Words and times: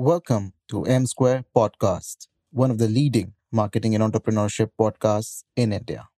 Welcome 0.00 0.52
to 0.68 0.84
M 0.84 1.06
Square 1.06 1.46
Podcast, 1.56 2.28
one 2.52 2.70
of 2.70 2.78
the 2.78 2.86
leading 2.86 3.32
marketing 3.50 3.96
and 3.96 4.04
entrepreneurship 4.04 4.70
podcasts 4.78 5.42
in 5.56 5.72
India. 5.72 6.08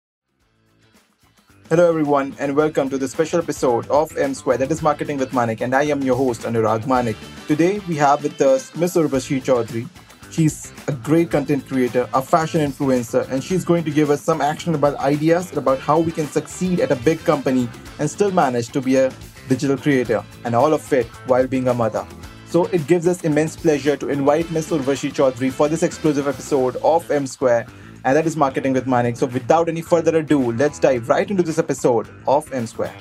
Hello, 1.70 1.88
everyone, 1.88 2.36
and 2.38 2.54
welcome 2.54 2.90
to 2.90 2.98
the 2.98 3.08
special 3.08 3.38
episode 3.38 3.88
of 3.88 4.14
M 4.18 4.34
Square 4.34 4.58
that 4.58 4.70
is 4.70 4.82
Marketing 4.82 5.16
with 5.16 5.32
Manik, 5.32 5.62
and 5.62 5.74
I 5.74 5.84
am 5.84 6.02
your 6.02 6.14
host, 6.14 6.42
Anurag 6.42 6.86
Manik. 6.86 7.16
Today, 7.48 7.78
we 7.88 7.96
have 7.96 8.22
with 8.22 8.38
us 8.42 8.76
Miss 8.76 8.98
Urvashi 8.98 9.42
Chaudhary. 9.42 9.88
She's 10.30 10.70
a 10.86 10.92
great 10.92 11.30
content 11.30 11.66
creator, 11.66 12.06
a 12.12 12.20
fashion 12.20 12.60
influencer, 12.60 13.26
and 13.30 13.42
she's 13.42 13.64
going 13.64 13.84
to 13.84 13.90
give 13.90 14.10
us 14.10 14.20
some 14.20 14.42
actionable 14.42 14.94
ideas 14.98 15.56
about 15.56 15.78
how 15.78 15.98
we 15.98 16.12
can 16.12 16.26
succeed 16.26 16.80
at 16.80 16.90
a 16.90 16.96
big 16.96 17.18
company 17.20 17.66
and 17.98 18.10
still 18.10 18.30
manage 18.30 18.68
to 18.72 18.82
be 18.82 18.96
a 18.96 19.10
digital 19.48 19.78
creator, 19.78 20.22
and 20.44 20.54
all 20.54 20.74
of 20.74 20.92
it 20.92 21.06
while 21.26 21.46
being 21.46 21.68
a 21.68 21.72
mother. 21.72 22.06
So 22.50 22.64
it 22.64 22.88
gives 22.88 23.06
us 23.06 23.22
immense 23.22 23.54
pleasure 23.54 23.96
to 23.96 24.08
invite 24.08 24.50
Ms. 24.50 24.70
Urvashi 24.70 25.12
Chaudhary 25.12 25.52
for 25.52 25.68
this 25.68 25.84
exclusive 25.84 26.26
episode 26.26 26.74
of 26.78 27.08
M 27.08 27.24
Square, 27.24 27.68
and 28.04 28.16
that 28.16 28.26
is 28.26 28.36
Marketing 28.36 28.72
with 28.72 28.88
Manik. 28.88 29.16
So 29.16 29.26
without 29.26 29.68
any 29.68 29.82
further 29.82 30.16
ado, 30.16 30.50
let's 30.50 30.80
dive 30.80 31.08
right 31.08 31.30
into 31.30 31.44
this 31.44 31.60
episode 31.60 32.08
of 32.26 32.52
M 32.52 32.66
Square. 32.66 32.92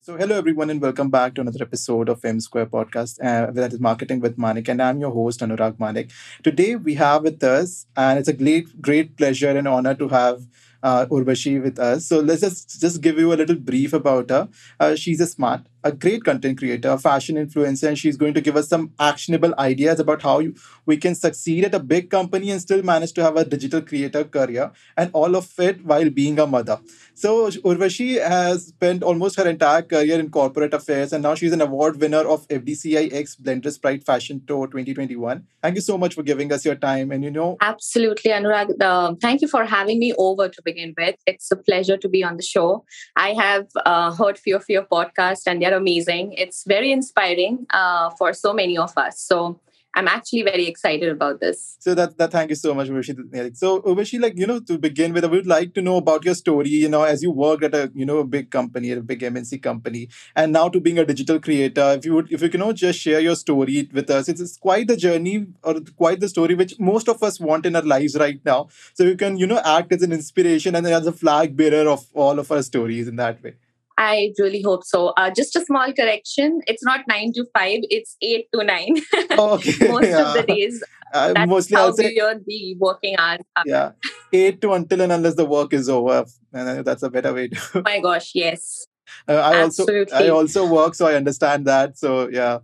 So 0.00 0.16
hello 0.16 0.36
everyone 0.36 0.70
and 0.70 0.82
welcome 0.82 1.10
back 1.10 1.36
to 1.36 1.42
another 1.42 1.62
episode 1.62 2.08
of 2.08 2.24
M 2.24 2.40
Square 2.40 2.66
podcast 2.66 3.24
uh, 3.24 3.52
that 3.52 3.72
is 3.72 3.78
Marketing 3.78 4.18
with 4.18 4.36
Manik 4.36 4.66
and 4.66 4.82
I'm 4.82 4.98
your 4.98 5.12
host 5.12 5.38
Anurag 5.38 5.78
Manik. 5.78 6.10
Today 6.42 6.74
we 6.74 6.94
have 6.94 7.22
with 7.22 7.44
us 7.44 7.86
and 7.96 8.18
it's 8.18 8.26
a 8.26 8.32
great 8.32 8.82
great 8.82 9.16
pleasure 9.16 9.56
and 9.56 9.68
honor 9.68 9.94
to 9.94 10.08
have 10.08 10.42
uh, 10.82 11.06
Urvashi 11.06 11.62
with 11.62 11.78
us. 11.78 12.06
So 12.06 12.20
let's 12.20 12.40
just 12.40 12.80
just 12.80 13.00
give 13.00 13.18
you 13.18 13.32
a 13.32 13.38
little 13.42 13.56
brief 13.56 13.92
about 13.92 14.30
her. 14.30 14.48
Uh, 14.78 14.94
she's 14.94 15.20
a 15.20 15.26
smart, 15.26 15.62
a 15.84 15.92
great 15.92 16.24
content 16.24 16.58
creator, 16.58 16.90
a 16.90 16.98
fashion 16.98 17.36
influencer, 17.36 17.88
and 17.88 17.98
she's 17.98 18.16
going 18.16 18.34
to 18.34 18.40
give 18.40 18.56
us 18.56 18.68
some 18.68 18.92
actionable 18.98 19.54
ideas 19.58 20.00
about 20.00 20.22
how 20.22 20.38
you, 20.38 20.54
we 20.86 20.96
can 20.96 21.14
succeed 21.14 21.64
at 21.64 21.74
a 21.74 21.80
big 21.80 22.10
company 22.10 22.50
and 22.50 22.60
still 22.60 22.82
manage 22.82 23.12
to 23.12 23.22
have 23.22 23.36
a 23.36 23.44
digital 23.44 23.82
creator 23.82 24.24
career, 24.24 24.70
and 24.96 25.10
all 25.12 25.36
of 25.36 25.52
it 25.58 25.84
while 25.84 26.10
being 26.10 26.38
a 26.38 26.46
mother. 26.46 26.78
So 27.14 27.50
Urvashi 27.50 28.26
has 28.26 28.68
spent 28.68 29.02
almost 29.02 29.36
her 29.36 29.46
entire 29.48 29.82
career 29.82 30.18
in 30.18 30.30
corporate 30.30 30.72
affairs, 30.72 31.12
and 31.12 31.22
now 31.22 31.34
she's 31.34 31.52
an 31.52 31.60
award 31.60 32.00
winner 32.00 32.26
of 32.26 32.48
FDCI 32.48 33.12
X 33.12 33.36
Blenders 33.36 33.80
Pride 33.80 34.04
Fashion 34.04 34.42
Tour 34.46 34.66
2021. 34.66 35.46
Thank 35.62 35.74
you 35.74 35.82
so 35.82 35.98
much 35.98 36.14
for 36.14 36.22
giving 36.22 36.52
us 36.52 36.64
your 36.64 36.76
time, 36.76 37.10
and 37.10 37.22
you 37.22 37.30
know, 37.30 37.56
absolutely, 37.60 38.30
Anurag. 38.30 38.80
Uh, 38.80 39.14
thank 39.20 39.42
you 39.42 39.48
for 39.48 39.64
having 39.64 39.98
me 39.98 40.14
over 40.16 40.48
to 40.48 40.62
begin 40.70 40.94
with. 41.00 41.16
It's 41.26 41.50
a 41.56 41.58
pleasure 41.68 41.98
to 42.04 42.08
be 42.16 42.22
on 42.28 42.36
the 42.36 42.46
show. 42.54 42.68
I 43.16 43.30
have 43.44 43.66
uh, 43.84 44.08
heard 44.20 44.36
few 44.38 44.56
of 44.56 44.66
your 44.68 44.86
podcasts, 44.96 45.44
and 45.46 45.56
they're 45.60 45.80
amazing. 45.84 46.32
It's 46.44 46.60
very 46.76 46.90
inspiring 46.98 47.66
uh, 47.80 48.10
for 48.18 48.32
so 48.44 48.52
many 48.52 48.76
of 48.86 48.92
us. 48.96 49.14
So 49.30 49.60
I'm 49.94 50.06
actually 50.06 50.42
very 50.42 50.66
excited 50.68 51.08
about 51.08 51.40
this. 51.40 51.76
So 51.80 51.94
that 51.94 52.16
that 52.18 52.30
thank 52.30 52.50
you 52.50 52.56
so 52.56 52.74
much, 52.74 52.88
Urvashi. 52.88 53.56
So 53.56 53.80
Urvashi, 53.82 54.20
like 54.20 54.38
you 54.38 54.46
know, 54.46 54.60
to 54.60 54.78
begin 54.78 55.12
with, 55.12 55.24
I 55.24 55.26
would 55.28 55.46
like 55.46 55.74
to 55.74 55.82
know 55.82 55.96
about 55.96 56.24
your 56.24 56.34
story. 56.34 56.68
You 56.68 56.88
know, 56.88 57.02
as 57.02 57.22
you 57.22 57.32
worked 57.32 57.64
at 57.64 57.74
a 57.74 57.90
you 57.94 58.06
know 58.06 58.18
a 58.18 58.24
big 58.24 58.50
company, 58.50 58.92
a 58.92 59.00
big 59.00 59.20
MNC 59.20 59.60
company, 59.62 60.08
and 60.36 60.52
now 60.52 60.68
to 60.68 60.80
being 60.80 60.98
a 60.98 61.04
digital 61.04 61.40
creator. 61.40 61.94
If 61.98 62.04
you 62.04 62.14
would, 62.14 62.32
if 62.32 62.40
you 62.40 62.48
can 62.48 62.60
know, 62.60 62.72
just 62.72 63.00
share 63.00 63.20
your 63.20 63.34
story 63.34 63.88
with 63.92 64.10
us, 64.10 64.28
it's, 64.28 64.40
it's 64.40 64.56
quite 64.56 64.86
the 64.86 64.96
journey 64.96 65.46
or 65.64 65.74
quite 65.96 66.20
the 66.20 66.28
story 66.28 66.54
which 66.54 66.78
most 66.78 67.08
of 67.08 67.22
us 67.22 67.40
want 67.40 67.66
in 67.66 67.74
our 67.74 67.82
lives 67.82 68.16
right 68.16 68.40
now. 68.44 68.68
So 68.94 69.04
you 69.04 69.16
can 69.16 69.38
you 69.38 69.46
know 69.46 69.60
act 69.64 69.92
as 69.92 70.02
an 70.02 70.12
inspiration 70.12 70.76
and 70.76 70.86
as 70.86 71.06
a 71.06 71.12
flag 71.12 71.56
bearer 71.56 71.88
of 71.88 72.06
all 72.14 72.38
of 72.38 72.52
our 72.52 72.62
stories 72.62 73.08
in 73.08 73.16
that 73.16 73.42
way. 73.42 73.54
I 74.00 74.32
really 74.38 74.62
hope 74.62 74.82
so. 74.82 75.08
Uh, 75.18 75.30
just 75.30 75.54
a 75.56 75.60
small 75.60 75.92
correction. 75.92 76.62
It's 76.66 76.82
not 76.82 77.00
nine 77.06 77.34
to 77.34 77.44
five. 77.56 77.80
It's 77.90 78.16
eight 78.22 78.46
to 78.54 78.64
nine. 78.64 78.96
Okay, 79.30 79.88
Most 79.88 80.08
yeah. 80.08 80.28
of 80.28 80.34
the 80.34 80.44
days. 80.48 80.82
Uh, 81.12 81.32
that's 81.32 81.48
mostly 81.50 81.76
how 81.76 81.90
say, 81.90 82.14
the 82.14 82.76
working 82.78 83.16
hours. 83.18 83.40
Are. 83.56 83.64
Yeah, 83.66 83.90
eight 84.32 84.60
to 84.60 84.74
until 84.74 85.00
and 85.00 85.10
unless 85.10 85.34
the 85.34 85.44
work 85.44 85.72
is 85.72 85.88
over. 85.88 86.24
And 86.52 86.84
that's 86.84 87.02
a 87.02 87.10
better 87.10 87.34
way 87.34 87.48
to. 87.48 87.60
oh 87.74 87.82
my 87.84 87.98
gosh! 87.98 88.30
Yes. 88.32 88.86
Uh, 89.26 89.32
I 89.32 89.56
Absolutely. 89.56 90.12
also 90.12 90.24
I 90.24 90.28
also 90.28 90.66
work, 90.72 90.94
so 90.94 91.08
I 91.08 91.14
understand 91.14 91.66
that. 91.66 91.98
So 91.98 92.28
yeah. 92.28 92.60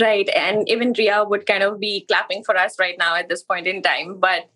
Right, 0.00 0.30
and 0.34 0.66
even 0.66 0.94
Ria 0.96 1.24
would 1.24 1.44
kind 1.44 1.62
of 1.62 1.78
be 1.78 2.06
clapping 2.08 2.42
for 2.42 2.56
us 2.56 2.78
right 2.80 2.96
now 2.98 3.16
at 3.16 3.28
this 3.28 3.42
point 3.42 3.66
in 3.66 3.82
time, 3.82 4.18
but 4.18 4.48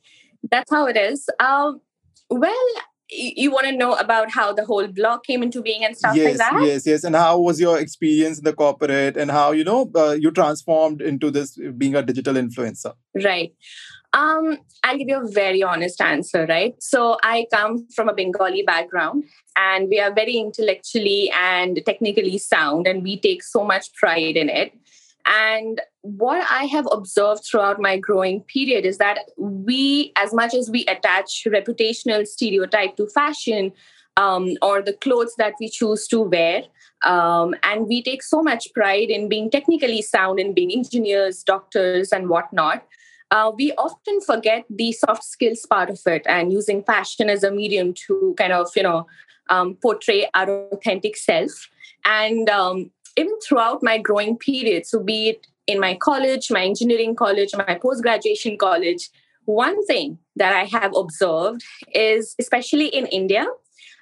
that's 0.50 0.70
how 0.70 0.86
it 0.86 0.96
is. 0.96 1.28
Um, 1.38 1.82
well, 2.30 2.68
you 3.10 3.50
want 3.50 3.66
to 3.66 3.72
know 3.72 3.94
about 3.94 4.30
how 4.30 4.52
the 4.52 4.64
whole 4.64 4.86
blog 4.86 5.22
came 5.24 5.42
into 5.42 5.62
being 5.62 5.84
and 5.84 5.96
stuff 5.96 6.16
yes, 6.16 6.38
like 6.38 6.38
that? 6.38 6.62
yes 6.64 6.86
yes. 6.86 7.04
And 7.04 7.14
how 7.14 7.38
was 7.38 7.60
your 7.60 7.78
experience 7.78 8.38
in 8.38 8.44
the 8.44 8.52
corporate 8.52 9.16
and 9.16 9.30
how 9.30 9.52
you 9.52 9.64
know 9.64 9.90
uh, 9.94 10.12
you 10.12 10.30
transformed 10.30 11.02
into 11.02 11.30
this 11.30 11.58
being 11.76 11.94
a 11.94 12.02
digital 12.02 12.34
influencer? 12.34 12.94
Right. 13.14 13.52
Um 14.12 14.58
i'll 14.84 14.96
give 14.96 15.08
you 15.08 15.20
a 15.20 15.28
very 15.28 15.62
honest 15.62 16.00
answer 16.00 16.46
right? 16.48 16.74
So 16.80 17.18
i 17.22 17.46
come 17.52 17.86
from 17.94 18.08
a 18.08 18.14
bengali 18.14 18.62
background 18.62 19.24
and 19.56 19.88
we 19.88 19.98
are 20.00 20.12
very 20.12 20.36
intellectually 20.36 21.32
and 21.34 21.80
technically 21.84 22.38
sound 22.38 22.86
and 22.86 23.02
we 23.02 23.18
take 23.18 23.42
so 23.42 23.64
much 23.64 23.92
pride 23.94 24.36
in 24.36 24.48
it 24.48 24.72
and 25.26 25.80
what 26.02 26.46
I 26.50 26.64
have 26.64 26.86
observed 26.92 27.44
throughout 27.44 27.80
my 27.80 27.98
growing 27.98 28.42
period 28.42 28.84
is 28.84 28.98
that 28.98 29.20
we, 29.38 30.12
as 30.16 30.34
much 30.34 30.54
as 30.54 30.70
we 30.70 30.84
attach 30.86 31.46
reputational 31.46 32.26
stereotype 32.26 32.96
to 32.96 33.06
fashion 33.06 33.72
um, 34.16 34.52
or 34.60 34.82
the 34.82 34.92
clothes 34.92 35.34
that 35.38 35.54
we 35.58 35.68
choose 35.68 36.06
to 36.08 36.20
wear, 36.20 36.64
um, 37.04 37.54
and 37.62 37.86
we 37.88 38.02
take 38.02 38.22
so 38.22 38.42
much 38.42 38.72
pride 38.74 39.10
in 39.10 39.28
being 39.28 39.50
technically 39.50 40.02
sound 40.02 40.38
and 40.38 40.54
being 40.54 40.70
engineers, 40.72 41.42
doctors, 41.42 42.12
and 42.12 42.28
whatnot. 42.28 42.86
Uh, 43.30 43.50
we 43.56 43.72
often 43.72 44.20
forget 44.20 44.64
the 44.70 44.92
soft 44.92 45.24
skills 45.24 45.66
part 45.68 45.90
of 45.90 46.00
it 46.06 46.22
and 46.26 46.52
using 46.52 46.82
fashion 46.84 47.30
as 47.30 47.42
a 47.42 47.50
medium 47.50 47.92
to 47.92 48.34
kind 48.38 48.52
of, 48.52 48.68
you 48.76 48.82
know, 48.82 49.06
um, 49.48 49.74
portray 49.76 50.28
our 50.34 50.68
authentic 50.68 51.16
self. 51.16 51.68
And 52.04 52.48
um, 52.50 52.90
even 53.16 53.38
throughout 53.40 53.82
my 53.82 53.98
growing 53.98 54.36
period, 54.36 54.86
so 54.86 55.02
be 55.02 55.28
it 55.30 55.46
in 55.66 55.80
my 55.80 55.94
college, 55.94 56.50
my 56.50 56.64
engineering 56.64 57.14
college, 57.14 57.50
my 57.56 57.78
post 57.80 58.02
graduation 58.02 58.56
college, 58.58 59.08
one 59.44 59.84
thing 59.86 60.18
that 60.36 60.54
I 60.54 60.64
have 60.64 60.94
observed 60.96 61.62
is, 61.94 62.34
especially 62.38 62.86
in 62.86 63.06
India, 63.06 63.46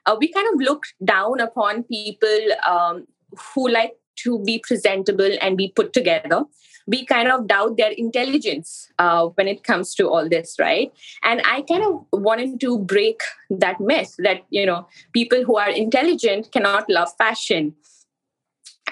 uh, 0.06 0.16
we 0.18 0.32
kind 0.32 0.48
of 0.52 0.60
look 0.60 0.84
down 1.04 1.40
upon 1.40 1.84
people 1.84 2.38
um, 2.68 3.06
who 3.54 3.68
like 3.68 3.96
to 4.16 4.42
be 4.44 4.58
presentable 4.58 5.30
and 5.40 5.56
be 5.56 5.72
put 5.74 5.92
together. 5.92 6.44
We 6.86 7.06
kind 7.06 7.28
of 7.28 7.46
doubt 7.46 7.76
their 7.76 7.92
intelligence 7.92 8.90
uh, 8.98 9.26
when 9.26 9.46
it 9.46 9.62
comes 9.62 9.94
to 9.94 10.08
all 10.08 10.28
this, 10.28 10.56
right? 10.58 10.92
And 11.22 11.40
I 11.44 11.62
kind 11.62 11.84
of 11.84 12.04
wanted 12.12 12.60
to 12.60 12.78
break 12.78 13.20
that 13.50 13.80
myth 13.80 14.14
that, 14.18 14.42
you 14.50 14.66
know, 14.66 14.88
people 15.12 15.44
who 15.44 15.56
are 15.56 15.70
intelligent 15.70 16.50
cannot 16.50 16.90
love 16.90 17.08
fashion 17.16 17.74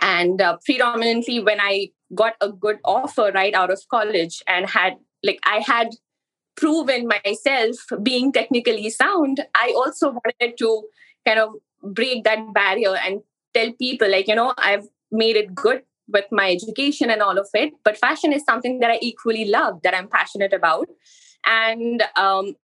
and 0.00 0.40
uh, 0.40 0.56
predominantly 0.64 1.40
when 1.40 1.60
i 1.60 1.88
got 2.14 2.34
a 2.40 2.50
good 2.50 2.78
offer 2.84 3.30
right 3.34 3.54
out 3.54 3.70
of 3.70 3.80
college 3.90 4.42
and 4.46 4.68
had 4.68 4.94
like 5.22 5.38
i 5.46 5.58
had 5.58 5.90
proven 6.56 7.08
myself 7.08 7.76
being 8.02 8.32
technically 8.32 8.90
sound 8.90 9.40
i 9.54 9.72
also 9.76 10.10
wanted 10.10 10.56
to 10.58 10.82
kind 11.26 11.38
of 11.38 11.54
break 11.82 12.24
that 12.24 12.38
barrier 12.52 12.96
and 13.04 13.20
tell 13.54 13.72
people 13.72 14.10
like 14.10 14.28
you 14.28 14.34
know 14.34 14.52
i've 14.58 14.88
made 15.10 15.36
it 15.36 15.54
good 15.54 15.82
with 16.08 16.26
my 16.32 16.50
education 16.50 17.08
and 17.08 17.22
all 17.22 17.38
of 17.38 17.48
it 17.54 17.72
but 17.84 17.96
fashion 17.96 18.32
is 18.32 18.42
something 18.44 18.80
that 18.80 18.90
i 18.90 18.98
equally 19.00 19.44
love 19.44 19.80
that 19.82 19.94
i'm 19.94 20.08
passionate 20.08 20.52
about. 20.52 20.88
And 21.46 22.02
um, 22.16 22.54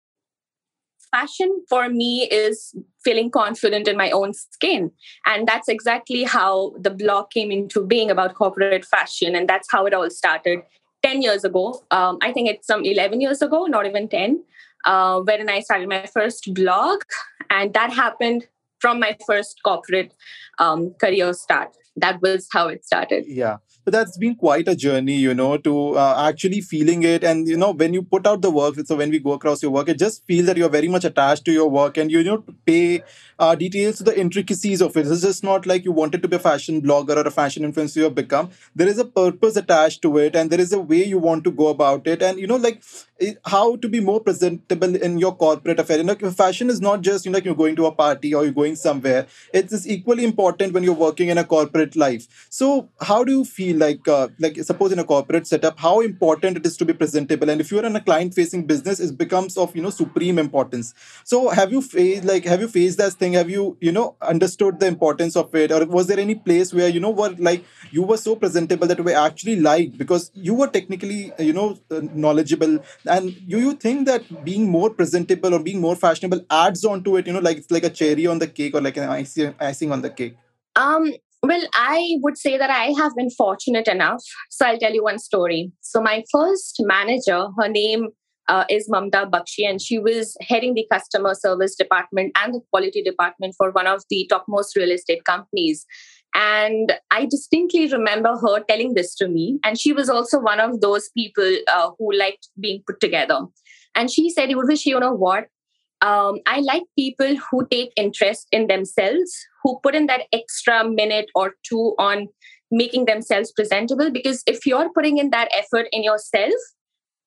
fashion 1.17 1.51
for 1.69 1.89
me 1.89 2.29
is 2.31 2.75
feeling 3.05 3.31
confident 3.31 3.89
in 3.89 3.97
my 3.97 4.11
own 4.11 4.35
skin. 4.35 4.91
And 5.25 5.47
that's 5.47 5.69
exactly 5.69 6.25
how 6.25 6.75
the 6.79 6.91
blog 6.91 7.31
came 7.31 7.51
into 7.51 7.85
being 7.87 8.11
about 8.11 8.35
corporate 8.35 8.85
fashion. 8.85 9.35
And 9.35 9.49
that's 9.49 9.69
how 9.71 9.87
it 9.87 9.95
all 9.95 10.11
started 10.11 10.61
10 11.03 11.23
years 11.23 11.45
ago. 11.45 11.83
Um, 11.91 12.19
I 12.21 12.33
think 12.33 12.49
it's 12.49 12.67
some 12.67 12.85
11 12.85 13.21
years 13.21 13.41
ago, 13.43 13.65
not 13.67 13.87
even 13.87 14.09
10, 14.09 14.43
uh, 14.85 15.21
when 15.21 15.49
I 15.49 15.61
started 15.61 15.89
my 15.89 16.07
first 16.07 16.53
blog. 16.53 17.03
And 17.51 17.73
that 17.75 17.93
happened 17.93 18.47
from 18.81 19.01
my 19.01 19.17
first 19.27 19.63
corporate 19.63 20.13
um, 20.59 20.95
career 21.01 21.33
start. 21.33 21.77
That 21.97 22.21
was 22.23 22.49
how 22.53 22.69
it 22.69 22.85
started. 22.85 23.25
Yeah 23.27 23.57
but 23.87 23.93
that's 23.93 24.19
been 24.19 24.35
quite 24.35 24.69
a 24.69 24.75
journey 24.75 25.17
you 25.17 25.33
know 25.33 25.57
to 25.57 25.73
uh, 25.97 26.29
actually 26.29 26.61
feeling 26.61 27.05
it 27.05 27.23
and 27.25 27.49
you 27.49 27.57
know 27.57 27.71
when 27.71 27.95
you 27.95 28.03
put 28.03 28.27
out 28.27 28.43
the 28.43 28.51
work 28.51 28.75
so 28.85 28.97
when 28.97 29.11
we 29.11 29.21
go 29.21 29.33
across 29.33 29.63
your 29.63 29.71
work 29.71 29.89
it 29.89 29.99
just 29.99 30.25
feels 30.27 30.47
that 30.47 30.57
you're 30.57 30.75
very 30.77 30.89
much 30.89 31.05
attached 31.05 31.45
to 31.45 31.53
your 31.53 31.71
work 31.71 31.97
and 31.97 32.11
you, 32.11 32.25
know 32.25 32.43
pay 32.67 33.03
uh, 33.39 33.55
details 33.55 33.99
to 33.99 34.03
the 34.03 34.19
intricacies 34.19 34.81
of 34.81 34.97
it 34.97 35.07
it's 35.07 35.23
just 35.23 35.45
not 35.45 35.67
like 35.67 35.85
you 35.85 35.93
wanted 35.93 36.21
to 36.21 36.29
be 36.29 36.37
a 36.37 36.45
fashion 36.49 36.83
blogger 36.83 37.17
or 37.17 37.27
a 37.29 37.31
fashion 37.31 37.71
influencer 37.71 37.97
you 37.97 38.11
become 38.11 38.51
there 38.75 38.89
is 38.89 38.99
a 38.99 39.05
purpose 39.05 39.57
attached 39.57 40.03
to 40.03 40.19
it 40.19 40.35
and 40.35 40.51
there 40.51 40.61
is 40.61 40.73
a 40.73 40.81
way 40.81 41.05
you 41.05 41.19
want 41.19 41.45
to 41.45 41.53
go 41.53 41.69
about 41.69 42.07
it 42.09 42.23
and 42.23 42.41
you 42.41 42.47
know 42.49 42.57
like 42.57 42.83
how 43.47 43.77
to 43.77 43.89
be 43.89 44.01
more 44.01 44.21
presentable 44.21 44.95
in 44.95 45.19
your 45.19 45.35
corporate 45.35 45.81
affair. 45.81 45.99
You 45.99 46.05
know, 46.05 46.15
fashion 46.31 46.69
is 46.69 46.81
not 46.81 47.01
just 47.01 47.25
you 47.25 47.31
know 47.31 47.37
like 47.37 47.45
you're 47.45 47.55
going 47.55 47.77
to 47.77 47.87
a 47.87 47.93
party 47.93 48.35
or 48.35 48.45
you're 48.45 48.53
going 48.53 48.77
somewhere. 48.77 49.27
It's 49.53 49.87
equally 49.87 50.25
important 50.25 50.73
when 50.75 50.83
you're 50.83 50.95
working 50.95 51.29
in 51.29 51.39
a 51.39 51.45
corporate 51.45 51.86
corporate 51.87 51.97
life. 51.97 52.47
So 52.51 52.89
how 53.01 53.25
do 53.25 53.33
you 53.33 53.45
feel 53.45 53.77
like 53.77 54.09
uh, 54.09 54.29
like 54.39 54.57
suppose 54.65 54.93
in 54.93 54.99
a 54.99 55.05
corporate 55.05 55.47
setup, 55.47 55.79
how 55.79 56.01
important 56.01 56.57
it 56.57 56.67
is 56.67 56.77
to 56.79 56.85
be 56.85 56.93
presentable? 56.93 57.51
And 57.51 57.61
if 57.61 57.71
you're 57.71 57.85
in 57.85 57.97
a 57.97 58.01
client-facing 58.01 58.67
business, 58.67 59.01
it 59.01 59.17
becomes 59.19 59.57
of 59.57 59.75
you 59.77 59.83
know 59.83 59.91
supreme 59.91 60.39
importance. 60.39 60.95
So 61.25 61.49
have 61.51 61.73
you 61.73 61.83
faced 61.83 62.25
like 62.25 62.45
have 62.45 62.61
you 62.61 62.69
faced 62.69 62.99
that 62.99 63.13
thing? 63.15 63.35
Have 63.35 63.51
you 63.51 63.77
you 63.81 63.93
know 63.93 64.17
understood 64.23 64.81
the 64.81 64.87
importance 64.87 65.37
of 65.37 65.55
it, 65.55 65.73
or 65.73 65.85
was 65.87 66.07
there 66.07 66.21
any 66.21 66.35
place 66.35 66.73
where 66.73 66.89
you 66.89 67.01
know 67.01 67.11
were 67.11 67.35
like 67.39 67.65
you 67.91 68.03
were 68.03 68.19
so 68.19 68.37
presentable 68.37 68.87
that 68.87 69.01
were 69.01 69.13
actually 69.13 69.57
liked 69.57 69.99
because 69.99 70.31
you 70.35 70.55
were 70.55 70.69
technically 70.69 71.33
you 71.39 71.53
know 71.53 71.79
uh, 71.91 72.01
knowledgeable, 72.13 72.79
and 73.07 73.35
you 73.47 73.59
you 73.59 73.75
think 73.75 74.07
that 74.07 74.45
being 74.45 74.71
more 74.71 74.91
presentable 74.91 75.55
or 75.55 75.61
being 75.61 75.81
more 75.81 75.97
fashionable 75.97 76.45
adds 76.51 76.85
on 76.85 77.03
to 77.05 77.17
it? 77.17 77.27
You 77.27 77.33
know, 77.33 77.41
like 77.41 77.59
it's 77.59 77.71
like 77.71 77.85
a 77.85 77.91
cherry 77.91 78.27
on 78.27 78.39
the 78.39 78.47
cake 78.47 78.75
or 78.75 78.81
like 78.81 78.97
an 78.97 79.09
icing 79.09 79.55
icing 79.61 79.93
on 79.93 80.03
the 80.03 80.11
cake. 80.11 80.37
Um, 80.77 81.15
well, 81.43 81.63
I 81.75 82.17
would 82.23 82.37
say 82.37 82.57
that 82.59 82.71
I 82.71 82.87
have 82.99 83.15
been 83.17 83.31
fortunate 83.31 83.89
enough. 83.89 84.23
So 84.51 84.67
I'll 84.67 84.79
tell 84.79 84.93
you 84.93 85.05
one 85.05 85.19
story. 85.19 85.73
So 85.81 86.01
my 86.01 86.25
first 86.33 86.77
manager, 86.81 87.49
her 87.59 87.69
name 87.69 88.09
uh, 88.49 88.65
is 88.69 88.89
Mamta 88.89 89.29
Bakshi, 89.31 89.69
and 89.69 89.81
she 89.81 89.99
was 89.99 90.37
heading 90.41 90.75
the 90.75 90.87
customer 90.91 91.35
service 91.35 91.75
department 91.75 92.33
and 92.37 92.55
the 92.55 92.61
quality 92.71 93.03
department 93.03 93.55
for 93.59 93.71
one 93.71 93.87
of 93.87 94.03
the 94.11 94.27
topmost 94.31 94.77
real 94.77 94.91
estate 94.91 95.25
companies. 95.25 95.85
And 96.35 96.93
I 97.11 97.27
distinctly 97.27 97.89
remember 97.89 98.37
her 98.37 98.61
telling 98.69 98.95
this 98.95 99.15
to 99.17 99.29
me. 99.29 99.59
And 99.65 99.79
she 99.81 99.93
was 99.93 100.11
also 100.11 100.39
one 100.39 100.61
of 100.61 100.81
those 100.81 101.09
people 101.17 101.51
uh, 101.73 101.91
who 101.99 102.13
liked 102.13 102.49
being 102.61 102.83
put 102.87 103.01
together. 103.01 103.41
And 103.95 104.11
she 104.11 104.29
said, 104.29 104.51
Urvashi, 104.51 104.87
you 104.87 105.01
know 105.01 105.15
what? 105.15 105.47
Um, 106.03 106.41
I 106.47 106.61
like 106.61 106.83
people 106.99 107.37
who 107.37 107.67
take 107.71 107.93
interest 107.97 108.49
in 108.53 108.67
themselves, 108.67 109.35
who 109.67 109.81
put 109.83 109.97
in 109.97 110.07
that 110.07 110.23
extra 110.33 110.89
minute 110.89 111.29
or 111.35 111.55
two 111.69 111.95
on 111.99 112.29
making 112.71 113.07
themselves 113.07 113.53
presentable. 113.53 114.11
Because 114.11 114.43
if 114.47 114.65
you're 114.65 114.91
putting 114.93 115.19
in 115.19 115.31
that 115.31 115.49
effort 115.53 115.87
in 115.91 116.05
yourself, 116.05 116.55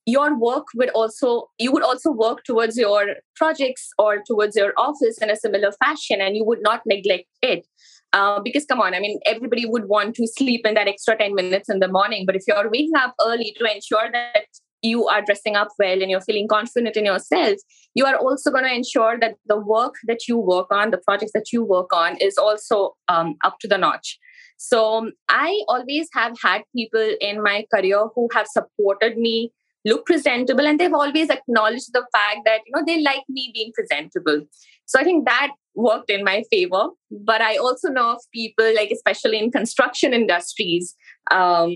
your 0.05 0.39
work 0.39 0.67
would 0.75 0.89
also 0.91 1.49
you 1.59 1.71
would 1.71 1.83
also 1.83 2.11
work 2.11 2.43
towards 2.45 2.77
your 2.77 3.15
projects 3.35 3.89
or 3.99 4.23
towards 4.29 4.55
your 4.55 4.71
office 4.77 5.17
in 5.21 5.29
a 5.29 5.35
similar 5.35 5.71
fashion 5.83 6.21
and 6.21 6.37
you 6.37 6.45
would 6.45 6.61
not 6.61 6.81
neglect 6.85 7.27
it 7.41 7.67
uh, 8.13 8.39
because 8.39 8.65
come 8.65 8.81
on 8.85 8.95
i 8.95 8.99
mean 8.99 9.19
everybody 9.33 9.65
would 9.65 9.85
want 9.89 10.15
to 10.15 10.25
sleep 10.25 10.65
in 10.65 10.73
that 10.73 10.87
extra 10.87 11.17
10 11.17 11.35
minutes 11.35 11.69
in 11.69 11.79
the 11.79 11.91
morning 11.97 12.25
but 12.25 12.35
if 12.35 12.47
you're 12.47 12.71
waking 12.71 12.95
up 12.95 13.13
early 13.27 13.53
to 13.59 13.69
ensure 13.71 14.09
that 14.11 14.47
you 14.81 15.07
are 15.07 15.21
dressing 15.21 15.55
up 15.55 15.69
well 15.77 16.01
and 16.01 16.09
you're 16.09 16.21
feeling 16.21 16.47
confident 16.47 16.95
in 16.95 17.05
yourself 17.05 17.57
you 17.95 18.05
are 18.05 18.15
also 18.15 18.51
going 18.51 18.63
to 18.63 18.73
ensure 18.73 19.17
that 19.19 19.35
the 19.47 19.59
work 19.59 19.95
that 20.07 20.27
you 20.27 20.37
work 20.37 20.67
on 20.71 20.91
the 20.91 20.97
projects 20.97 21.31
that 21.33 21.51
you 21.51 21.63
work 21.63 21.91
on 21.93 22.17
is 22.17 22.37
also 22.37 22.95
um, 23.07 23.35
up 23.43 23.57
to 23.61 23.67
the 23.67 23.77
notch. 23.77 24.17
So 24.57 25.11
i 25.29 25.63
always 25.67 26.09
have 26.13 26.33
had 26.43 26.63
people 26.75 27.15
in 27.21 27.41
my 27.41 27.65
career 27.73 28.07
who 28.13 28.27
have 28.33 28.47
supported 28.47 29.17
me 29.17 29.51
look 29.85 30.05
presentable 30.05 30.67
and 30.67 30.79
they've 30.79 30.93
always 30.93 31.29
acknowledged 31.29 31.93
the 31.93 32.05
fact 32.13 32.39
that 32.45 32.59
you 32.65 32.73
know 32.75 32.83
they 32.85 33.01
like 33.01 33.23
me 33.29 33.51
being 33.53 33.71
presentable. 33.73 34.41
So 34.85 34.99
i 34.99 35.03
think 35.03 35.25
that 35.25 35.51
worked 35.75 36.09
in 36.09 36.23
my 36.25 36.43
favor 36.51 36.87
but 37.09 37.41
i 37.41 37.55
also 37.55 37.89
know 37.89 38.11
of 38.13 38.21
people 38.33 38.73
like 38.75 38.91
especially 38.91 39.39
in 39.39 39.51
construction 39.51 40.13
industries 40.13 40.95
um, 41.31 41.75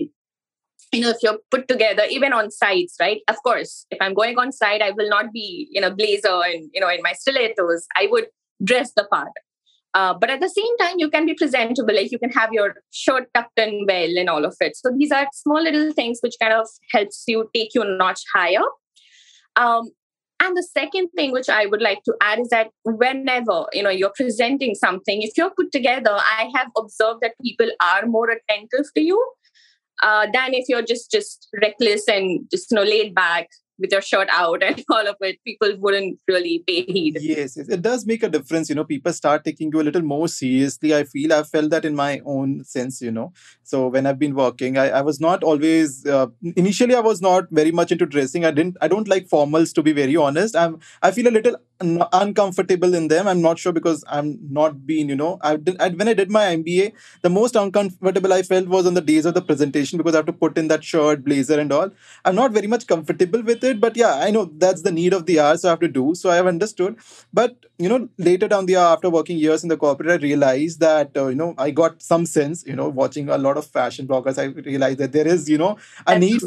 you 0.94 1.00
know 1.00 1.10
if 1.10 1.22
you're 1.22 1.38
put 1.50 1.66
together 1.68 2.04
even 2.10 2.32
on 2.32 2.50
sites 2.50 2.96
right 3.00 3.20
of 3.28 3.36
course 3.42 3.86
if 3.90 3.98
i'm 4.00 4.14
going 4.14 4.38
on 4.38 4.52
site 4.52 4.82
i 4.82 4.90
will 4.90 5.08
not 5.08 5.32
be 5.32 5.68
in 5.72 5.84
a 5.84 5.94
blazer 5.94 6.40
and 6.44 6.70
you 6.72 6.80
know 6.80 6.88
in 6.88 7.02
my 7.02 7.12
stilettos 7.12 7.86
i 7.96 8.08
would 8.10 8.26
dress 8.62 8.92
the 8.96 9.04
part 9.12 9.32
uh, 9.94 10.12
but 10.12 10.28
at 10.28 10.40
the 10.40 10.48
same 10.48 10.76
time, 10.78 10.96
you 10.98 11.08
can 11.08 11.24
be 11.24 11.34
presentable. 11.34 11.94
Like 11.94 12.10
you 12.10 12.18
can 12.18 12.30
have 12.30 12.52
your 12.52 12.74
shirt 12.90 13.28
tucked 13.32 13.58
in 13.58 13.84
well 13.86 14.18
and 14.18 14.28
all 14.28 14.44
of 14.44 14.56
it. 14.60 14.76
So 14.76 14.90
these 14.90 15.12
are 15.12 15.28
small 15.32 15.62
little 15.62 15.92
things 15.92 16.18
which 16.20 16.34
kind 16.40 16.52
of 16.52 16.66
helps 16.90 17.22
you 17.28 17.48
take 17.54 17.74
your 17.74 17.84
notch 17.84 18.20
higher. 18.34 18.64
Um, 19.54 19.90
and 20.42 20.56
the 20.56 20.64
second 20.64 21.10
thing 21.16 21.30
which 21.30 21.48
I 21.48 21.66
would 21.66 21.80
like 21.80 22.02
to 22.06 22.14
add 22.20 22.40
is 22.40 22.48
that 22.48 22.70
whenever 22.82 23.66
you 23.72 23.84
know 23.84 23.88
you're 23.88 24.12
presenting 24.16 24.74
something, 24.74 25.22
if 25.22 25.30
you're 25.36 25.52
put 25.56 25.70
together, 25.70 26.10
I 26.10 26.50
have 26.56 26.68
observed 26.76 27.20
that 27.22 27.34
people 27.40 27.70
are 27.80 28.04
more 28.06 28.28
attentive 28.30 28.86
to 28.96 29.00
you 29.00 29.24
uh, 30.02 30.26
than 30.32 30.54
if 30.54 30.68
you're 30.68 30.82
just 30.82 31.10
just 31.10 31.48
reckless 31.60 32.08
and 32.08 32.48
just 32.50 32.70
you 32.70 32.76
know 32.76 32.82
laid 32.82 33.14
back 33.14 33.48
with 33.78 33.90
your 33.90 34.00
shirt 34.00 34.28
out 34.30 34.62
and 34.62 34.84
all 34.90 35.06
of 35.06 35.16
it, 35.20 35.38
people 35.44 35.74
wouldn't 35.78 36.18
really 36.28 36.62
pay 36.66 36.82
heed. 36.82 37.18
Yes, 37.20 37.56
yes, 37.56 37.68
it 37.68 37.82
does 37.82 38.06
make 38.06 38.22
a 38.22 38.28
difference. 38.28 38.68
You 38.68 38.74
know, 38.74 38.84
people 38.84 39.12
start 39.12 39.44
taking 39.44 39.70
you 39.72 39.80
a 39.80 39.82
little 39.82 40.02
more 40.02 40.28
seriously. 40.28 40.94
I 40.94 41.04
feel 41.04 41.32
I've 41.32 41.48
felt 41.48 41.70
that 41.70 41.84
in 41.84 41.94
my 41.94 42.20
own 42.24 42.64
sense, 42.64 43.00
you 43.00 43.10
know. 43.10 43.32
So 43.62 43.88
when 43.88 44.06
I've 44.06 44.18
been 44.18 44.34
working, 44.34 44.78
I, 44.78 44.90
I 44.90 45.02
was 45.02 45.20
not 45.20 45.42
always 45.42 46.06
uh, 46.06 46.26
initially 46.56 46.94
I 46.94 47.00
was 47.00 47.20
not 47.20 47.44
very 47.50 47.72
much 47.72 47.92
into 47.92 48.06
dressing. 48.06 48.44
I 48.44 48.50
didn't 48.50 48.76
I 48.80 48.88
don't 48.88 49.08
like 49.08 49.28
formals 49.28 49.74
to 49.74 49.82
be 49.82 49.92
very 49.92 50.16
honest. 50.16 50.56
I'm 50.56 50.78
I 51.02 51.10
feel 51.10 51.28
a 51.28 51.30
little 51.30 51.56
uncomfortable 52.12 52.94
in 52.94 53.08
them. 53.08 53.28
I'm 53.28 53.42
not 53.42 53.58
sure 53.58 53.72
because 53.72 54.04
I'm 54.08 54.38
not 54.50 54.86
being, 54.86 55.08
you 55.08 55.16
know, 55.16 55.38
I 55.42 55.56
did 55.56 55.80
I, 55.80 55.88
when 55.88 56.08
I 56.08 56.14
did 56.14 56.30
my 56.30 56.44
MBA, 56.44 56.92
the 57.22 57.30
most 57.30 57.56
uncomfortable 57.56 58.32
I 58.32 58.42
felt 58.42 58.68
was 58.68 58.86
on 58.86 58.94
the 58.94 59.00
days 59.00 59.26
of 59.26 59.34
the 59.34 59.42
presentation 59.42 59.98
because 59.98 60.14
I 60.14 60.18
have 60.18 60.26
to 60.26 60.32
put 60.32 60.58
in 60.58 60.68
that 60.68 60.84
shirt, 60.84 61.24
blazer, 61.24 61.58
and 61.58 61.72
all. 61.72 61.90
I'm 62.24 62.34
not 62.34 62.52
very 62.52 62.66
much 62.66 62.86
comfortable 62.86 63.42
with 63.42 63.62
it 63.64 63.80
but 63.80 63.96
yeah 63.96 64.14
i 64.26 64.30
know 64.30 64.44
that's 64.64 64.82
the 64.82 64.92
need 64.92 65.12
of 65.12 65.26
the 65.26 65.38
hour 65.40 65.56
so 65.56 65.68
i 65.68 65.72
have 65.72 65.80
to 65.80 65.88
do 65.88 66.14
so 66.14 66.30
i 66.30 66.36
have 66.36 66.46
understood 66.46 66.96
but 67.32 67.56
you 67.78 67.88
know 67.88 68.08
later 68.18 68.48
down 68.48 68.66
the 68.66 68.76
hour 68.76 68.92
after 68.94 69.10
working 69.10 69.38
years 69.38 69.62
in 69.62 69.68
the 69.68 69.76
corporate 69.76 70.10
i 70.10 70.22
realized 70.24 70.80
that 70.80 71.10
uh, 71.16 71.26
you 71.28 71.34
know 71.34 71.54
i 71.58 71.70
got 71.70 72.02
some 72.02 72.26
sense 72.26 72.64
you 72.66 72.76
know 72.76 72.88
watching 72.88 73.28
a 73.28 73.38
lot 73.38 73.56
of 73.56 73.66
fashion 73.66 74.06
bloggers 74.06 74.38
i 74.38 74.44
realized 74.70 74.98
that 74.98 75.12
there 75.12 75.26
is 75.26 75.48
you 75.48 75.58
know 75.58 75.76
a 76.06 76.18
need 76.18 76.40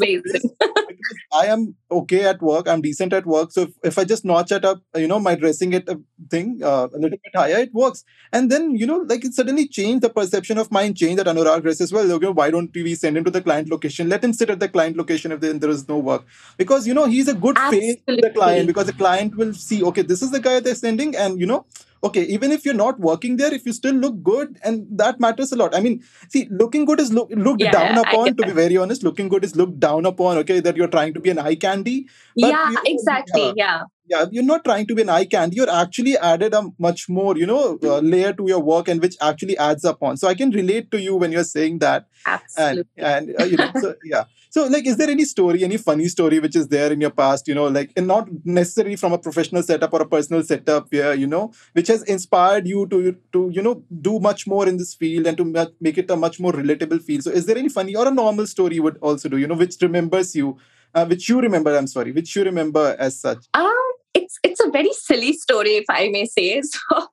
I 1.32 1.46
am 1.46 1.74
okay 1.90 2.24
at 2.24 2.40
work. 2.42 2.68
I'm 2.68 2.80
decent 2.80 3.12
at 3.12 3.26
work. 3.26 3.52
So 3.52 3.62
if, 3.62 3.70
if 3.82 3.98
I 3.98 4.04
just 4.04 4.24
notch 4.24 4.52
it 4.52 4.64
up, 4.64 4.82
you 4.94 5.06
know, 5.06 5.18
my 5.18 5.34
dressing 5.34 5.72
it 5.72 5.88
uh, 5.88 5.96
thing 6.30 6.60
uh, 6.62 6.88
a 6.92 6.98
little 6.98 7.10
bit 7.10 7.32
higher, 7.34 7.58
it 7.58 7.72
works. 7.72 8.04
And 8.32 8.50
then, 8.50 8.76
you 8.76 8.86
know, 8.86 8.98
like 9.08 9.24
it 9.24 9.34
suddenly 9.34 9.66
changed 9.68 10.02
the 10.02 10.10
perception 10.10 10.58
of 10.58 10.70
mine, 10.70 10.94
changed 10.94 11.18
that 11.18 11.26
Anurag 11.26 11.62
dresses 11.62 11.92
well. 11.92 12.10
Okay, 12.12 12.28
why 12.28 12.50
don't 12.50 12.70
we 12.74 12.94
send 12.94 13.16
him 13.16 13.24
to 13.24 13.30
the 13.30 13.42
client 13.42 13.68
location? 13.68 14.08
Let 14.08 14.22
him 14.22 14.32
sit 14.32 14.50
at 14.50 14.60
the 14.60 14.68
client 14.68 14.96
location 14.96 15.32
if 15.32 15.40
there 15.40 15.70
is 15.70 15.88
no 15.88 15.98
work. 15.98 16.26
Because, 16.56 16.86
you 16.86 16.94
know, 16.94 17.06
he's 17.06 17.28
a 17.28 17.34
good 17.34 17.56
Absolutely. 17.56 17.94
face 17.94 18.02
to 18.08 18.16
the 18.16 18.30
client 18.30 18.66
because 18.66 18.86
the 18.86 18.92
client 18.92 19.36
will 19.36 19.54
see, 19.54 19.82
okay, 19.82 20.02
this 20.02 20.22
is 20.22 20.30
the 20.30 20.40
guy 20.40 20.60
they're 20.60 20.74
sending. 20.74 21.16
And, 21.16 21.40
you 21.40 21.46
know, 21.46 21.66
okay 22.02 22.22
even 22.22 22.52
if 22.52 22.64
you're 22.64 22.74
not 22.74 22.98
working 23.00 23.36
there 23.36 23.52
if 23.52 23.66
you 23.66 23.72
still 23.72 23.94
look 23.94 24.22
good 24.22 24.58
and 24.64 24.86
that 24.90 25.20
matters 25.20 25.52
a 25.52 25.56
lot. 25.56 25.74
I 25.74 25.80
mean 25.80 26.02
see 26.28 26.46
looking 26.50 26.84
good 26.84 27.00
is 27.00 27.12
look, 27.12 27.30
looked 27.30 27.62
yeah, 27.62 27.72
down 27.72 27.98
upon 27.98 28.36
to 28.36 28.46
be 28.46 28.52
very 28.52 28.76
honest. 28.76 29.02
Looking 29.02 29.28
good 29.28 29.44
is 29.44 29.56
looked 29.56 29.80
down 29.80 30.06
upon 30.06 30.38
okay 30.38 30.60
that 30.60 30.76
you're 30.76 30.88
trying 30.88 31.14
to 31.14 31.20
be 31.20 31.30
an 31.30 31.38
eye 31.38 31.54
candy. 31.54 32.06
Yeah 32.34 32.72
exactly 32.84 33.52
yeah. 33.56 33.82
yeah. 34.08 34.26
You're 34.30 34.44
not 34.44 34.64
trying 34.64 34.86
to 34.86 34.94
be 34.94 35.02
an 35.02 35.08
eye 35.08 35.24
candy. 35.24 35.56
You're 35.56 35.70
actually 35.70 36.16
added 36.16 36.54
a 36.54 36.62
much 36.78 37.08
more 37.08 37.36
you 37.36 37.46
know 37.46 37.78
uh, 37.82 37.98
layer 37.98 38.32
to 38.32 38.46
your 38.46 38.60
work 38.60 38.88
and 38.88 39.00
which 39.00 39.16
actually 39.20 39.56
adds 39.58 39.84
up 39.84 40.02
on. 40.02 40.16
So 40.16 40.28
i 40.28 40.34
can 40.34 40.50
relate 40.50 40.90
to 40.92 41.00
you 41.00 41.16
when 41.16 41.32
you're 41.32 41.44
saying 41.44 41.78
that. 41.80 42.06
Absolutely. 42.26 42.84
and, 42.96 43.30
and 43.30 43.40
uh, 43.40 43.44
you 43.44 43.56
know 43.56 43.70
so 43.80 43.94
yeah 44.04 44.24
so, 44.50 44.66
like, 44.66 44.86
is 44.86 44.96
there 44.96 45.10
any 45.10 45.24
story, 45.24 45.62
any 45.64 45.76
funny 45.76 46.08
story 46.08 46.38
which 46.38 46.56
is 46.56 46.68
there 46.68 46.92
in 46.92 47.00
your 47.00 47.10
past, 47.10 47.46
you 47.48 47.54
know, 47.54 47.66
like, 47.66 47.92
and 47.96 48.06
not 48.06 48.28
necessarily 48.44 48.96
from 48.96 49.12
a 49.12 49.18
professional 49.18 49.62
setup 49.62 49.92
or 49.92 50.02
a 50.02 50.08
personal 50.08 50.42
setup, 50.42 50.90
where 50.92 51.14
you 51.14 51.26
know, 51.26 51.52
which 51.72 51.88
has 51.88 52.02
inspired 52.04 52.66
you 52.66 52.86
to, 52.88 53.16
to 53.32 53.50
you 53.52 53.62
know, 53.62 53.82
do 54.00 54.18
much 54.20 54.46
more 54.46 54.68
in 54.68 54.76
this 54.76 54.94
field 54.94 55.26
and 55.26 55.36
to 55.36 55.72
make 55.80 55.98
it 55.98 56.10
a 56.10 56.16
much 56.16 56.40
more 56.40 56.52
relatable 56.52 57.02
field? 57.02 57.24
So, 57.24 57.30
is 57.30 57.46
there 57.46 57.58
any 57.58 57.68
funny 57.68 57.94
or 57.94 58.08
a 58.08 58.10
normal 58.10 58.46
story 58.46 58.76
you 58.76 58.82
would 58.82 58.98
also 58.98 59.28
do, 59.28 59.36
you 59.36 59.46
know, 59.46 59.54
which 59.54 59.76
remembers 59.80 60.34
you, 60.34 60.56
uh, 60.94 61.04
which 61.06 61.28
you 61.28 61.40
remember? 61.40 61.76
I'm 61.76 61.86
sorry, 61.86 62.12
which 62.12 62.34
you 62.34 62.44
remember 62.44 62.96
as 62.98 63.20
such? 63.20 63.46
Um, 63.54 63.72
it's 64.14 64.38
it's 64.42 64.60
a 64.60 64.70
very 64.70 64.92
silly 64.92 65.34
story, 65.34 65.76
if 65.76 65.84
I 65.90 66.08
may 66.08 66.24
say. 66.24 66.62
So. 66.90 67.08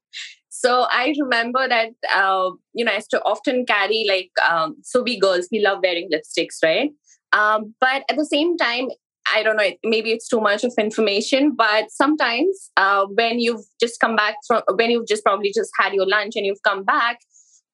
So 0.58 0.88
I 0.90 1.14
remember 1.22 1.68
that 1.68 1.90
uh, 2.16 2.50
you 2.74 2.86
know 2.86 2.92
I 2.92 2.96
used 2.96 3.12
to 3.12 3.22
often 3.24 3.66
carry 3.66 4.06
like 4.08 4.32
um, 4.50 4.78
so 4.82 5.04
we 5.04 5.20
girls 5.20 5.50
we 5.52 5.60
love 5.60 5.80
wearing 5.84 6.10
lipsticks, 6.10 6.64
right? 6.64 6.92
Um, 7.36 7.76
but 7.82 8.04
at 8.10 8.16
the 8.16 8.26
same 8.26 8.58
time, 8.58 8.88
I 9.36 9.44
don't 9.44 9.58
know, 9.58 9.70
maybe 9.84 10.12
it's 10.12 10.28
too 10.28 10.40
much 10.40 10.64
of 10.64 10.74
information, 10.80 11.54
but 11.56 11.92
sometimes 11.92 12.72
uh, 12.78 13.06
when 13.14 13.40
you've 13.40 13.66
just 13.80 14.00
come 14.00 14.16
back 14.16 14.36
from, 14.48 14.62
when 14.76 14.90
you've 14.90 15.08
just 15.08 15.24
probably 15.24 15.52
just 15.54 15.72
had 15.78 15.94
your 15.94 16.08
lunch 16.08 16.34
and 16.36 16.46
you've 16.46 16.62
come 16.64 16.84
back, 16.84 17.20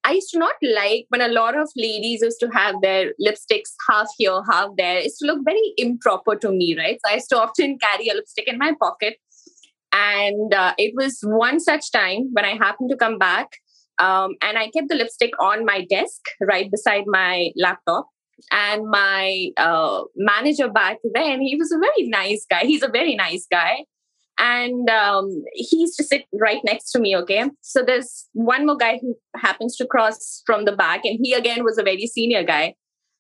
I 0.04 0.14
used 0.14 0.32
to 0.32 0.40
not 0.40 0.56
like 0.64 1.06
when 1.10 1.22
a 1.22 1.28
lot 1.28 1.56
of 1.56 1.70
ladies 1.76 2.22
used 2.24 2.40
to 2.40 2.48
have 2.48 2.76
their 2.82 3.14
lipsticks 3.24 3.74
half 3.88 4.08
here, 4.18 4.42
half 4.50 4.70
there. 4.78 4.98
It 4.98 5.04
used 5.04 5.20
to 5.20 5.28
look 5.28 5.42
very 5.46 5.74
improper 5.78 6.36
to 6.38 6.50
me, 6.50 6.76
right? 6.76 6.98
So 7.06 7.12
I 7.12 7.16
used 7.16 7.30
to 7.30 7.40
often 7.40 7.78
carry 7.78 8.08
a 8.08 8.16
lipstick 8.16 8.48
in 8.48 8.58
my 8.58 8.74
pocket. 8.82 9.18
And 9.94 10.54
uh, 10.54 10.74
it 10.80 10.94
was 10.96 11.20
one 11.22 11.60
such 11.60 11.92
time 11.92 12.30
when 12.32 12.46
I 12.46 12.56
happened 12.56 12.90
to 12.90 12.98
come 12.98 13.20
back 13.20 13.50
um, 14.00 14.36
and 14.42 14.58
I 14.58 14.70
kept 14.70 14.88
the 14.90 14.96
lipstick 14.96 15.32
on 15.40 15.66
my 15.66 15.86
desk 15.88 16.22
right 16.40 16.72
beside 16.72 17.04
my 17.06 17.52
laptop 17.56 18.08
and 18.52 18.90
my 18.90 19.50
uh, 19.58 20.04
manager 20.16 20.70
back 20.70 20.98
then 21.14 21.42
he 21.42 21.56
was 21.56 21.72
a 21.72 21.78
very 21.78 22.08
nice 22.10 22.46
guy. 22.50 22.62
He's 22.62 22.84
a 22.84 22.88
very 22.88 23.16
nice 23.16 23.48
guy. 23.50 23.86
And 24.38 24.90
um, 24.90 25.44
he 25.54 25.82
used 25.82 25.98
to 25.98 26.04
sit 26.04 26.26
right 26.34 26.62
next 26.64 26.92
to 26.92 27.00
me 27.00 27.16
okay? 27.18 27.50
So 27.62 27.84
there's 27.84 28.28
one 28.34 28.66
more 28.66 28.78
guy 28.78 28.98
who 29.00 29.16
happens 29.36 29.76
to 29.78 29.86
cross 29.86 30.42
from 30.46 30.66
the 30.66 30.72
back 30.72 31.02
and 31.04 31.20
he 31.22 31.34
again 31.34 31.64
was 31.64 31.78
a 31.78 31.84
very 31.84 32.08
senior 32.08 32.44
guy. 32.44 32.76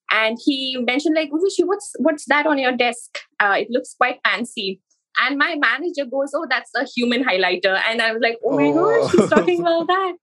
And 0.09 0.37
he 0.43 0.77
mentioned 0.81 1.15
like 1.15 1.29
Urvashi, 1.31 1.65
what's 1.65 1.93
what's 1.99 2.25
that 2.25 2.47
on 2.47 2.57
your 2.57 2.75
desk? 2.75 3.19
Uh, 3.39 3.55
it 3.59 3.67
looks 3.69 3.93
quite 3.93 4.19
fancy. 4.25 4.81
And 5.19 5.37
my 5.37 5.55
manager 5.55 6.05
goes 6.05 6.31
oh 6.33 6.47
that's 6.49 6.71
a 6.75 6.85
human 6.85 7.23
highlighter. 7.23 7.79
And 7.87 8.01
i 8.01 8.11
was 8.13 8.21
like 8.21 8.37
oh 8.43 8.57
my 8.57 8.71
oh. 8.73 9.07
gosh 9.07 9.11
he's 9.11 9.29
talking 9.29 9.61
about 9.67 9.87
that. 9.87 10.13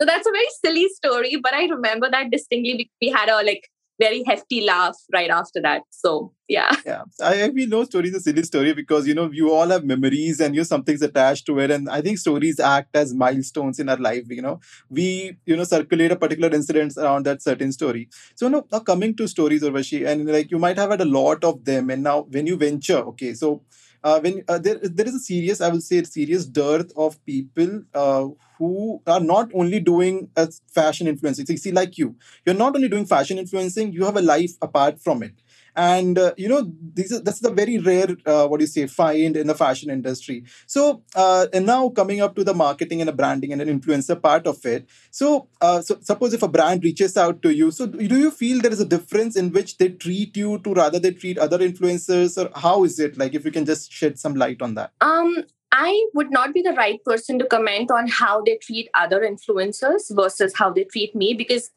So 0.00 0.06
that's 0.06 0.26
a 0.26 0.30
very 0.30 0.48
silly 0.64 0.88
story 0.88 1.36
but 1.42 1.52
i 1.52 1.66
remember 1.66 2.08
that 2.10 2.30
distinctly 2.30 2.90
we 3.02 3.08
had 3.08 3.28
a 3.28 3.42
like 3.42 3.68
very 4.00 4.22
hefty 4.26 4.60
laugh 4.62 4.96
right 5.12 5.30
after 5.30 5.60
that. 5.62 5.82
So 5.90 6.32
yeah. 6.48 6.70
Yeah. 6.84 7.02
I 7.22 7.48
we 7.50 7.66
know 7.66 7.84
stories 7.84 8.14
a 8.14 8.20
silly 8.20 8.42
story 8.42 8.72
because 8.72 9.06
you 9.06 9.14
know 9.14 9.30
you 9.32 9.52
all 9.52 9.68
have 9.68 9.84
memories 9.84 10.40
and 10.40 10.54
you 10.54 10.60
know 10.62 10.68
something's 10.72 11.02
attached 11.02 11.46
to 11.46 11.58
it. 11.60 11.70
And 11.70 11.88
I 11.88 12.00
think 12.00 12.18
stories 12.18 12.58
act 12.58 12.96
as 12.96 13.14
milestones 13.14 13.78
in 13.78 13.88
our 13.88 13.98
life. 14.08 14.24
You 14.28 14.42
know, 14.42 14.60
we, 14.88 15.36
you 15.46 15.56
know, 15.56 15.64
circulate 15.64 16.12
a 16.12 16.16
particular 16.16 16.52
incidents 16.60 16.98
around 16.98 17.26
that 17.26 17.42
certain 17.42 17.72
story. 17.72 18.08
So 18.34 18.48
now, 18.48 18.64
now 18.72 18.80
coming 18.80 19.14
to 19.16 19.28
stories, 19.28 19.62
Urvashi, 19.62 20.06
and 20.06 20.26
like 20.26 20.50
you 20.50 20.58
might 20.58 20.78
have 20.78 20.90
had 20.90 21.00
a 21.00 21.10
lot 21.20 21.44
of 21.44 21.64
them. 21.64 21.90
And 21.90 22.02
now 22.02 22.22
when 22.30 22.46
you 22.46 22.56
venture, 22.56 23.02
okay, 23.14 23.34
so 23.34 23.62
uh, 24.02 24.20
when 24.20 24.42
uh, 24.48 24.58
there 24.58 24.78
there 24.82 25.06
is 25.06 25.14
a 25.14 25.18
serious, 25.20 25.60
I 25.60 25.68
will 25.68 25.80
say, 25.80 26.02
serious 26.04 26.46
dearth 26.46 26.92
of 26.96 27.24
people 27.26 27.82
uh, 27.94 28.28
who 28.58 29.02
are 29.06 29.20
not 29.20 29.50
only 29.54 29.80
doing 29.80 30.28
as 30.36 30.60
fashion 30.72 31.06
influencing. 31.06 31.46
So, 31.46 31.56
see, 31.56 31.72
like 31.72 31.98
you, 31.98 32.16
you're 32.44 32.54
not 32.54 32.74
only 32.76 32.88
doing 32.88 33.06
fashion 33.06 33.38
influencing, 33.38 33.92
you 33.92 34.04
have 34.04 34.16
a 34.16 34.22
life 34.22 34.52
apart 34.62 35.00
from 35.00 35.22
it 35.22 35.34
and 35.76 36.18
uh, 36.18 36.32
you 36.36 36.48
know 36.48 36.72
this 36.94 37.10
is 37.10 37.22
that's 37.22 37.40
the 37.40 37.50
very 37.50 37.78
rare 37.78 38.08
uh, 38.26 38.46
what 38.46 38.58
do 38.58 38.64
you 38.64 38.68
say 38.68 38.86
find 38.86 39.36
in 39.36 39.46
the 39.46 39.54
fashion 39.54 39.90
industry. 39.90 40.44
So 40.66 41.02
uh, 41.14 41.46
and 41.52 41.66
now 41.66 41.88
coming 41.90 42.20
up 42.20 42.34
to 42.36 42.44
the 42.44 42.54
marketing 42.54 43.00
and 43.00 43.08
the 43.08 43.12
branding 43.12 43.52
and 43.52 43.62
an 43.62 43.80
influencer 43.80 44.20
part 44.20 44.46
of 44.46 44.64
it. 44.64 44.88
So, 45.10 45.48
uh, 45.60 45.80
so 45.80 45.98
suppose 46.00 46.34
if 46.34 46.42
a 46.42 46.48
brand 46.48 46.84
reaches 46.84 47.16
out 47.16 47.42
to 47.42 47.54
you 47.54 47.70
so 47.70 47.86
do 47.86 48.16
you 48.16 48.30
feel 48.30 48.60
there 48.60 48.72
is 48.72 48.80
a 48.80 48.84
difference 48.84 49.36
in 49.36 49.50
which 49.52 49.78
they 49.78 49.88
treat 49.88 50.36
you 50.36 50.58
to 50.58 50.74
rather 50.74 50.98
they 50.98 51.12
treat 51.12 51.38
other 51.38 51.58
influencers 51.58 52.36
or 52.42 52.50
how 52.58 52.84
is 52.84 52.98
it? 52.98 53.18
Like 53.18 53.34
if 53.34 53.44
you 53.44 53.50
can 53.50 53.64
just 53.64 53.92
shed 53.92 54.18
some 54.18 54.34
light 54.34 54.62
on 54.62 54.74
that. 54.74 54.92
Um 55.00 55.44
I 55.72 56.06
would 56.14 56.30
not 56.30 56.52
be 56.52 56.62
the 56.62 56.72
right 56.72 57.02
person 57.04 57.38
to 57.38 57.46
comment 57.46 57.90
on 57.90 58.08
how 58.08 58.42
they 58.42 58.56
treat 58.56 58.88
other 58.94 59.20
influencers 59.20 60.14
versus 60.14 60.52
how 60.56 60.70
they 60.72 60.84
treat 60.84 61.14
me 61.14 61.32
because 61.34 61.70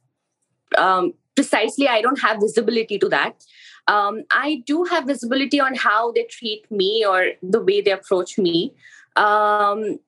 um, 0.77 1.13
precisely 1.35 1.87
I 1.87 2.01
don't 2.01 2.19
have 2.19 2.39
visibility 2.39 2.97
to 2.99 3.09
that. 3.09 3.43
Um, 3.87 4.23
I 4.31 4.63
do 4.65 4.83
have 4.85 5.05
visibility 5.05 5.59
on 5.59 5.75
how 5.75 6.11
they 6.11 6.23
treat 6.23 6.69
me 6.71 7.05
or 7.05 7.31
the 7.41 7.61
way 7.61 7.81
they 7.81 7.91
approach 7.91 8.37
me. 8.37 8.73
Um, 9.15 9.99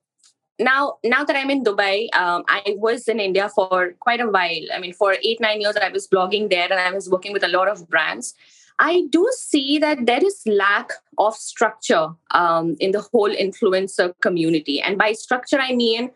now, 0.58 0.98
now 1.03 1.24
that 1.25 1.36
I'm 1.36 1.50
in 1.50 1.63
Dubai, 1.63 2.08
um, 2.15 2.44
I 2.48 2.75
was 2.77 3.08
in 3.08 3.20
India 3.20 3.50
for 3.50 3.94
quite 4.00 4.22
a 4.22 4.29
while. 4.29 4.65
I 4.74 4.79
mean, 4.79 4.94
for 4.94 5.17
eight 5.24 5.41
nine 5.41 5.60
years, 5.60 5.75
I 5.75 5.89
was 5.89 6.08
blogging 6.08 6.50
there, 6.50 6.72
and 6.72 6.79
I 6.79 6.91
was 6.91 7.10
working 7.10 7.34
with 7.34 7.44
a 7.44 7.50
lot 7.50 7.67
of 7.67 7.89
brands. 7.89 8.34
I 8.79 9.03
do 9.10 9.29
see 9.38 9.79
that 9.79 10.05
there 10.05 10.24
is 10.24 10.41
lack 10.46 10.91
of 11.17 11.36
structure 11.36 12.10
um, 12.32 12.75
in 12.79 12.91
the 12.91 13.01
whole 13.01 13.29
influencer 13.29 14.13
community, 14.22 14.82
and 14.82 14.98
by 14.98 15.12
structure, 15.12 15.60
I 15.60 15.75
mean 15.75 16.12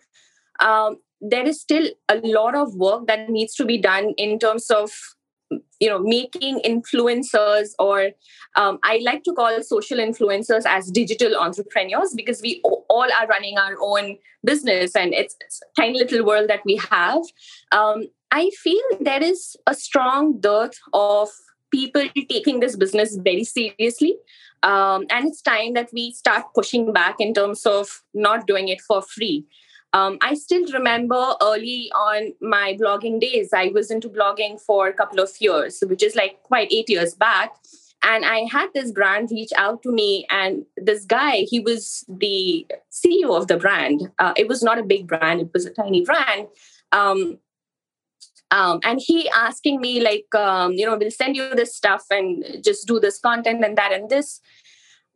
um, 0.61 0.97
there 1.19 1.45
is 1.45 1.59
still 1.59 1.89
a 2.07 2.15
lot 2.23 2.55
of 2.55 2.75
work 2.75 3.07
that 3.07 3.29
needs 3.29 3.55
to 3.55 3.65
be 3.65 3.77
done 3.77 4.13
in 4.17 4.39
terms 4.39 4.69
of 4.71 4.91
you 5.79 5.89
know 5.89 5.99
making 5.99 6.59
influencers 6.65 7.69
or 7.79 8.11
um, 8.55 8.79
i 8.83 8.99
like 9.03 9.23
to 9.23 9.33
call 9.33 9.61
social 9.63 9.97
influencers 9.97 10.63
as 10.65 10.91
digital 10.91 11.35
entrepreneurs 11.37 12.13
because 12.15 12.41
we 12.41 12.61
all 12.63 13.07
are 13.19 13.27
running 13.27 13.57
our 13.57 13.75
own 13.81 14.17
business 14.43 14.95
and 14.95 15.13
it's, 15.13 15.35
it's 15.41 15.61
a 15.61 15.81
tiny 15.81 15.99
little 15.99 16.25
world 16.25 16.49
that 16.49 16.61
we 16.65 16.79
have. 16.89 17.21
Um, 17.71 18.07
i 18.31 18.49
feel 18.61 18.81
there 19.01 19.23
is 19.23 19.55
a 19.67 19.73
strong 19.73 20.39
dearth 20.39 20.79
of 20.93 21.29
people 21.71 22.03
taking 22.29 22.59
this 22.59 22.75
business 22.75 23.15
very 23.15 23.43
seriously 23.43 24.15
um, 24.63 25.05
and 25.09 25.27
it's 25.27 25.41
time 25.41 25.73
that 25.73 25.89
we 25.93 26.11
start 26.11 26.45
pushing 26.53 26.91
back 26.91 27.15
in 27.19 27.33
terms 27.33 27.65
of 27.65 28.03
not 28.13 28.45
doing 28.45 28.67
it 28.67 28.81
for 28.81 29.01
free 29.01 29.45
um, 29.93 30.17
I 30.21 30.35
still 30.35 30.65
remember 30.71 31.33
early 31.41 31.91
on 31.95 32.33
my 32.41 32.77
blogging 32.79 33.19
days, 33.19 33.49
I 33.53 33.69
was 33.73 33.89
into 33.89 34.09
blogging 34.09 34.59
for 34.59 34.87
a 34.87 34.93
couple 34.93 35.19
of 35.19 35.29
years, 35.39 35.81
which 35.87 36.03
is 36.03 36.15
like 36.15 36.41
quite 36.43 36.71
eight 36.71 36.89
years 36.89 37.15
back. 37.15 37.55
And 38.01 38.23
I 38.23 38.45
had 38.49 38.69
this 38.73 38.91
brand 38.91 39.29
reach 39.31 39.51
out 39.57 39.83
to 39.83 39.91
me, 39.91 40.25
and 40.29 40.65
this 40.77 41.03
guy, 41.03 41.45
he 41.49 41.59
was 41.59 42.05
the 42.07 42.65
CEO 42.91 43.35
of 43.35 43.47
the 43.47 43.57
brand. 43.57 44.09
Uh, 44.19 44.33
it 44.37 44.47
was 44.47 44.63
not 44.63 44.79
a 44.79 44.83
big 44.83 45.05
brand, 45.05 45.41
it 45.41 45.49
was 45.53 45.65
a 45.65 45.71
tiny 45.71 46.05
brand. 46.05 46.47
Um, 46.93 47.39
um, 48.51 48.79
and 48.83 48.99
he 49.03 49.29
asking 49.29 49.79
me 49.79 50.01
like 50.01 50.33
um, 50.33 50.73
you 50.73 50.85
know 50.85 50.97
we'll 50.97 51.11
send 51.11 51.35
you 51.35 51.53
this 51.55 51.75
stuff 51.75 52.05
and 52.09 52.63
just 52.63 52.87
do 52.87 52.99
this 52.99 53.19
content 53.19 53.63
and 53.63 53.77
that 53.77 53.91
and 53.91 54.09
this 54.09 54.39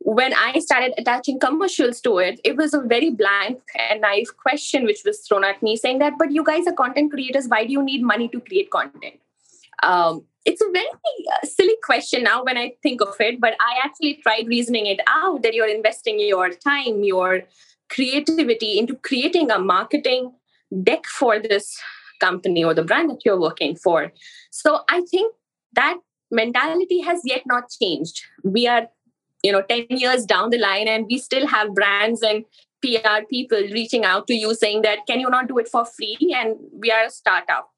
when 0.04 0.34
I 0.34 0.58
started 0.58 0.92
attaching 0.98 1.40
commercials 1.40 2.00
to 2.02 2.18
it, 2.18 2.38
it 2.44 2.56
was 2.56 2.74
a 2.74 2.80
very 2.80 3.10
blank 3.10 3.60
and 3.88 4.02
naive 4.02 4.36
question 4.36 4.84
which 4.84 5.00
was 5.02 5.20
thrown 5.20 5.44
at 5.44 5.62
me 5.62 5.76
saying 5.76 5.98
that, 6.00 6.14
but 6.18 6.30
you 6.30 6.44
guys 6.44 6.66
are 6.66 6.74
content 6.74 7.10
creators. 7.10 7.48
Why 7.48 7.64
do 7.64 7.72
you 7.72 7.82
need 7.82 8.02
money 8.02 8.28
to 8.28 8.40
create 8.40 8.70
content? 8.70 9.14
Um, 9.82 10.24
it's 10.44 10.60
a 10.60 10.70
very 10.70 10.86
uh, 10.86 11.46
silly 11.46 11.76
question 11.82 12.22
now 12.22 12.44
when 12.44 12.58
I 12.58 12.74
think 12.82 13.00
of 13.00 13.16
it, 13.18 13.40
but 13.40 13.54
I 13.60 13.78
actually 13.82 14.20
tried 14.22 14.46
reasoning 14.46 14.84
it 14.84 15.00
out 15.08 15.42
that 15.42 15.54
you're 15.54 15.74
investing 15.74 16.20
your 16.20 16.50
time, 16.50 17.02
your 17.02 17.44
creativity 17.88 18.78
into 18.78 18.96
creating 18.96 19.50
a 19.50 19.58
marketing 19.58 20.34
deck 20.82 21.06
for 21.06 21.38
this 21.38 21.80
company 22.20 22.62
or 22.62 22.74
the 22.74 22.84
brand 22.84 23.08
that 23.08 23.24
you're 23.24 23.40
working 23.40 23.74
for. 23.74 24.12
So 24.50 24.80
I 24.90 25.00
think 25.10 25.34
that 25.72 25.96
mentality 26.30 27.00
has 27.00 27.20
yet 27.24 27.42
not 27.46 27.70
changed. 27.70 28.20
We 28.42 28.66
are 28.66 28.88
you 29.44 29.52
know 29.52 29.62
10 29.62 29.86
years 29.90 30.24
down 30.24 30.50
the 30.50 30.58
line 30.58 30.88
and 30.88 31.06
we 31.08 31.18
still 31.18 31.46
have 31.46 31.74
brands 31.74 32.22
and 32.22 32.44
pr 32.82 33.14
people 33.30 33.68
reaching 33.78 34.04
out 34.04 34.26
to 34.26 34.34
you 34.34 34.54
saying 34.54 34.82
that 34.82 35.06
can 35.06 35.20
you 35.20 35.30
not 35.30 35.48
do 35.48 35.58
it 35.58 35.68
for 35.68 35.84
free? 35.84 36.16
And 36.36 36.56
we 36.72 36.90
are 36.90 37.04
a 37.04 37.10
startup. 37.10 37.70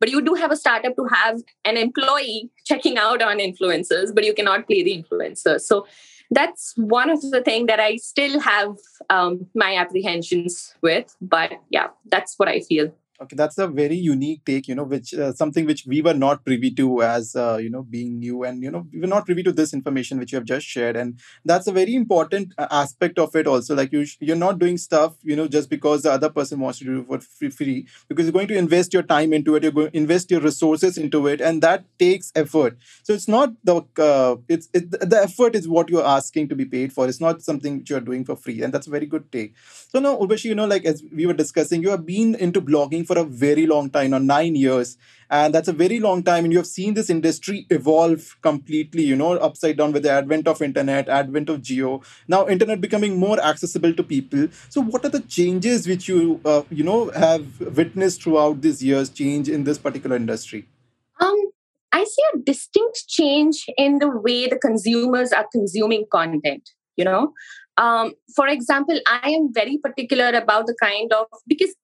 But 0.00 0.10
you 0.10 0.20
do 0.20 0.34
have 0.34 0.50
a 0.50 0.56
startup 0.56 0.96
to 0.96 1.04
have 1.04 1.42
an 1.64 1.76
employee 1.76 2.50
checking 2.64 2.98
out 2.98 3.22
on 3.22 3.38
influencers 3.38 4.14
but 4.14 4.24
you 4.24 4.34
cannot 4.34 4.66
pay 4.68 4.82
the 4.82 4.96
influencers 5.00 5.60
so 5.60 5.86
that's 6.32 6.72
one 6.76 7.10
of 7.10 7.20
the 7.30 7.42
things 7.42 7.66
that 7.68 7.78
i 7.78 7.94
still 7.96 8.40
have 8.40 8.76
um, 9.10 9.46
my 9.54 9.76
apprehensions 9.76 10.74
with 10.82 11.14
but 11.20 11.52
yeah 11.70 11.88
that's 12.10 12.34
what 12.38 12.48
i 12.48 12.58
feel 12.60 12.92
Okay, 13.20 13.36
that's 13.36 13.56
a 13.58 13.68
very 13.68 13.94
unique 13.94 14.44
take, 14.44 14.66
you 14.66 14.74
know, 14.74 14.82
which 14.82 15.14
uh, 15.14 15.32
something 15.32 15.64
which 15.64 15.84
we 15.86 16.02
were 16.02 16.14
not 16.14 16.44
privy 16.44 16.72
to 16.72 17.02
as, 17.02 17.36
uh, 17.36 17.56
you 17.62 17.70
know, 17.70 17.82
being 17.84 18.18
new. 18.18 18.42
And, 18.42 18.60
you 18.64 18.70
know, 18.70 18.84
we 18.92 18.98
were 18.98 19.06
not 19.06 19.26
privy 19.26 19.44
to 19.44 19.52
this 19.52 19.72
information 19.72 20.18
which 20.18 20.32
you 20.32 20.36
have 20.36 20.44
just 20.44 20.66
shared. 20.66 20.96
And 20.96 21.20
that's 21.44 21.68
a 21.68 21.72
very 21.72 21.94
important 21.94 22.52
uh, 22.58 22.66
aspect 22.72 23.20
of 23.20 23.36
it 23.36 23.46
also. 23.46 23.76
Like 23.76 23.92
you, 23.92 24.04
you're 24.18 24.34
not 24.34 24.58
doing 24.58 24.76
stuff, 24.76 25.14
you 25.22 25.36
know, 25.36 25.46
just 25.46 25.70
because 25.70 26.02
the 26.02 26.10
other 26.10 26.30
person 26.30 26.58
wants 26.58 26.80
to 26.80 26.84
do 26.84 27.06
it 27.14 27.22
for 27.22 27.50
free, 27.50 27.86
because 28.08 28.24
you're 28.24 28.32
going 28.32 28.48
to 28.48 28.56
invest 28.56 28.92
your 28.92 29.04
time 29.04 29.32
into 29.32 29.54
it. 29.54 29.62
You're 29.62 29.70
going 29.72 29.92
to 29.92 29.96
invest 29.96 30.28
your 30.32 30.40
resources 30.40 30.98
into 30.98 31.28
it. 31.28 31.40
And 31.40 31.62
that 31.62 31.84
takes 32.00 32.32
effort. 32.34 32.76
So 33.04 33.12
it's 33.12 33.28
not 33.28 33.52
the, 33.62 33.82
uh, 33.98 34.36
it's, 34.48 34.68
it, 34.74 34.90
the 34.90 35.20
effort 35.22 35.54
is 35.54 35.68
what 35.68 35.90
you're 35.90 36.04
asking 36.04 36.48
to 36.48 36.56
be 36.56 36.64
paid 36.64 36.92
for. 36.92 37.06
It's 37.06 37.20
not 37.20 37.42
something 37.42 37.78
which 37.78 37.90
you're 37.90 38.00
doing 38.00 38.24
for 38.24 38.34
free. 38.34 38.62
And 38.62 38.74
that's 38.74 38.88
a 38.88 38.90
very 38.90 39.06
good 39.06 39.30
take. 39.30 39.54
So 39.92 40.00
now, 40.00 40.16
Urvashi, 40.16 40.46
you 40.46 40.54
know, 40.54 40.66
like 40.66 40.84
as 40.86 41.04
we 41.14 41.26
were 41.26 41.34
discussing, 41.34 41.82
you 41.82 41.90
have 41.90 42.06
been 42.06 42.34
into 42.34 42.60
blogging 42.60 43.01
for 43.04 43.18
a 43.18 43.24
very 43.24 43.66
long 43.66 43.90
time, 43.90 44.10
now 44.10 44.18
nine 44.18 44.54
years. 44.54 44.96
And 45.30 45.54
that's 45.54 45.68
a 45.68 45.72
very 45.72 45.98
long 45.98 46.22
time. 46.22 46.44
And 46.44 46.52
you 46.52 46.58
have 46.58 46.66
seen 46.66 46.92
this 46.92 47.08
industry 47.08 47.66
evolve 47.70 48.36
completely, 48.42 49.02
you 49.02 49.16
know, 49.16 49.32
upside 49.32 49.78
down 49.78 49.92
with 49.92 50.02
the 50.02 50.10
advent 50.10 50.46
of 50.46 50.60
internet, 50.60 51.08
advent 51.08 51.48
of 51.48 51.62
Jio. 51.62 52.04
Now, 52.28 52.46
internet 52.48 52.82
becoming 52.82 53.18
more 53.18 53.40
accessible 53.40 53.94
to 53.94 54.02
people. 54.02 54.48
So, 54.68 54.82
what 54.82 55.06
are 55.06 55.08
the 55.08 55.20
changes 55.20 55.88
which 55.88 56.06
you, 56.06 56.38
uh, 56.44 56.62
you 56.70 56.84
know, 56.84 57.10
have 57.12 57.60
witnessed 57.60 58.22
throughout 58.22 58.60
these 58.60 58.84
years 58.84 59.08
change 59.08 59.48
in 59.48 59.64
this 59.64 59.78
particular 59.78 60.16
industry? 60.16 60.68
Um, 61.18 61.50
I 61.92 62.04
see 62.04 62.22
a 62.34 62.38
distinct 62.38 63.08
change 63.08 63.64
in 63.78 64.00
the 64.00 64.10
way 64.10 64.48
the 64.48 64.58
consumers 64.58 65.32
are 65.32 65.46
consuming 65.50 66.04
content. 66.12 66.68
You 66.96 67.06
know, 67.06 67.32
um, 67.78 68.12
for 68.36 68.48
example, 68.48 69.00
I 69.06 69.30
am 69.30 69.52
very 69.52 69.78
particular 69.78 70.28
about 70.28 70.66
the 70.66 70.76
kind 70.80 71.10
of 71.12 71.26
because 71.46 71.74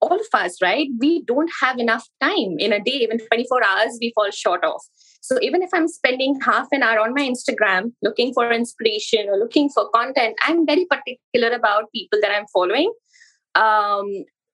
all 0.00 0.14
of 0.14 0.26
us, 0.32 0.60
right? 0.62 0.88
We 0.98 1.22
don't 1.24 1.50
have 1.60 1.78
enough 1.78 2.06
time 2.20 2.56
in 2.58 2.72
a 2.72 2.80
day, 2.80 2.98
even 3.02 3.18
24 3.18 3.64
hours, 3.64 3.98
we 4.00 4.12
fall 4.14 4.30
short 4.30 4.64
of. 4.64 4.80
So 5.20 5.38
even 5.42 5.62
if 5.62 5.70
I'm 5.74 5.88
spending 5.88 6.38
half 6.40 6.68
an 6.70 6.82
hour 6.82 7.00
on 7.00 7.12
my 7.12 7.28
Instagram 7.28 7.92
looking 8.02 8.32
for 8.32 8.52
inspiration 8.52 9.28
or 9.28 9.36
looking 9.36 9.68
for 9.68 9.88
content, 9.90 10.36
I'm 10.42 10.64
very 10.64 10.86
particular 10.86 11.56
about 11.56 11.90
people 11.92 12.20
that 12.22 12.30
I'm 12.30 12.46
following 12.52 12.92
um, 13.56 14.06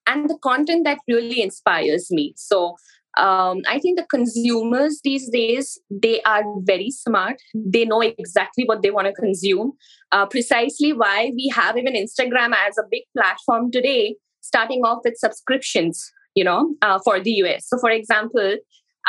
and 0.07 0.31
the 0.31 0.39
content 0.43 0.85
that 0.85 0.99
really 1.07 1.43
inspires 1.43 2.11
me. 2.11 2.33
So 2.37 2.77
um, 3.19 3.61
i 3.69 3.79
think 3.79 3.99
the 3.99 4.07
consumers 4.07 5.01
these 5.05 5.29
days 5.29 5.79
they 5.91 6.23
are 6.23 6.43
very 6.63 6.91
smart 6.91 7.37
they 7.55 7.85
know 7.85 8.01
exactly 8.01 8.65
what 8.65 8.83
they 8.83 8.91
want 8.91 9.07
to 9.07 9.13
consume 9.13 9.73
uh, 10.13 10.27
precisely 10.27 10.93
why 10.93 11.31
we 11.35 11.53
have 11.55 11.77
even 11.77 11.95
instagram 11.95 12.55
as 12.67 12.79
a 12.79 12.89
big 12.91 13.03
platform 13.17 13.71
today 13.71 14.17
starting 14.43 14.83
off 14.85 15.01
with 15.05 15.17
subscriptions 15.17 16.13
you 16.35 16.45
know 16.45 16.75
uh, 16.83 16.99
for 17.05 17.21
the 17.21 17.31
us 17.31 17.67
so 17.67 17.79
for 17.79 17.91
example 17.91 18.57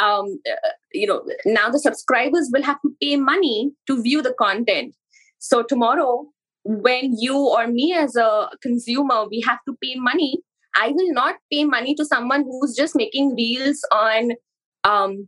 um, 0.01 0.25
uh, 0.49 0.69
you 0.91 1.07
know 1.07 1.23
now 1.45 1.69
the 1.69 1.79
subscribers 1.79 2.49
will 2.53 2.63
have 2.63 2.81
to 2.81 2.91
pay 3.01 3.15
money 3.15 3.71
to 3.87 4.01
view 4.01 4.21
the 4.21 4.33
content. 4.39 4.95
So 5.39 5.61
tomorrow 5.61 6.25
when 6.63 7.15
you 7.17 7.37
or 7.37 7.67
me 7.67 7.93
as 7.93 8.15
a 8.15 8.49
consumer 8.61 9.25
we 9.29 9.43
have 9.45 9.59
to 9.67 9.75
pay 9.83 9.95
money 9.95 10.37
i 10.77 10.87
will 10.87 11.11
not 11.11 11.35
pay 11.51 11.65
money 11.65 11.93
to 11.93 12.05
someone 12.05 12.43
who's 12.43 12.73
just 12.73 12.95
making 12.95 13.35
reels 13.35 13.81
on 13.91 14.31
um, 14.85 15.27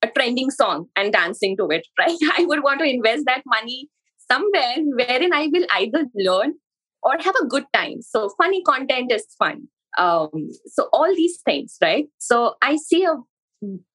a 0.00 0.08
trending 0.08 0.50
song 0.50 0.86
and 0.96 1.12
dancing 1.12 1.58
to 1.58 1.68
it 1.68 1.86
right? 1.98 2.16
I 2.38 2.46
would 2.46 2.62
want 2.62 2.80
to 2.80 2.86
invest 2.86 3.24
that 3.26 3.42
money 3.44 3.88
somewhere 4.30 4.76
wherein 4.96 5.34
i 5.34 5.50
will 5.52 5.66
either 5.72 6.06
learn 6.14 6.54
or 7.02 7.16
have 7.18 7.34
a 7.42 7.46
good 7.46 7.64
time 7.72 8.00
so 8.00 8.28
funny 8.38 8.62
content 8.62 9.10
is 9.12 9.26
fun 9.38 9.68
um, 9.98 10.30
so 10.66 10.88
all 10.92 11.14
these 11.14 11.40
things 11.44 11.76
right 11.82 12.06
so 12.18 12.54
i 12.62 12.76
see 12.76 13.04
a 13.04 13.14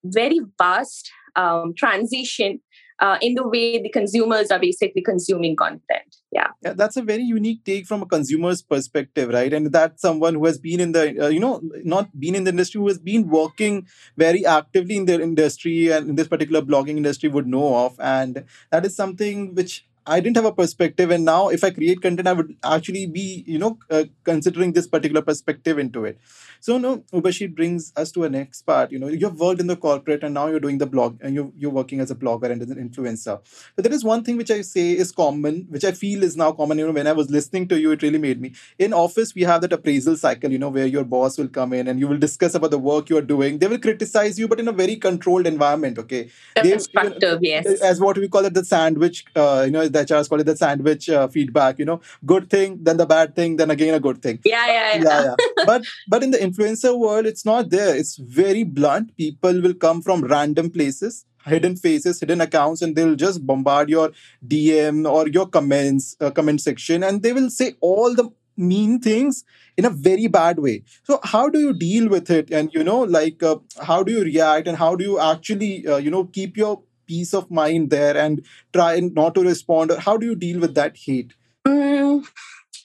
very 0.04 0.40
vast 0.58 1.12
um, 1.36 1.74
transition 1.76 2.60
uh, 3.00 3.18
in 3.22 3.36
the 3.36 3.48
way 3.48 3.82
the 3.82 3.90
consumers 3.90 4.50
are 4.52 4.60
basically 4.60 5.02
consuming 5.02 5.56
content. 5.56 6.16
Yeah. 6.32 6.48
yeah, 6.62 6.74
that's 6.74 6.98
a 6.98 7.02
very 7.02 7.24
unique 7.24 7.64
take 7.64 7.86
from 7.86 8.02
a 8.02 8.06
consumer's 8.06 8.62
perspective, 8.62 9.30
right? 9.30 9.54
And 9.54 9.72
that's 9.72 10.02
someone 10.02 10.36
who 10.36 10.46
has 10.46 10.58
been 10.58 10.80
in 10.80 10.92
the, 10.92 11.26
uh, 11.26 11.28
you 11.30 11.40
know, 11.40 11.62
not 11.84 12.20
been 12.20 12.36
in 12.36 12.44
the 12.44 12.50
industry, 12.50 12.80
who 12.80 12.88
has 12.88 13.00
been 13.00 13.30
working 13.30 13.88
very 14.18 14.46
actively 14.46 14.98
in 14.98 15.06
the 15.06 15.22
industry 15.22 15.92
and 15.92 16.10
in 16.10 16.16
this 16.16 16.28
particular 16.28 16.62
blogging 16.62 16.98
industry 16.98 17.30
would 17.30 17.48
know 17.48 17.86
of. 17.86 18.00
And 18.00 18.44
that 18.72 18.86
is 18.86 18.96
something 18.96 19.56
which 19.56 19.87
I 20.08 20.22
didn't 20.22 20.38
have 20.38 20.46
a 20.46 20.54
perspective, 20.54 21.12
and 21.12 21.26
now 21.26 21.50
if 21.50 21.64
I 21.64 21.70
create 21.70 22.02
content, 22.02 22.28
I 22.28 22.34
would 22.34 22.56
actually 22.64 23.06
be, 23.08 23.44
you 23.46 23.60
know, 23.60 23.78
uh, 23.92 24.06
considering 24.24 24.72
this 24.72 24.88
particular 24.88 25.22
perspective 25.22 25.78
into 25.78 26.06
it. 26.06 26.18
So, 26.60 26.78
no, 26.78 27.00
Urvashi 27.14 27.54
brings 27.54 27.92
us 27.96 28.12
to 28.14 28.24
a 28.24 28.30
next 28.30 28.62
part. 28.62 28.92
You 28.92 29.00
know, 29.00 29.08
you've 29.08 29.40
worked 29.40 29.60
in 29.60 29.68
the 29.68 29.76
corporate, 29.76 30.24
and 30.24 30.34
now 30.34 30.48
you're 30.48 30.62
doing 30.62 30.78
the 30.78 30.86
blog, 30.86 31.18
and 31.22 31.36
you're 31.36 31.52
you're 31.58 31.72
working 31.72 32.00
as 32.00 32.10
a 32.10 32.16
blogger 32.16 32.50
and 32.50 32.62
as 32.62 32.70
an 32.70 32.90
influencer. 32.90 33.40
But 33.76 33.84
there 33.84 33.94
is 33.94 34.04
one 34.04 34.24
thing 34.24 34.38
which 34.38 34.50
I 34.50 34.62
say 34.62 34.92
is 34.92 35.12
common, 35.12 35.68
which 35.70 35.84
I 35.84 35.92
feel 35.92 36.24
is 36.24 36.38
now 36.38 36.52
common. 36.54 36.78
You 36.78 36.88
know, 36.88 36.94
when 36.94 37.08
I 37.08 37.12
was 37.12 37.30
listening 37.30 37.68
to 37.70 37.80
you, 37.80 37.92
it 37.92 38.02
really 38.02 38.18
made 38.20 38.42
me. 38.42 38.54
In 38.80 38.94
office, 38.94 39.36
we 39.36 39.42
have 39.44 39.62
that 39.62 39.74
appraisal 39.74 40.16
cycle. 40.16 40.52
You 40.52 40.60
know, 40.60 40.70
where 40.70 40.88
your 40.88 41.04
boss 41.04 41.38
will 41.38 41.50
come 41.50 41.74
in 41.74 41.88
and 41.88 42.00
you 42.00 42.08
will 42.08 42.18
discuss 42.18 42.56
about 42.56 42.72
the 42.72 42.80
work 42.80 43.10
you 43.10 43.18
are 43.18 43.28
doing. 43.34 43.60
They 43.60 43.68
will 43.68 43.80
criticize 43.80 44.40
you, 44.40 44.48
but 44.48 44.60
in 44.60 44.68
a 44.68 44.78
very 44.84 44.96
controlled 44.96 45.48
environment. 45.48 46.00
Okay, 46.00 46.30
they, 46.56 46.72
constructive, 46.72 47.40
yes. 47.42 47.68
As 47.82 48.00
what 48.00 48.18
we 48.18 48.30
call 48.30 48.46
it, 48.46 48.54
the 48.54 48.64
sandwich. 48.64 49.26
Uh, 49.36 49.64
you 49.66 49.72
know 49.72 49.88
the 49.98 50.06
HRs 50.06 50.30
call 50.30 50.39
it 50.39 50.46
the 50.46 50.56
sandwich 50.56 51.10
uh, 51.10 51.27
feedback. 51.27 51.80
You 51.80 51.86
know, 51.86 52.01
good 52.25 52.50
thing, 52.50 52.80
then 52.82 52.98
the 52.98 53.06
bad 53.06 53.36
thing, 53.36 53.56
then 53.58 53.72
again 53.72 53.94
a 53.94 54.00
good 54.00 54.22
thing. 54.22 54.39
Yeah, 54.44 54.68
yeah, 54.68 54.96
yeah. 54.96 55.04
yeah, 55.04 55.24
yeah. 55.24 55.36
but 55.66 55.86
but 56.08 56.24
in 56.24 56.32
the 56.32 56.38
influencer 56.50 56.98
world, 56.98 57.25
it's 57.25 57.46
not 57.46 57.70
there. 57.70 57.96
It's 57.96 58.18
very 58.18 58.63
blunt. 58.63 59.16
People 59.18 59.62
will 59.62 59.74
come 59.88 60.01
from 60.01 60.22
random 60.22 60.70
places 60.70 61.25
hidden 61.48 61.75
faces, 61.75 62.20
hidden 62.20 62.42
accounts, 62.42 62.82
and 62.82 62.96
they'll 62.96 63.16
just 63.16 63.46
bombard 63.46 63.89
your 63.89 64.12
DM 64.46 65.10
or 65.10 65.27
your 65.27 65.48
comments, 65.48 66.16
uh, 66.20 66.30
comment 66.30 66.62
section, 66.62 67.04
and 67.04 67.24
they 67.24 67.34
will 67.34 67.50
say 67.50 67.75
all 67.80 68.13
the 68.13 68.30
mean 68.58 69.00
things 69.00 69.44
in 69.77 69.86
a 69.86 69.89
very 69.89 70.27
bad 70.27 70.60
way. 70.60 70.84
So 71.04 71.20
how 71.24 71.48
do 71.50 71.60
you 71.60 71.74
deal 71.74 72.10
with 72.10 72.30
it? 72.32 72.51
And 72.51 72.74
you 72.74 72.84
know, 72.84 73.01
like 73.01 73.44
uh, 73.44 73.58
how 73.82 74.04
do 74.04 74.12
you 74.12 74.24
react, 74.24 74.68
and 74.68 74.77
how 74.77 74.96
do 74.96 75.04
you 75.04 75.20
actually, 75.20 75.88
uh, 75.88 75.98
you 75.98 76.12
know, 76.12 76.25
keep 76.25 76.58
your 76.58 76.82
peace 77.08 77.34
of 77.34 77.50
mind 77.50 77.90
there 77.90 78.18
and 78.18 78.46
try 78.74 78.96
and 78.96 79.14
not 79.14 79.36
to 79.36 79.42
respond. 79.42 79.92
Or 79.92 80.00
how 80.00 80.18
do 80.18 80.26
you 80.26 80.36
deal 80.36 80.60
with 80.60 80.76
that 80.76 80.98
hate? 80.98 81.34
Mm, 81.68 82.26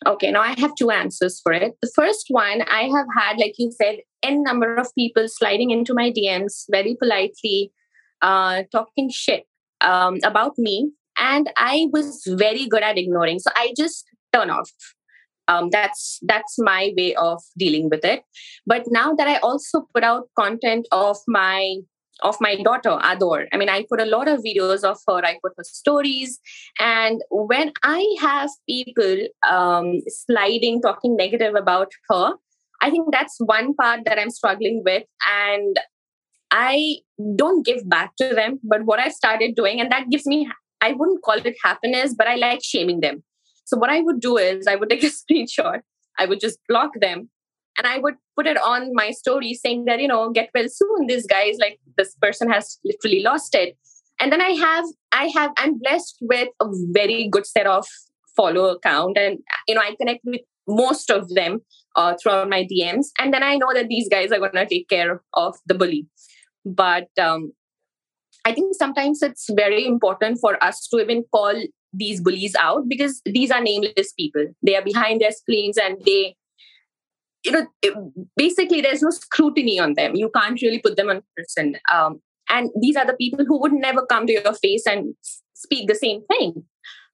okay 0.06 0.30
now 0.30 0.40
i 0.40 0.54
have 0.58 0.74
two 0.74 0.90
answers 0.90 1.40
for 1.42 1.52
it. 1.52 1.74
The 1.82 1.90
first 1.94 2.26
one 2.28 2.62
i 2.62 2.82
have 2.94 3.06
had 3.16 3.38
like 3.38 3.54
you 3.58 3.70
said 3.70 3.98
n 4.22 4.42
number 4.42 4.74
of 4.74 4.88
people 4.94 5.28
sliding 5.28 5.70
into 5.70 5.94
my 5.94 6.10
dms 6.10 6.64
very 6.70 6.96
politely 6.96 7.72
uh, 8.22 8.62
talking 8.70 9.10
shit 9.10 9.46
um, 9.80 10.18
about 10.24 10.58
me 10.58 10.90
and 11.18 11.52
i 11.56 11.86
was 11.92 12.22
very 12.26 12.66
good 12.66 12.82
at 12.82 12.98
ignoring. 12.98 13.38
So 13.38 13.50
i 13.56 13.72
just 13.76 14.04
turn 14.32 14.50
off. 14.50 14.70
Um, 15.48 15.70
that's 15.70 16.18
that's 16.22 16.54
my 16.58 16.92
way 16.96 17.14
of 17.16 17.42
dealing 17.58 17.90
with 17.90 18.04
it. 18.04 18.22
But 18.64 18.84
now 18.88 19.14
that 19.14 19.28
i 19.28 19.36
also 19.38 19.86
put 19.94 20.04
out 20.04 20.28
content 20.38 20.86
of 20.92 21.18
my 21.26 21.78
of 22.22 22.36
my 22.40 22.56
daughter 22.62 22.98
Ador. 23.02 23.46
I 23.52 23.56
mean, 23.56 23.68
I 23.68 23.84
put 23.88 24.00
a 24.00 24.04
lot 24.06 24.28
of 24.28 24.40
videos 24.40 24.84
of 24.84 24.98
her. 25.06 25.24
I 25.24 25.38
put 25.42 25.52
her 25.56 25.64
stories, 25.64 26.38
and 26.78 27.22
when 27.30 27.72
I 27.82 28.04
have 28.20 28.50
people 28.68 29.26
um, 29.48 30.00
sliding, 30.08 30.80
talking 30.80 31.16
negative 31.16 31.54
about 31.54 31.90
her, 32.08 32.34
I 32.80 32.90
think 32.90 33.08
that's 33.12 33.36
one 33.38 33.74
part 33.74 34.00
that 34.06 34.18
I'm 34.18 34.30
struggling 34.30 34.82
with, 34.84 35.04
and 35.28 35.78
I 36.50 36.96
don't 37.36 37.64
give 37.64 37.88
back 37.88 38.16
to 38.16 38.34
them. 38.34 38.60
But 38.62 38.84
what 38.84 39.00
I 39.00 39.08
started 39.08 39.54
doing, 39.54 39.80
and 39.80 39.90
that 39.90 40.10
gives 40.10 40.26
me, 40.26 40.48
I 40.80 40.92
wouldn't 40.92 41.22
call 41.22 41.38
it 41.44 41.56
happiness, 41.62 42.14
but 42.16 42.26
I 42.26 42.36
like 42.36 42.60
shaming 42.62 43.00
them. 43.00 43.22
So 43.64 43.76
what 43.78 43.90
I 43.90 44.00
would 44.00 44.20
do 44.20 44.36
is 44.36 44.66
I 44.66 44.76
would 44.76 44.90
take 44.90 45.04
a 45.04 45.06
screenshot. 45.32 45.80
I 46.18 46.26
would 46.26 46.40
just 46.40 46.58
block 46.68 46.90
them 47.00 47.30
and 47.78 47.86
i 47.86 47.98
would 47.98 48.14
put 48.36 48.46
it 48.46 48.58
on 48.58 48.90
my 48.94 49.10
story 49.10 49.54
saying 49.54 49.84
that 49.84 50.00
you 50.00 50.08
know 50.08 50.30
get 50.30 50.50
well 50.54 50.68
soon 50.68 51.06
this 51.06 51.26
guy 51.26 51.42
is 51.42 51.58
like 51.58 51.78
this 51.96 52.14
person 52.20 52.50
has 52.50 52.78
literally 52.84 53.22
lost 53.22 53.54
it. 53.54 53.76
And 54.20 54.32
then 54.32 54.40
i 54.40 54.50
have 54.50 54.84
i 55.12 55.24
have 55.34 55.52
i'm 55.58 55.78
blessed 55.78 56.16
with 56.20 56.48
a 56.60 56.66
very 56.92 57.28
good 57.28 57.46
set 57.46 57.66
of 57.66 57.86
follow 58.36 58.66
account 58.68 59.18
and 59.18 59.38
you 59.66 59.74
know 59.74 59.80
i 59.80 59.96
connect 60.00 60.20
with 60.24 60.42
most 60.68 61.10
of 61.10 61.28
them 61.30 61.60
uh, 61.96 62.14
throughout 62.22 62.48
my 62.48 62.64
dms 62.72 63.06
and 63.18 63.34
then 63.34 63.42
i 63.42 63.56
know 63.56 63.72
that 63.74 63.88
these 63.88 64.08
guys 64.08 64.30
are 64.30 64.38
going 64.38 64.52
to 64.52 64.66
take 64.66 64.88
care 64.88 65.20
of 65.34 65.56
the 65.66 65.74
bully. 65.74 66.06
But 66.64 67.08
um, 67.18 67.52
i 68.44 68.52
think 68.52 68.76
sometimes 68.76 69.22
it's 69.22 69.50
very 69.62 69.84
important 69.86 70.38
for 70.40 70.62
us 70.62 70.86
to 70.88 71.00
even 71.00 71.24
call 71.32 71.60
these 71.92 72.20
bullies 72.20 72.54
out 72.58 72.88
because 72.88 73.20
these 73.24 73.50
are 73.50 73.60
nameless 73.60 74.12
people. 74.12 74.46
They 74.62 74.76
are 74.76 74.82
behind 74.82 75.20
their 75.20 75.30
screens 75.30 75.76
and 75.76 76.00
they 76.04 76.36
you 77.44 77.52
know 77.52 77.66
basically 78.36 78.80
there's 78.80 79.02
no 79.02 79.10
scrutiny 79.10 79.78
on 79.78 79.94
them. 79.94 80.14
You 80.14 80.30
can't 80.34 80.60
really 80.60 80.78
put 80.78 80.96
them 80.96 81.10
on 81.10 81.22
person. 81.36 81.76
Um, 81.92 82.20
and 82.48 82.70
these 82.80 82.96
are 82.96 83.06
the 83.06 83.14
people 83.14 83.44
who 83.44 83.60
would 83.60 83.72
never 83.72 84.04
come 84.06 84.26
to 84.26 84.32
your 84.32 84.54
face 84.54 84.86
and 84.86 85.14
speak 85.54 85.88
the 85.88 85.94
same 85.94 86.22
thing. 86.26 86.64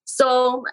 So 0.05 0.65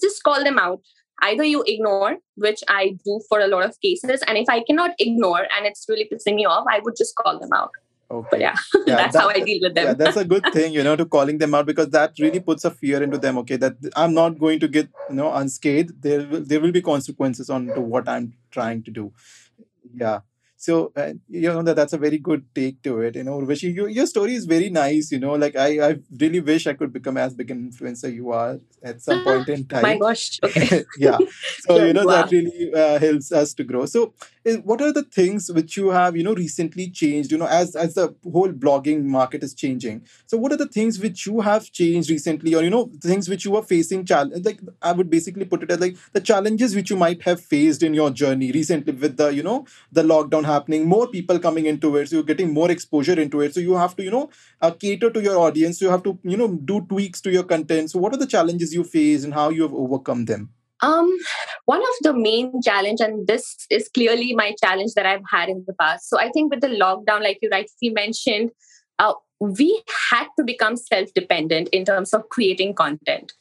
just 0.00 0.22
call 0.22 0.42
them 0.42 0.58
out. 0.58 0.80
Either 1.22 1.44
you 1.44 1.64
ignore 1.66 2.18
which 2.36 2.62
i 2.68 2.96
do 3.04 3.20
for 3.28 3.40
a 3.40 3.48
lot 3.48 3.64
of 3.64 3.76
cases 3.80 4.22
and 4.28 4.38
if 4.38 4.48
i 4.48 4.62
cannot 4.62 4.92
ignore 5.00 5.40
and 5.56 5.66
it's 5.66 5.84
really 5.88 6.08
pissing 6.12 6.36
me 6.36 6.44
off 6.46 6.64
i 6.70 6.78
would 6.84 6.94
just 6.96 7.16
call 7.16 7.40
them 7.40 7.52
out 7.52 7.72
Okay. 8.10 8.28
But 8.30 8.40
yeah, 8.40 8.54
yeah 8.86 8.96
that's 8.96 9.12
that, 9.12 9.22
how 9.22 9.28
I 9.28 9.40
deal 9.40 9.58
with 9.62 9.74
them. 9.74 9.84
yeah, 9.84 9.92
that's 9.92 10.16
a 10.16 10.24
good 10.24 10.44
thing, 10.52 10.72
you 10.72 10.82
know, 10.82 10.96
to 10.96 11.04
calling 11.04 11.36
them 11.36 11.54
out 11.54 11.66
because 11.66 11.90
that 11.90 12.14
really 12.18 12.40
puts 12.40 12.64
a 12.64 12.70
fear 12.70 13.02
into 13.02 13.18
them. 13.18 13.36
Okay, 13.38 13.56
that 13.56 13.76
I'm 13.94 14.14
not 14.14 14.38
going 14.38 14.60
to 14.60 14.68
get 14.68 14.88
you 15.10 15.16
know 15.16 15.32
unscathed. 15.34 16.00
There 16.00 16.26
will 16.26 16.42
there 16.42 16.60
will 16.60 16.72
be 16.72 16.80
consequences 16.80 17.50
on 17.50 17.66
to 17.66 17.80
what 17.80 18.08
I'm 18.08 18.32
trying 18.50 18.82
to 18.84 18.90
do. 18.90 19.12
Yeah. 19.94 20.20
So 20.60 20.90
uh, 20.96 21.12
you 21.28 21.52
know 21.52 21.62
that 21.62 21.76
that's 21.76 21.92
a 21.92 21.98
very 21.98 22.18
good 22.18 22.44
take 22.52 22.82
to 22.82 23.00
it. 23.02 23.14
You 23.14 23.22
know, 23.22 23.38
Urvashi, 23.40 23.72
your, 23.72 23.88
your 23.88 24.06
story 24.06 24.34
is 24.34 24.44
very 24.44 24.70
nice. 24.70 25.12
You 25.12 25.20
know, 25.20 25.34
like 25.34 25.54
I, 25.54 25.90
I 25.90 25.96
really 26.20 26.40
wish 26.40 26.66
I 26.66 26.72
could 26.72 26.92
become 26.92 27.16
as 27.16 27.32
big 27.32 27.52
an 27.52 27.70
influencer 27.70 28.12
you 28.12 28.32
are 28.32 28.58
at 28.82 29.00
some 29.00 29.22
point 29.22 29.48
in 29.48 29.66
time. 29.68 29.82
My 29.82 29.96
gosh. 29.96 30.40
Okay. 30.42 30.84
yeah. 30.98 31.18
So 31.60 31.84
you 31.84 31.92
know 31.92 32.04
wow. 32.04 32.22
that 32.22 32.32
really 32.32 32.72
uh, 32.74 32.98
helps 32.98 33.30
us 33.30 33.54
to 33.54 33.62
grow. 33.62 33.86
So 33.86 34.14
what 34.56 34.80
are 34.80 34.92
the 34.92 35.02
things 35.04 35.50
which 35.52 35.76
you 35.76 35.90
have 35.90 36.16
you 36.16 36.22
know 36.22 36.34
recently 36.34 36.90
changed? 36.90 37.30
You 37.32 37.38
know, 37.38 37.46
as 37.46 37.74
as 37.76 37.94
the 37.94 38.14
whole 38.24 38.52
blogging 38.52 39.04
market 39.04 39.42
is 39.42 39.54
changing. 39.54 40.04
So 40.26 40.36
what 40.38 40.52
are 40.52 40.56
the 40.56 40.66
things 40.66 40.98
which 40.98 41.26
you 41.26 41.40
have 41.40 41.70
changed 41.72 42.10
recently, 42.10 42.54
or 42.54 42.62
you 42.62 42.70
know, 42.70 42.90
things 43.02 43.28
which 43.28 43.44
you 43.44 43.56
are 43.56 43.62
facing? 43.62 44.04
Challenge 44.04 44.44
like 44.44 44.60
I 44.82 44.92
would 44.92 45.10
basically 45.10 45.44
put 45.44 45.62
it 45.62 45.70
as 45.70 45.80
like 45.80 45.96
the 46.12 46.20
challenges 46.20 46.74
which 46.74 46.90
you 46.90 46.96
might 46.96 47.22
have 47.22 47.40
faced 47.40 47.82
in 47.82 47.94
your 47.94 48.10
journey 48.10 48.52
recently 48.52 48.92
with 48.92 49.16
the 49.16 49.28
you 49.28 49.42
know 49.42 49.66
the 49.92 50.02
lockdown 50.02 50.44
happening, 50.44 50.86
more 50.86 51.08
people 51.08 51.38
coming 51.38 51.66
into 51.66 51.96
it, 51.96 52.08
so 52.08 52.16
you're 52.16 52.24
getting 52.32 52.52
more 52.52 52.70
exposure 52.70 53.18
into 53.20 53.40
it. 53.40 53.54
So 53.54 53.60
you 53.60 53.74
have 53.76 53.96
to 53.96 54.02
you 54.02 54.10
know 54.10 54.30
uh, 54.60 54.70
cater 54.70 55.10
to 55.10 55.20
your 55.22 55.38
audience. 55.38 55.78
so 55.78 55.86
You 55.86 55.90
have 55.90 56.02
to 56.04 56.18
you 56.22 56.36
know 56.36 56.48
do 56.48 56.80
tweaks 56.82 57.20
to 57.22 57.30
your 57.30 57.44
content. 57.44 57.90
So 57.90 57.98
what 57.98 58.12
are 58.14 58.18
the 58.18 58.26
challenges 58.26 58.74
you 58.74 58.84
face 58.84 59.24
and 59.24 59.34
how 59.34 59.50
you 59.50 59.62
have 59.62 59.74
overcome 59.74 60.24
them? 60.26 60.50
Um, 60.80 61.10
one 61.64 61.80
of 61.80 61.96
the 62.02 62.14
main 62.14 62.62
challenge, 62.62 63.00
and 63.00 63.26
this 63.26 63.66
is 63.68 63.88
clearly 63.88 64.34
my 64.34 64.54
challenge 64.62 64.94
that 64.94 65.06
I've 65.06 65.28
had 65.30 65.48
in 65.48 65.64
the 65.66 65.74
past. 65.74 66.08
So 66.08 66.18
I 66.18 66.30
think 66.30 66.50
with 66.50 66.60
the 66.60 66.68
lockdown, 66.68 67.22
like 67.22 67.38
you 67.42 67.48
rightly 67.50 67.90
mentioned, 67.90 68.50
uh, 68.98 69.14
we 69.40 69.82
had 70.10 70.26
to 70.38 70.44
become 70.44 70.76
self-dependent 70.76 71.68
in 71.68 71.84
terms 71.84 72.12
of 72.12 72.28
creating 72.28 72.74
content. 72.74 73.32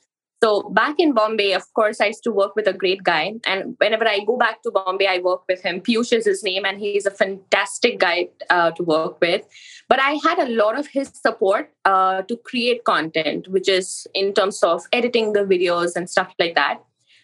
So 0.43 0.69
back 0.69 0.95
in 0.99 1.13
Bombay, 1.13 1.53
of 1.53 1.63
course, 1.73 1.99
I 1.99 2.07
used 2.07 2.23
to 2.25 2.31
work 2.31 2.55
with 2.55 2.67
a 2.67 2.73
great 2.73 3.01
guy. 3.01 3.33
And 3.47 3.73
whenever 3.79 4.07
I 4.07 4.19
go 4.23 4.37
back 4.37 4.61
to 4.61 4.71
Bombay, 4.71 5.07
I 5.07 5.17
work 5.17 5.41
with 5.49 5.63
him. 5.63 5.81
Piyush 5.81 6.13
is 6.13 6.25
his 6.25 6.43
name, 6.43 6.63
and 6.63 6.79
he's 6.79 7.07
a 7.07 7.11
fantastic 7.11 7.97
guy 7.97 8.29
uh, 8.51 8.69
to 8.71 8.83
work 8.83 9.19
with. 9.19 9.47
But 9.89 9.99
I 9.99 10.19
had 10.23 10.37
a 10.37 10.49
lot 10.49 10.77
of 10.77 10.85
his 10.87 11.11
support 11.13 11.71
uh, 11.85 12.21
to 12.21 12.37
create 12.37 12.83
content, 12.83 13.47
which 13.47 13.67
is 13.67 14.05
in 14.13 14.33
terms 14.33 14.61
of 14.61 14.83
editing 14.93 15.33
the 15.33 15.39
videos 15.39 15.95
and 15.95 16.07
stuff 16.07 16.31
like 16.37 16.53
that. 16.53 16.83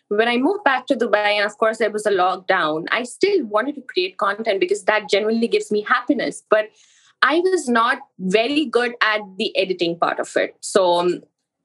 When 0.10 0.28
I 0.28 0.38
moved 0.38 0.64
back 0.64 0.86
to 0.88 0.96
Dubai, 0.96 1.38
and 1.38 1.46
of 1.46 1.58
course, 1.58 1.78
there 1.78 1.92
was 1.92 2.06
a 2.06 2.12
lockdown, 2.12 2.86
I 2.92 3.04
still 3.04 3.46
wanted 3.46 3.76
to 3.76 3.82
create 3.82 4.18
content 4.18 4.60
because 4.60 4.84
that 4.84 5.10
genuinely 5.10 5.48
gives 5.48 5.72
me 5.72 5.82
happiness. 5.82 6.44
But 6.50 6.70
I 7.22 7.40
was 7.40 7.68
not 7.68 8.00
very 8.20 8.66
good 8.66 8.96
at 9.02 9.22
the 9.38 9.56
editing 9.58 9.98
part 9.98 10.20
of 10.20 10.36
it. 10.36 10.56
So 10.60 11.00
um, 11.00 11.22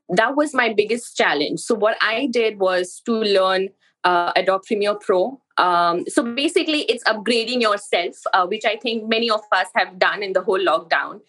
that 0.09 0.37
was 0.37 0.55
my 0.55 0.73
biggest 0.73 1.17
challenge. 1.17 1.61
So 1.61 1.75
what 1.75 1.97
I 2.01 2.27
did 2.27 2.59
was 2.61 3.03
to 3.07 3.13
learn 3.13 3.69
uh, 4.05 4.33
Adobe 4.37 4.63
Premiere 4.67 4.95
Pro. 4.95 5.41
Um, 5.57 6.05
so 6.07 6.23
basically, 6.23 6.83
it's 6.83 7.05
upgrading 7.05 7.61
yourself, 7.61 8.15
uh, 8.33 8.47
which 8.47 8.65
I 8.65 8.77
think 8.77 9.09
many 9.09 9.29
of 9.29 9.41
us 9.53 9.67
have 9.75 9.99
done 9.99 10.23
in 10.23 10.33
the 10.33 10.43
whole 10.43 10.61
lockdown, 10.61 11.21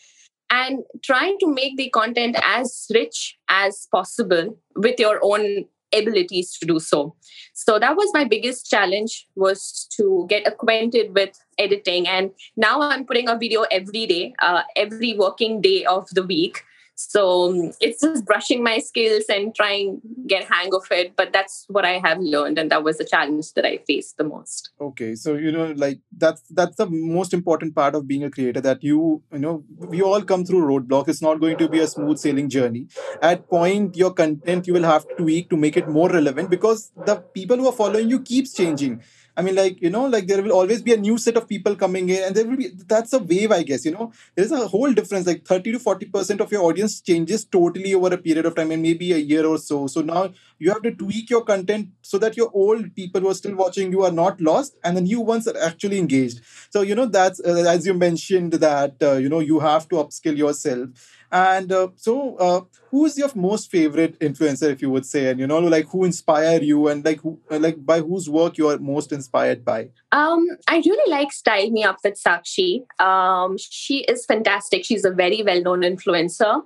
and 0.52 0.84
trying 1.04 1.38
to 1.40 1.48
make 1.48 1.78
the 1.78 1.90
content 1.90 2.38
as 2.44 2.88
rich 2.94 3.38
as 3.50 3.88
possible 3.92 4.56
with 4.76 5.00
your 5.00 5.20
own 5.24 5.66
abilities 5.94 6.58
to 6.60 6.66
do 6.66 6.80
so. 6.80 7.16
So 7.54 7.80
that 7.80 7.96
was 7.96 8.10
my 8.14 8.24
biggest 8.24 8.70
challenge 8.70 9.28
was 9.36 9.88
to 9.98 10.26
get 10.30 10.48
acquainted 10.48 11.14
with 11.14 11.40
editing. 11.58 12.08
And 12.08 12.32
now 12.56 12.82
i'm 12.82 13.06
putting 13.06 13.30
a 13.30 13.38
video 13.38 13.66
every 13.72 14.06
day 14.06 14.34
uh, 14.40 14.64
every 14.76 15.14
working 15.18 15.62
day 15.62 15.86
of 15.86 16.08
the 16.12 16.24
week 16.24 16.64
so 17.00 17.50
um, 17.50 17.72
it's 17.80 18.02
just 18.02 18.26
brushing 18.26 18.64
my 18.64 18.78
skills 18.78 19.24
and 19.30 19.56
trying 19.56 20.02
get 20.28 20.44
hang 20.44 20.74
of 20.74 20.86
it 20.92 21.16
but 21.16 21.32
that's 21.32 21.66
what 21.70 21.86
i 21.86 21.98
have 21.98 22.20
learned 22.20 22.58
and 22.58 22.70
that 22.72 22.84
was 22.84 22.98
the 22.98 23.06
challenge 23.06 23.54
that 23.54 23.66
i 23.66 23.78
faced 23.88 24.18
the 24.18 24.24
most. 24.24 24.72
Okay 24.82 25.16
so 25.16 25.36
you 25.36 25.52
know 25.52 25.74
like 25.78 26.00
that's 26.18 26.42
that's 26.50 26.76
the 26.76 26.88
most 26.88 27.34
important 27.34 27.76
part 27.76 27.96
of 27.96 28.08
being 28.08 28.24
a 28.24 28.30
creator 28.30 28.62
that 28.62 28.84
you 28.84 29.22
you 29.32 29.40
know 29.40 29.64
we 29.78 30.02
all 30.02 30.22
come 30.22 30.44
through 30.46 30.64
roadblocks 30.66 31.08
it's 31.08 31.22
not 31.22 31.40
going 31.40 31.58
to 31.58 31.70
be 31.70 31.80
a 31.80 31.88
smooth 31.88 32.18
sailing 32.18 32.50
journey. 32.50 32.88
At 33.22 33.50
point 33.50 33.96
your 33.96 34.12
content 34.14 34.68
you 34.68 34.74
will 34.74 34.84
have 34.84 35.08
to 35.08 35.16
tweak 35.16 35.50
to 35.50 35.58
make 35.58 35.78
it 35.78 35.88
more 35.88 36.10
relevant 36.10 36.50
because 36.50 36.92
the 37.06 37.18
people 37.40 37.58
who 37.58 37.68
are 37.68 37.78
following 37.84 38.10
you 38.10 38.22
keeps 38.22 38.54
changing 38.54 39.02
I 39.40 39.42
mean, 39.42 39.56
like, 39.56 39.82
you 39.82 39.90
know, 39.90 40.06
like 40.06 40.28
there 40.28 40.42
will 40.44 40.52
always 40.52 40.82
be 40.82 40.94
a 40.94 40.98
new 40.98 41.18
set 41.18 41.38
of 41.38 41.48
people 41.48 41.76
coming 41.76 42.10
in, 42.10 42.24
and 42.24 42.36
there 42.36 42.46
will 42.46 42.58
be 42.58 42.70
that's 42.94 43.14
a 43.14 43.20
wave, 43.20 43.52
I 43.54 43.64
guess, 43.64 43.86
you 43.86 43.92
know. 43.92 44.12
There's 44.36 44.52
a 44.52 44.68
whole 44.68 44.92
difference, 44.94 45.28
like 45.28 45.46
30 45.46 45.72
to 45.72 45.80
40% 45.80 46.42
of 46.42 46.52
your 46.52 46.64
audience 46.64 47.00
changes 47.00 47.46
totally 47.46 47.94
over 47.94 48.14
a 48.14 48.18
period 48.18 48.46
of 48.46 48.56
time, 48.56 48.72
and 48.72 48.82
maybe 48.82 49.14
a 49.14 49.18
year 49.18 49.46
or 49.46 49.58
so. 49.58 49.88
So 49.88 50.02
now 50.02 50.24
you 50.60 50.72
have 50.74 50.82
to 50.82 50.92
tweak 51.04 51.30
your 51.30 51.44
content 51.52 51.90
so 52.02 52.18
that 52.18 52.36
your 52.36 52.52
old 52.54 52.94
people 52.96 53.22
who 53.22 53.30
are 53.30 53.40
still 53.44 53.56
watching 53.56 53.92
you 53.92 54.04
are 54.04 54.12
not 54.12 54.42
lost, 54.42 54.76
and 54.84 54.98
the 54.98 55.02
new 55.02 55.22
ones 55.22 55.48
are 55.48 55.58
actually 55.70 56.00
engaged. 56.00 56.42
So, 56.70 56.82
you 56.82 56.96
know, 56.96 57.06
that's 57.06 57.40
uh, 57.40 57.66
as 57.76 57.86
you 57.86 57.94
mentioned 57.94 58.54
that, 58.68 58.96
uh, 59.02 59.14
you 59.14 59.30
know, 59.30 59.40
you 59.40 59.60
have 59.60 59.88
to 59.90 59.96
upskill 60.04 60.38
yourself 60.38 60.90
and 61.32 61.72
uh, 61.72 61.90
so, 61.96 62.36
uh, 62.38 62.62
who 62.90 63.06
is 63.06 63.18
your 63.18 63.30
most 63.36 63.70
favorite 63.70 64.20
influencer, 64.20 64.72
if 64.72 64.82
you 64.82 64.90
would 64.90 65.06
say, 65.06 65.30
and 65.30 65.40
you 65.40 65.48
know, 65.48 65.60
like 65.60 65.88
who 65.90 66.04
inspire 66.06 66.62
you, 66.62 66.88
and 66.88 67.06
like 67.06 67.22
who, 67.22 67.40
uh, 67.52 67.60
like 67.60 67.86
by 67.86 68.02
whose 68.02 68.30
work 68.30 68.58
you 68.58 68.70
are 68.70 68.80
most 68.80 69.12
inspired 69.12 69.64
by? 69.64 69.90
Um, 70.12 70.46
I 70.68 70.78
really 70.78 71.12
like 71.12 71.32
Style 71.32 71.70
Me 71.70 71.84
Up 71.84 71.98
with 72.04 72.22
Sakshi. 72.22 72.86
Um, 73.00 73.58
she 73.58 74.00
is 74.06 74.26
fantastic. 74.26 74.84
She's 74.86 75.06
a 75.06 75.12
very 75.12 75.44
well-known 75.44 75.82
influencer. 75.82 76.64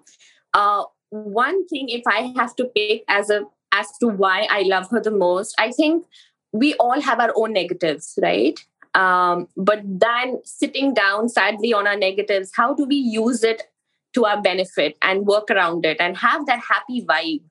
Uh, 0.53 0.83
one 1.09 1.67
thing, 1.67 1.89
if 1.89 2.03
I 2.07 2.33
have 2.37 2.55
to 2.55 2.65
pick 2.65 3.03
as 3.07 3.29
a 3.29 3.41
as 3.73 3.87
to 3.99 4.07
why 4.07 4.47
I 4.49 4.61
love 4.61 4.89
her 4.91 5.01
the 5.01 5.11
most, 5.11 5.55
I 5.59 5.71
think 5.71 6.05
we 6.53 6.75
all 6.75 7.01
have 7.01 7.19
our 7.19 7.33
own 7.35 7.53
negatives, 7.53 8.17
right? 8.21 8.59
Um, 8.93 9.47
but 9.57 9.81
then 9.83 10.39
sitting 10.45 10.93
down 10.93 11.27
sadly 11.27 11.73
on 11.73 11.87
our 11.87 11.97
negatives, 11.97 12.51
how 12.55 12.75
do 12.75 12.85
we 12.85 12.95
use 12.95 13.43
it 13.43 13.63
to 14.13 14.25
our 14.25 14.41
benefit 14.41 14.97
and 15.01 15.25
work 15.25 15.49
around 15.49 15.85
it 15.85 15.97
and 15.99 16.17
have 16.17 16.45
that 16.45 16.59
happy 16.59 17.05
vibe. 17.05 17.43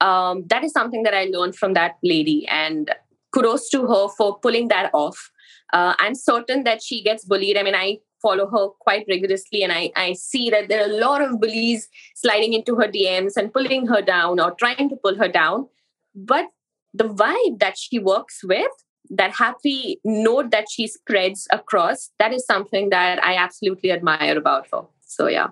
Um, 0.00 0.44
that 0.46 0.64
is 0.64 0.72
something 0.72 1.02
that 1.02 1.14
I 1.14 1.24
learned 1.24 1.56
from 1.56 1.74
that 1.74 1.96
lady. 2.02 2.46
And 2.48 2.94
kudos 3.32 3.68
to 3.70 3.86
her 3.86 4.08
for 4.08 4.38
pulling 4.38 4.68
that 4.68 4.90
off. 4.92 5.30
Uh, 5.72 5.94
I'm 5.98 6.14
certain 6.14 6.64
that 6.64 6.82
she 6.82 7.02
gets 7.02 7.24
bullied. 7.24 7.56
I 7.56 7.62
mean, 7.62 7.74
I 7.74 7.98
follow 8.20 8.48
her 8.50 8.68
quite 8.80 9.06
rigorously 9.08 9.62
and 9.62 9.72
I, 9.72 9.90
I 9.96 10.12
see 10.12 10.50
that 10.50 10.68
there 10.68 10.82
are 10.82 10.90
a 10.90 11.00
lot 11.00 11.22
of 11.22 11.40
bullies 11.40 11.88
sliding 12.14 12.52
into 12.52 12.76
her 12.76 12.86
DMs 12.86 13.36
and 13.36 13.52
pulling 13.52 13.86
her 13.86 14.02
down 14.02 14.40
or 14.40 14.52
trying 14.52 14.88
to 14.88 14.96
pull 14.96 15.16
her 15.16 15.28
down. 15.28 15.68
But 16.14 16.46
the 16.92 17.04
vibe 17.04 17.60
that 17.60 17.78
she 17.78 17.98
works 17.98 18.40
with, 18.42 18.70
that 19.10 19.32
happy 19.32 20.00
note 20.04 20.50
that 20.50 20.66
she 20.70 20.86
spreads 20.86 21.48
across, 21.50 22.10
that 22.18 22.32
is 22.32 22.44
something 22.46 22.90
that 22.90 23.22
I 23.24 23.34
absolutely 23.34 23.90
admire 23.90 24.36
about 24.36 24.68
her. 24.72 24.82
So, 25.00 25.26
yeah. 25.26 25.48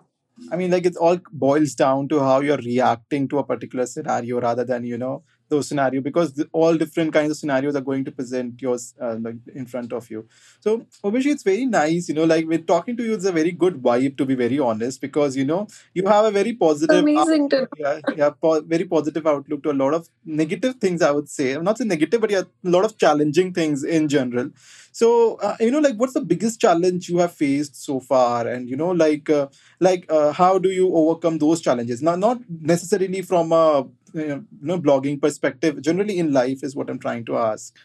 I 0.50 0.56
mean, 0.56 0.70
like 0.70 0.86
it 0.86 0.96
all 0.96 1.18
boils 1.32 1.74
down 1.74 2.08
to 2.08 2.20
how 2.20 2.40
you're 2.40 2.58
reacting 2.58 3.28
to 3.28 3.38
a 3.38 3.44
particular 3.44 3.86
scenario 3.86 4.40
rather 4.40 4.64
than, 4.64 4.84
you 4.84 4.98
know, 4.98 5.24
those 5.48 5.68
scenario 5.68 6.00
because 6.00 6.34
the, 6.34 6.48
all 6.52 6.76
different 6.76 7.12
kinds 7.12 7.30
of 7.30 7.36
scenarios 7.36 7.76
are 7.76 7.80
going 7.80 8.04
to 8.04 8.12
present 8.12 8.60
yours 8.60 8.94
uh, 9.00 9.16
like 9.20 9.36
in 9.54 9.66
front 9.66 9.92
of 9.92 10.10
you. 10.10 10.26
So 10.60 10.86
obviously 11.04 11.32
it's 11.32 11.42
very 11.42 11.66
nice 11.66 12.08
you 12.08 12.14
know 12.14 12.24
like 12.24 12.46
we're 12.46 12.58
talking 12.58 12.96
to 12.96 13.02
you 13.02 13.14
it's 13.14 13.24
a 13.24 13.32
very 13.32 13.52
good 13.52 13.82
vibe 13.82 14.16
to 14.18 14.24
be 14.24 14.34
very 14.34 14.58
honest 14.58 15.00
because 15.00 15.36
you 15.36 15.44
know 15.44 15.66
you 15.94 16.06
have 16.06 16.24
a 16.24 16.30
very 16.30 16.52
positive 16.52 16.98
amazing 16.98 17.44
outlook, 17.44 17.74
yeah, 17.76 18.00
yeah 18.16 18.30
po- 18.30 18.60
very 18.60 18.84
positive 18.84 19.26
outlook 19.26 19.62
to 19.62 19.70
a 19.70 19.78
lot 19.82 19.94
of 19.94 20.08
negative 20.24 20.76
things 20.76 21.02
i 21.02 21.10
would 21.10 21.28
say. 21.28 21.52
I'm 21.52 21.64
not 21.64 21.78
saying 21.78 21.88
negative 21.88 22.20
but 22.20 22.30
yeah 22.30 22.42
a 22.64 22.70
lot 22.70 22.84
of 22.84 22.98
challenging 22.98 23.52
things 23.52 23.84
in 23.84 24.08
general. 24.08 24.50
So 24.92 25.36
uh, 25.36 25.56
you 25.60 25.70
know 25.70 25.78
like 25.78 25.96
what's 25.96 26.14
the 26.14 26.20
biggest 26.20 26.60
challenge 26.60 27.08
you 27.08 27.18
have 27.18 27.32
faced 27.32 27.76
so 27.76 28.00
far? 28.00 28.46
And 28.46 28.68
you 28.68 28.76
know 28.76 28.90
like 28.90 29.30
uh, 29.30 29.46
like 29.80 30.06
uh, 30.08 30.32
how 30.32 30.58
do 30.58 30.70
you 30.70 30.92
overcome 30.94 31.38
those 31.38 31.60
challenges? 31.60 32.02
Not 32.02 32.18
not 32.18 32.40
necessarily 32.48 33.22
from 33.22 33.52
a 33.52 33.86
you 34.14 34.46
know 34.60 34.78
blogging 34.78 35.20
perspective 35.20 35.37
generally 35.80 36.18
in 36.18 36.32
life 36.32 36.62
is 36.62 36.76
what 36.76 36.90
i'm 36.90 36.98
trying 36.98 37.24
to 37.26 37.36
ask. 37.38 37.76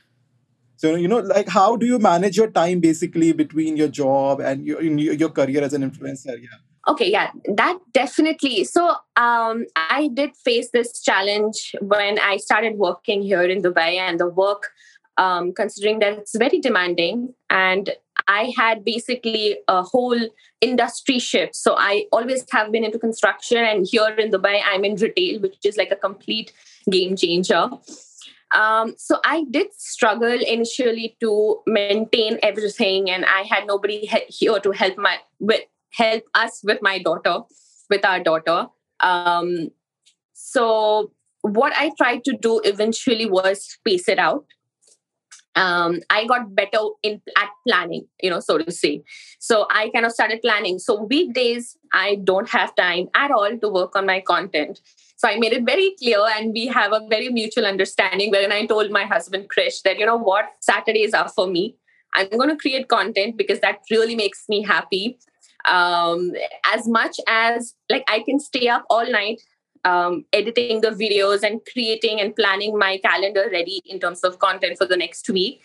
So 0.76 0.96
you 0.96 1.08
know 1.08 1.20
like 1.20 1.48
how 1.48 1.76
do 1.78 1.86
you 1.86 2.00
manage 2.00 2.38
your 2.38 2.52
time 2.52 2.80
basically 2.80 3.32
between 3.32 3.78
your 3.78 3.88
job 3.88 4.42
and 4.42 4.66
your 4.66 4.82
your 4.82 5.30
career 5.30 5.64
as 5.64 5.74
an 5.74 5.90
influencer? 5.90 6.42
Yeah. 6.42 6.58
Okay 6.88 7.10
yeah 7.12 7.32
that 7.56 7.78
definitely. 7.94 8.64
So 8.64 8.96
um, 9.16 9.66
i 9.76 10.10
did 10.14 10.36
face 10.36 10.72
this 10.72 11.02
challenge 11.02 11.76
when 11.82 12.20
i 12.20 12.38
started 12.38 12.78
working 12.78 13.22
here 13.22 13.44
in 13.44 13.62
dubai 13.62 13.92
and 14.08 14.20
the 14.20 14.28
work 14.28 14.72
um, 15.18 15.54
considering 15.54 16.00
that 16.00 16.14
it's 16.14 16.36
very 16.38 16.60
demanding 16.60 17.34
and 17.50 17.92
I 18.28 18.54
had 18.56 18.86
basically 18.86 19.58
a 19.68 19.84
whole 19.84 20.20
industry 20.62 21.20
shift. 21.20 21.56
So 21.56 21.76
I 21.78 22.06
always 22.12 22.46
have 22.52 22.72
been 22.72 22.84
into 22.84 23.00
construction, 23.00 23.58
and 23.58 23.88
here 23.90 24.10
in 24.10 24.32
Dubai, 24.32 24.62
I'm 24.66 24.86
in 24.86 24.96
retail, 24.96 25.42
which 25.42 25.66
is 25.66 25.78
like 25.78 25.92
a 25.92 25.96
complete 25.96 26.54
game 26.90 27.16
changer. 27.16 27.70
Um, 28.54 28.94
so 28.98 29.18
I 29.26 29.46
did 29.50 29.74
struggle 29.74 30.40
initially 30.48 31.18
to 31.22 31.62
maintain 31.66 32.38
everything, 32.44 33.10
and 33.10 33.26
I 33.26 33.42
had 33.42 33.66
nobody 33.66 34.10
here 34.28 34.60
to 34.60 34.72
help 34.72 34.98
my 34.98 35.18
with 35.40 35.62
help 35.92 36.24
us 36.36 36.62
with 36.64 36.80
my 36.82 37.00
daughter, 37.00 37.40
with 37.90 38.06
our 38.06 38.20
daughter. 38.20 38.68
Um, 39.00 39.70
so 40.34 41.12
what 41.42 41.74
I 41.76 41.92
tried 41.98 42.24
to 42.26 42.38
do 42.38 42.62
eventually 42.64 43.26
was 43.26 43.64
space 43.64 44.08
it 44.08 44.20
out 44.20 44.46
um, 45.56 46.00
I 46.10 46.26
got 46.26 46.56
better 46.56 46.80
in 47.04 47.22
at 47.38 47.50
planning, 47.68 48.08
you 48.22 48.30
know, 48.30 48.40
so 48.40 48.58
to 48.58 48.72
say. 48.72 49.04
So 49.40 49.68
I 49.70 49.90
kind 49.90 50.06
of 50.06 50.12
started 50.12 50.42
planning. 50.42 50.80
So 50.80 51.04
weekdays, 51.04 51.78
I 51.94 52.16
don't 52.24 52.50
have 52.50 52.76
time 52.76 53.10
at 53.14 53.32
all 53.32 53.58
to 53.58 53.70
work 53.70 53.96
on 53.96 54.06
my 54.06 54.22
content. 54.22 54.82
So 55.16 55.28
I 55.28 55.38
made 55.38 55.54
it 55.54 55.64
very 55.64 55.96
clear, 56.00 56.20
and 56.38 56.54
we 56.54 56.68
have 56.68 56.92
a 56.92 57.02
very 57.08 57.30
mutual 57.30 57.66
understanding. 57.66 58.32
Wherein 58.32 58.52
I 58.52 58.66
told 58.66 58.92
my 58.92 59.04
husband 59.04 59.50
Krish 59.50 59.82
that 59.84 60.00
you 60.00 60.06
know 60.06 60.18
what, 60.18 60.46
Saturdays 60.60 61.14
are 61.14 61.30
for 61.30 61.48
me. 61.48 61.76
I'm 62.16 62.30
going 62.30 62.50
to 62.50 62.58
create 62.58 62.88
content 62.90 63.38
because 63.38 63.60
that 63.62 63.80
really 63.90 64.16
makes 64.16 64.46
me 64.50 64.62
happy. 64.64 65.18
Um, 65.66 66.34
as 66.74 66.88
much 66.88 67.20
as 67.28 67.74
like 67.90 68.04
I 68.08 68.20
can 68.20 68.40
stay 68.40 68.68
up 68.68 68.86
all 68.90 69.10
night 69.10 69.42
um, 69.86 70.26
editing 70.34 70.82
the 70.82 70.90
videos 70.90 71.44
and 71.44 71.62
creating 71.72 72.20
and 72.20 72.36
planning 72.36 72.78
my 72.78 72.98
calendar 72.98 73.50
ready 73.52 73.82
in 73.86 74.00
terms 74.00 74.22
of 74.22 74.40
content 74.40 74.78
for 74.78 74.86
the 74.86 74.98
next 74.98 75.30
week. 75.30 75.62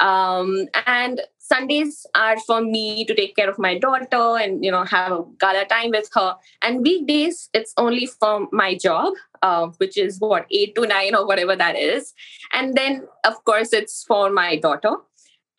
Um, 0.00 0.66
and 0.86 1.20
Sundays 1.38 2.06
are 2.14 2.38
for 2.40 2.60
me 2.62 3.04
to 3.04 3.14
take 3.14 3.36
care 3.36 3.50
of 3.50 3.58
my 3.58 3.76
daughter 3.76 4.38
and 4.42 4.64
you 4.64 4.70
know 4.70 4.84
have 4.84 5.12
a 5.12 5.24
gala 5.38 5.64
time 5.66 5.90
with 5.90 6.08
her. 6.14 6.36
And 6.62 6.80
weekdays 6.80 7.50
it's 7.52 7.74
only 7.76 8.06
for 8.06 8.48
my 8.52 8.76
job, 8.76 9.14
uh, 9.42 9.66
which 9.78 9.98
is 9.98 10.18
what 10.18 10.46
eight 10.50 10.74
to 10.76 10.86
nine 10.86 11.14
or 11.14 11.26
whatever 11.26 11.56
that 11.56 11.76
is. 11.76 12.14
And 12.52 12.76
then 12.76 13.06
of 13.24 13.44
course 13.44 13.72
it's 13.72 14.04
for 14.04 14.30
my 14.30 14.56
daughter. 14.56 14.96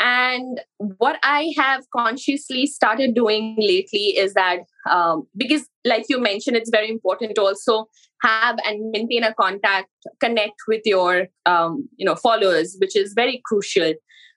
And 0.03 0.59
what 0.77 1.19
I 1.21 1.53
have 1.57 1.83
consciously 1.95 2.65
started 2.65 3.13
doing 3.13 3.55
lately 3.59 4.17
is 4.17 4.33
that 4.33 4.61
um, 4.89 5.27
because, 5.37 5.67
like 5.85 6.05
you 6.09 6.19
mentioned, 6.19 6.57
it's 6.57 6.71
very 6.71 6.89
important 6.89 7.35
to 7.35 7.43
also 7.43 7.87
have 8.23 8.57
and 8.65 8.89
maintain 8.89 9.23
a 9.23 9.31
contact, 9.35 9.89
connect 10.19 10.55
with 10.67 10.81
your 10.85 11.27
um, 11.45 11.87
you 11.97 12.05
know 12.05 12.15
followers, 12.15 12.77
which 12.81 12.95
is 12.95 13.13
very 13.13 13.43
crucial. 13.45 13.93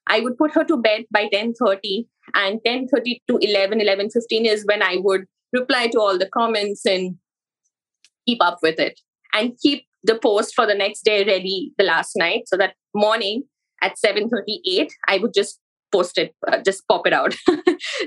I 0.07 0.21
would 0.21 0.37
put 0.37 0.53
her 0.53 0.65
to 0.65 0.77
bed 0.77 1.05
by 1.11 1.31
10:30 1.33 2.05
and 2.35 2.61
10:30 2.67 3.23
to 3.29 3.39
11 3.39 3.81
11:15 3.81 4.45
is 4.45 4.67
when 4.67 4.83
I 4.83 4.99
would 4.99 5.25
reply 5.55 5.87
to 5.87 5.99
all 5.99 6.19
the 6.19 6.29
comments 6.29 6.85
and 6.85 7.17
keep 8.27 8.43
up 8.43 8.59
with 8.63 8.79
it 8.79 9.01
and 9.33 9.57
keep 9.63 9.87
the 10.03 10.19
post 10.19 10.55
for 10.55 10.67
the 10.67 10.75
next 10.75 11.05
day 11.05 11.25
ready 11.25 11.73
the 11.79 11.85
last 11.85 12.17
night 12.17 12.43
so 12.49 12.59
that 12.59 12.75
morning 12.95 13.45
at 13.83 13.95
7.38 14.05 14.89
i 15.09 15.19
would 15.19 15.35
just 15.35 15.61
post 15.95 16.19
it 16.19 16.35
uh, 16.49 16.59
just 16.69 16.87
pop 16.89 17.07
it 17.07 17.13
out. 17.13 17.35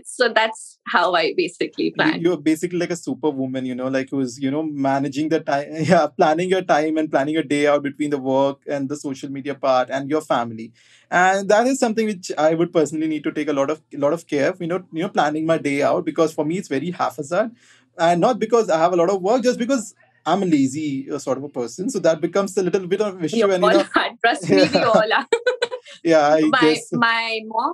So 0.04 0.30
that's 0.38 0.80
how 0.94 1.14
i 1.20 1.34
basically 1.38 1.92
plan. 1.96 2.20
you're 2.22 2.42
basically 2.48 2.80
like 2.80 2.94
a 2.96 2.96
superwoman 2.96 3.66
you 3.70 3.76
know 3.80 3.88
like 3.96 4.10
who's 4.10 4.38
you 4.46 4.52
know 4.52 4.64
managing 4.88 5.30
the 5.34 5.40
time 5.50 5.68
yeah 5.92 6.08
planning 6.08 6.50
your 6.50 6.64
time 6.72 6.98
and 6.98 7.12
planning 7.12 7.36
your 7.36 7.44
day 7.44 7.68
out 7.68 7.84
between 7.84 8.10
the 8.16 8.18
work 8.18 8.64
and 8.68 8.90
the 8.90 8.98
social 9.04 9.30
media 9.38 9.56
part 9.56 9.90
and 9.90 10.10
your 10.10 10.22
family. 10.22 10.72
And 11.12 11.48
that 11.50 11.68
is 11.68 11.80
something 11.80 12.08
which 12.12 12.32
i 12.48 12.54
would 12.54 12.74
personally 12.74 13.08
need 13.14 13.24
to 13.30 13.32
take 13.40 13.54
a 13.56 13.58
lot 13.60 13.70
of 13.76 13.82
lot 14.06 14.14
of 14.18 14.28
care 14.34 14.54
you 14.60 14.68
know 14.74 14.82
you 14.92 15.04
know 15.04 15.10
planning 15.10 15.46
my 15.46 15.58
day 15.70 15.78
out 15.92 16.04
because 16.12 16.34
for 16.34 16.46
me 16.46 16.58
it's 16.58 16.76
very 16.78 16.92
haphazard. 16.92 17.52
And 18.00 18.22
not 18.22 18.40
because 18.40 18.70
i 18.70 18.80
have 18.86 18.94
a 18.94 19.02
lot 19.04 19.10
of 19.16 19.22
work 19.22 19.44
just 19.44 19.60
because 19.66 19.94
I'm 20.28 20.44
a 20.44 20.46
lazy 20.46 21.10
uh, 21.10 21.18
sort 21.20 21.38
of 21.38 21.46
a 21.46 21.50
person, 21.50 21.90
so 21.90 22.00
that 22.00 22.20
becomes 22.20 22.58
a 22.58 22.64
little 22.64 22.86
bit 22.86 23.02
of 23.02 23.24
issue. 23.24 23.38
You're 23.38 23.52
and, 23.52 23.64
you 23.64 23.72
know, 23.72 23.86
trust 24.26 24.50
me, 24.50 24.68
we 24.74 24.80
all 24.80 25.14
are. 25.20 25.26
yeah, 26.04 26.28
I 26.28 26.42
my 26.42 26.60
guess. 26.60 26.90
my 26.92 27.40
mom, 27.46 27.74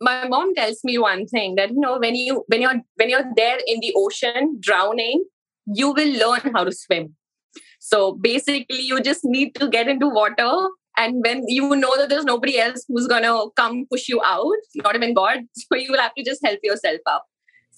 my 0.00 0.28
mom 0.28 0.54
tells 0.54 0.78
me 0.84 0.98
one 0.98 1.26
thing 1.26 1.56
that 1.56 1.70
you 1.70 1.80
know 1.80 1.98
when 1.98 2.14
you 2.14 2.44
when 2.46 2.62
you're 2.62 2.80
when 2.94 3.10
you're 3.10 3.28
there 3.36 3.58
in 3.66 3.80
the 3.80 3.92
ocean 3.96 4.56
drowning, 4.60 5.24
you 5.66 5.92
will 5.92 6.12
learn 6.24 6.52
how 6.54 6.62
to 6.62 6.72
swim. 6.72 7.16
So 7.80 8.12
basically, 8.12 8.82
you 8.82 9.00
just 9.00 9.24
need 9.24 9.56
to 9.56 9.68
get 9.68 9.88
into 9.88 10.08
water 10.08 10.68
and 10.98 11.22
when 11.24 11.44
you 11.46 11.74
know 11.76 11.96
that 11.96 12.08
there's 12.08 12.24
nobody 12.24 12.58
else 12.58 12.84
who's 12.88 13.06
gonna 13.06 13.34
come 13.56 13.86
push 13.90 14.08
you 14.08 14.20
out 14.24 14.68
not 14.76 14.96
even 14.96 15.14
god 15.14 15.44
so 15.54 15.76
you 15.76 15.90
will 15.90 16.00
have 16.00 16.14
to 16.14 16.24
just 16.24 16.44
help 16.44 16.58
yourself 16.62 17.00
up 17.06 17.24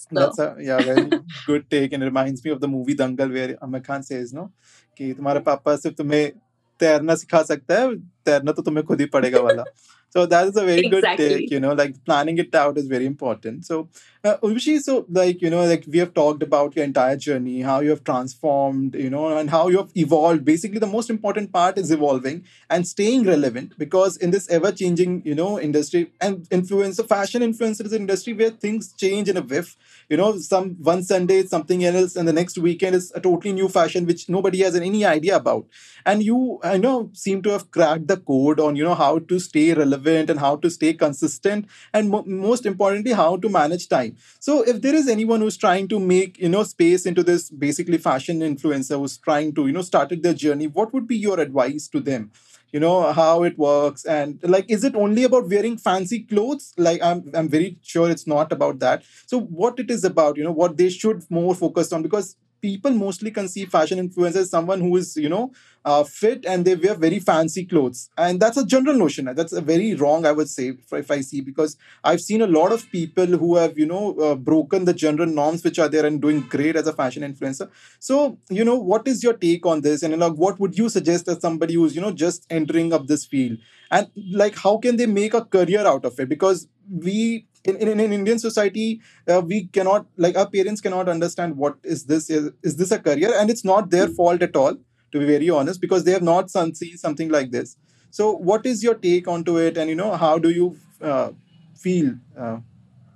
so. 0.01 0.21
That's 0.21 0.39
a 0.39 0.57
yeah, 0.61 0.79
very 0.79 1.11
good 1.47 1.71
take, 1.71 1.93
and 1.93 2.03
it 2.03 2.07
reminds 2.07 2.45
me 2.45 2.51
of 2.51 2.61
the 2.61 2.69
movie 2.69 2.95
Dangal 2.95 3.33
where 3.33 3.59
Amir 3.63 3.81
Khan 3.81 4.03
says, 4.03 4.33
"No, 4.35 4.53
कि 4.97 5.13
तुम्हारे 5.15 5.41
पापा 5.41 5.77
सिर्फ़ 5.77 5.97
तुम्हें 5.97 6.33
तैरना 6.81 7.15
सिखा 7.15 7.43
सकता 7.43 7.75
है 7.75 7.97
तैरना 7.99 8.53
तो 8.53 8.63
तुम्हें 8.63 8.87
खुद 8.87 9.01
ही 9.01 9.07
पड़ेगा 9.07 9.41
वाला 9.41 9.65
so 10.11 10.27
that 10.27 10.49
is 10.49 10.57
a 10.57 10.65
very 10.65 10.87
exactly. 10.87 11.01
good 11.29 11.41
take 11.41 11.51
you 11.51 11.61
know 11.61 11.73
like 11.73 12.05
planning 12.05 12.39
it 12.39 12.55
out 12.55 12.77
is 12.79 12.87
very 12.87 13.07
important. 13.07 13.65
So 13.65 13.89
uh, 14.25 14.37
Urvashi, 14.43 14.81
so 14.81 15.07
like 15.09 15.41
you 15.41 15.51
know 15.51 15.65
like 15.65 15.85
we 15.89 15.99
have 15.99 16.13
talked 16.15 16.43
about 16.43 16.77
your 16.77 16.85
entire 16.85 17.17
journey 17.17 17.63
how 17.63 17.81
you 17.81 17.91
have 17.91 18.05
transformed 18.05 18.95
you 18.95 19.09
know 19.11 19.37
and 19.37 19.51
how 19.51 19.69
you 19.69 19.79
have 19.79 19.91
evolved. 19.95 20.45
Basically 20.45 20.79
the 20.79 20.87
most 20.87 21.11
important 21.11 21.53
part 21.53 21.79
is 21.79 21.91
evolving 21.91 22.45
and 22.69 22.87
staying 22.87 23.25
relevant 23.25 23.79
because 23.79 24.17
in 24.17 24.31
this 24.31 24.49
ever 24.51 24.73
changing 24.73 25.23
you 25.25 25.35
know 25.35 25.61
industry 25.61 26.11
and 26.21 26.49
influencer 26.51 27.07
fashion 27.07 27.43
influencer 27.43 27.85
is 27.87 27.93
an 27.93 28.01
industry 28.03 28.33
where 28.33 28.51
things 28.51 28.93
change 28.93 29.29
in 29.29 29.37
a 29.37 29.43
whiff. 29.43 29.77
You 30.09 30.17
know 30.17 30.39
some 30.39 30.71
one 30.83 31.03
sunday 31.03 31.39
it's 31.39 31.51
something 31.51 31.85
else 31.85 32.17
and 32.17 32.27
the 32.29 32.33
next 32.33 32.59
weekend 32.59 32.97
is 32.97 33.13
a 33.15 33.21
totally 33.21 33.53
new 33.53 33.69
fashion 33.69 34.07
which 34.07 34.29
nobody 34.29 34.61
has 34.61 34.75
any 34.75 35.05
idea 35.05 35.37
about. 35.37 35.67
And 36.05 36.23
you 36.23 36.59
i 36.63 36.77
know 36.77 37.11
seem 37.13 37.43
to 37.43 37.51
have 37.51 37.71
cracked 37.71 38.07
the 38.09 38.17
code 38.17 38.61
on 38.61 38.77
you 38.77 38.85
know 38.85 38.95
how 38.95 39.19
to 39.19 39.39
stay 39.39 39.73
relevant 39.73 40.00
and 40.09 40.39
how 40.39 40.57
to 40.57 40.71
stay 40.71 40.93
consistent 40.93 41.67
and 41.93 42.11
mo- 42.11 42.25
most 42.27 42.67
importantly 42.67 43.13
how 43.13 43.37
to 43.37 43.49
manage 43.49 43.89
time. 43.89 44.17
So 44.39 44.63
if 44.63 44.81
there 44.81 44.95
is 44.95 45.09
anyone 45.09 45.41
who's 45.41 45.57
trying 45.57 45.89
to 45.89 45.99
make 46.01 46.39
you 46.39 46.49
know 46.49 46.63
space 46.65 47.07
into 47.07 47.23
this 47.23 47.51
basically 47.51 47.99
fashion 47.99 48.41
influencer 48.41 48.99
who's 48.99 49.17
trying 49.19 49.55
to 49.55 49.67
you 49.67 49.73
know 49.73 49.83
started 49.83 50.23
their 50.23 50.35
journey 50.35 50.67
what 50.67 50.93
would 50.93 51.07
be 51.07 51.17
your 51.17 51.41
advice 51.41 51.89
to 51.89 52.01
them? 52.01 52.31
You 52.73 52.79
know 52.79 53.13
how 53.13 53.43
it 53.43 53.59
works 53.59 54.05
and 54.05 54.39
like 54.45 54.67
is 54.71 54.85
it 54.85 54.95
only 54.95 55.25
about 55.25 55.49
wearing 55.49 55.77
fancy 55.77 56.21
clothes? 56.21 56.73
Like 56.77 57.03
i'm 57.03 57.31
i'm 57.35 57.49
very 57.49 57.79
sure 57.83 58.09
it's 58.11 58.27
not 58.27 58.53
about 58.53 58.79
that. 58.79 59.03
So 59.27 59.41
what 59.41 59.79
it 59.81 59.91
is 59.91 60.05
about 60.05 60.37
you 60.37 60.45
know 60.45 60.53
what 60.53 60.77
they 60.77 60.89
should 60.89 61.25
more 61.31 61.55
focus 61.55 61.93
on 61.93 62.03
because 62.03 62.37
people 62.63 62.91
mostly 62.93 63.31
conceive 63.31 63.71
fashion 63.71 63.99
influencers 64.09 64.37
as 64.37 64.51
someone 64.51 64.81
who 64.81 64.97
is 64.97 65.17
you 65.17 65.29
know 65.29 65.51
uh, 65.85 66.05
fit 66.05 66.45
and 66.47 66.65
they 66.65 66.75
wear 66.75 66.95
very 66.95 67.19
fancy 67.19 67.65
clothes. 67.65 68.11
And 68.17 68.41
that's 68.41 68.57
a 68.57 68.67
general 68.67 68.97
notion. 68.97 69.27
That's 69.35 69.53
a 69.53 69.61
very 69.61 69.95
wrong 69.95 70.27
i 70.27 70.33
would 70.33 70.49
say 70.49 70.69
if, 70.69 70.93
if 70.93 71.11
i 71.11 71.21
see 71.21 71.41
because 71.41 71.77
i've 72.05 72.21
seen 72.21 72.43
a 72.43 72.47
lot 72.47 72.73
of 72.73 72.89
people 72.91 73.27
who 73.27 73.57
have 73.57 73.79
you 73.79 73.87
know 73.87 74.15
uh, 74.27 74.35
broken 74.35 74.85
the 74.85 74.95
general 74.95 75.27
norms 75.27 75.65
which 75.65 75.79
are 75.79 75.89
there 75.89 76.07
and 76.07 76.21
doing 76.21 76.41
great 76.55 76.77
as 76.77 76.87
a 76.87 76.93
fashion 76.93 77.23
influencer. 77.23 77.69
So 77.99 78.39
you 78.49 78.65
know 78.65 78.77
what 78.77 79.07
is 79.09 79.23
your 79.23 79.35
take 79.35 79.67
on 79.67 79.81
this? 79.83 80.03
And 80.03 80.19
like 80.19 80.35
what 80.35 80.59
would 80.61 80.77
you 80.77 80.89
suggest 80.89 81.29
as 81.29 81.41
somebody 81.41 81.75
who's 81.75 81.95
you 81.95 82.01
know 82.01 82.13
just 82.13 82.47
entering 82.51 82.93
up 82.93 83.07
this 83.07 83.25
field? 83.25 83.59
And 83.91 84.09
like 84.43 84.57
how 84.57 84.79
can 84.79 84.97
they 84.97 85.07
make 85.07 85.35
a 85.35 85.45
career 85.45 85.87
out 85.87 86.05
of 86.05 86.19
it? 86.19 86.29
Because 86.29 86.69
we 86.89 87.47
in, 87.65 87.77
in, 87.77 88.01
in 88.01 88.13
Indian 88.13 88.39
society, 88.39 89.01
uh, 89.29 89.43
we 89.45 89.67
cannot 89.67 90.07
like 90.17 90.37
our 90.37 90.49
parents 90.49 90.81
cannot 90.81 91.09
understand 91.09 91.57
what 91.57 91.77
is 91.83 92.05
this 92.05 92.31
is, 92.31 92.51
is 92.63 92.77
this 92.77 92.91
a 92.91 92.99
career, 92.99 93.33
and 93.35 93.51
it's 93.51 93.65
not 93.65 93.91
their 93.91 94.09
fault 94.09 94.43
at 94.43 94.57
all, 94.57 94.77
to 95.13 95.19
be 95.19 95.27
very 95.27 95.51
honest, 95.51 95.81
because 95.81 96.05
they 96.05 96.13
have 96.13 96.23
not 96.23 96.51
seen 96.51 96.97
something 96.97 97.29
like 97.29 97.51
this. 97.51 97.77
So, 98.11 98.33
what 98.33 98.67
is 98.67 98.83
your 98.83 98.95
take 98.95 99.29
onto 99.29 99.57
it, 99.59 99.77
and 99.77 99.89
you 99.89 99.97
know 99.97 100.17
how 100.17 100.39
do 100.39 100.51
you 100.51 100.77
uh, 101.01 101.31
feel 101.77 102.15
uh, 102.39 102.59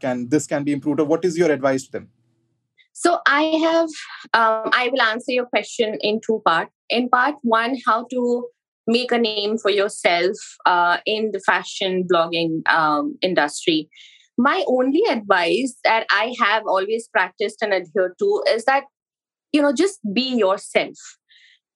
can 0.01 0.29
this 0.29 0.47
can 0.47 0.65
be 0.65 0.73
improved, 0.73 1.01
or 1.01 1.07
what 1.07 1.25
is 1.25 1.37
your 1.37 1.51
advice 1.51 1.85
to 1.87 1.93
them? 1.93 2.09
So, 2.93 3.19
I 3.27 3.43
have 3.43 3.89
um, 4.33 4.71
I 4.73 4.89
will 4.93 5.03
answer 5.03 5.33
your 5.33 5.47
question 5.47 5.99
in 6.01 6.21
two 6.25 6.43
parts. 6.45 6.71
In 6.89 7.09
part 7.09 7.37
one, 7.43 7.77
how 7.87 8.07
to 8.11 8.47
make 8.87 9.13
a 9.13 9.19
name 9.19 9.57
for 9.57 9.71
yourself 9.71 10.37
uh, 10.67 10.99
in 11.07 11.31
the 11.33 11.41
fashion 11.41 12.07
blogging 12.11 12.69
um, 12.69 13.17
industry 13.23 13.89
my 14.37 14.65
only 14.67 15.03
advice 15.09 15.77
that 15.85 16.07
I 16.11 16.35
have 16.41 16.65
always 16.67 17.09
practiced 17.09 17.63
and 17.63 17.73
adhered 17.73 18.15
to 18.19 18.43
is 18.49 18.65
that, 18.65 18.85
you 19.53 19.63
know, 19.63 19.73
just 19.73 20.01
be 20.13 20.37
yourself. 20.37 20.97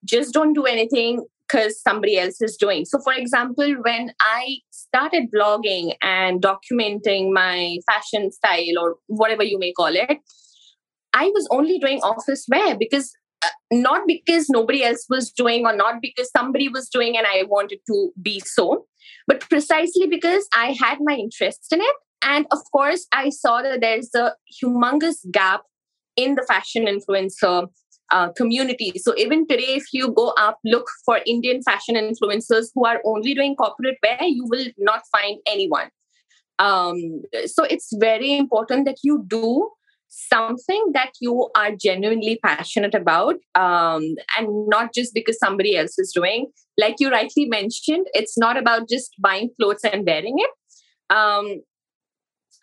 Just 0.04 0.32
don't 0.32 0.52
do 0.52 0.64
anything 0.64 1.26
because 1.48 1.80
somebody 1.80 2.18
else 2.18 2.40
is 2.40 2.56
doing. 2.56 2.84
So, 2.84 2.98
for 3.00 3.12
example, 3.12 3.74
when 3.82 4.12
I 4.20 4.58
started 4.70 5.24
blogging 5.34 5.94
and 6.02 6.42
documenting 6.42 7.32
my 7.32 7.78
fashion 7.90 8.30
style 8.30 8.78
or 8.80 8.96
whatever 9.06 9.42
you 9.42 9.58
may 9.58 9.72
call 9.72 9.94
it, 9.94 10.18
I 11.14 11.26
was 11.28 11.48
only 11.50 11.78
doing 11.78 12.00
office 12.00 12.46
wear 12.50 12.76
because 12.78 13.12
uh, 13.42 13.48
not 13.72 14.02
because 14.06 14.48
nobody 14.50 14.84
else 14.84 15.06
was 15.08 15.30
doing 15.30 15.64
or 15.64 15.74
not 15.74 15.96
because 16.02 16.30
somebody 16.37 16.68
was 16.68 16.88
doing 16.88 17.16
and 17.16 17.26
I 17.26 17.44
wanted 17.48 17.78
to 17.87 18.11
be 18.20 18.40
so, 18.40 18.87
but 19.26 19.40
precisely 19.40 20.06
because 20.06 20.46
I 20.52 20.76
had 20.78 20.98
my 21.00 21.14
interest 21.14 21.66
in 21.72 21.80
it 21.80 21.94
and 22.22 22.46
of 22.50 22.58
course, 22.72 23.06
I 23.12 23.30
saw 23.30 23.62
that 23.62 23.80
there's 23.80 24.14
a 24.14 24.34
humongous 24.62 25.18
gap 25.30 25.62
in 26.16 26.34
the 26.34 26.42
fashion 26.42 26.87
influencer 26.87 27.68
uh, 28.11 28.31
community. 28.33 28.92
So 28.97 29.14
even 29.16 29.47
today, 29.47 29.75
if 29.77 29.85
you 29.92 30.12
go 30.12 30.35
up, 30.38 30.59
look 30.64 30.87
for 31.05 31.21
Indian 31.27 31.62
fashion 31.62 31.94
influencers 31.94 32.66
who 32.75 32.87
are 32.87 33.01
only 33.05 33.35
doing 33.35 33.57
corporate 33.57 33.99
wear, 34.03 34.18
you 34.23 34.47
will 34.49 34.66
not 34.79 35.03
find 35.12 35.38
anyone. 35.47 35.90
Um, 36.59 37.23
so 37.47 37.64
it's 37.64 37.90
very 37.99 38.37
important 38.37 38.85
that 38.87 38.97
you 39.05 39.25
do 39.27 39.71
something 40.09 40.90
that 40.94 41.12
you 41.21 41.51
are 41.55 41.73
genuinely 41.77 42.38
passionate 42.44 42.94
about 42.94 43.35
um, 43.55 44.03
and 44.37 44.68
not 44.68 44.94
just 44.94 45.12
because 45.14 45.38
somebody 45.38 45.77
else 45.77 45.99
is 45.99 46.12
doing. 46.14 46.47
Like 46.79 46.97
you 46.99 47.11
rightly 47.11 47.44
mentioned, 47.44 48.07
it's 48.14 48.38
not 48.38 48.57
about 48.57 48.88
just 48.88 49.14
buying 49.21 49.51
clothes 49.61 49.85
and 49.85 50.07
wearing 50.07 50.37
it. 50.38 50.51
Um, 51.14 51.61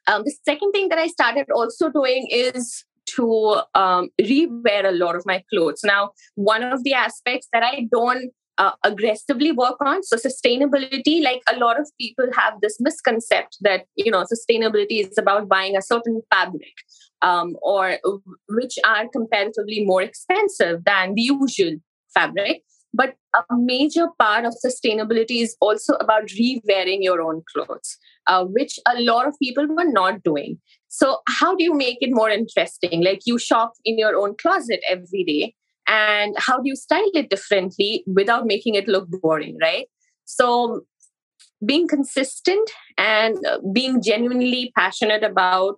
um, 0.07 0.23
the 0.23 0.35
second 0.43 0.71
thing 0.71 0.89
that 0.89 0.99
I 0.99 1.07
started 1.07 1.47
also 1.53 1.89
doing 1.89 2.27
is 2.31 2.83
to 3.15 3.61
um, 3.75 4.09
rewear 4.21 4.85
a 4.85 4.91
lot 4.91 5.15
of 5.15 5.25
my 5.25 5.43
clothes. 5.51 5.81
Now, 5.83 6.11
one 6.35 6.63
of 6.63 6.83
the 6.83 6.93
aspects 6.93 7.47
that 7.53 7.63
I 7.63 7.87
don't 7.91 8.31
uh, 8.57 8.71
aggressively 8.83 9.51
work 9.51 9.75
on 9.81 10.01
so 10.01 10.15
sustainability 10.15 11.21
like 11.21 11.41
a 11.53 11.57
lot 11.57 11.77
of 11.79 11.89
people 11.99 12.25
have 12.33 12.53
this 12.61 12.77
misconception 12.79 13.59
that 13.61 13.85
you 13.95 14.09
know 14.09 14.23
sustainability 14.23 15.05
is 15.05 15.17
about 15.17 15.49
buying 15.49 15.75
a 15.75 15.81
certain 15.81 16.21
fabric 16.33 16.73
um, 17.21 17.57
or 17.61 17.97
which 18.47 18.75
are 18.85 19.09
comparatively 19.09 19.83
more 19.83 20.01
expensive 20.01 20.83
than 20.85 21.15
the 21.15 21.21
usual 21.21 21.75
fabric 22.13 22.63
but 22.95 23.15
a 23.35 23.43
major 23.57 24.07
part 24.17 24.45
of 24.45 24.53
sustainability 24.65 25.41
is 25.41 25.55
also 25.59 25.93
about 25.95 26.31
re-wearing 26.31 27.03
your 27.03 27.21
own 27.21 27.43
clothes, 27.53 27.97
uh, 28.27 28.45
which 28.45 28.79
a 28.87 29.01
lot 29.01 29.27
of 29.27 29.35
people 29.41 29.67
were 29.67 29.91
not 29.91 30.23
doing. 30.23 30.57
So, 30.87 31.17
how 31.27 31.55
do 31.55 31.63
you 31.63 31.73
make 31.73 31.97
it 31.99 32.11
more 32.13 32.29
interesting? 32.29 33.03
Like 33.03 33.21
you 33.25 33.37
shop 33.37 33.73
in 33.83 33.97
your 33.97 34.15
own 34.15 34.35
closet 34.41 34.79
every 34.89 35.23
day, 35.25 35.53
and 35.87 36.35
how 36.37 36.57
do 36.57 36.69
you 36.69 36.75
style 36.75 37.11
it 37.13 37.29
differently 37.29 38.03
without 38.07 38.45
making 38.45 38.75
it 38.75 38.87
look 38.87 39.07
boring, 39.21 39.57
right? 39.61 39.87
So, 40.23 40.81
being 41.65 41.87
consistent 41.87 42.69
and 42.97 43.45
uh, 43.45 43.59
being 43.73 44.01
genuinely 44.01 44.71
passionate 44.77 45.23
about 45.23 45.75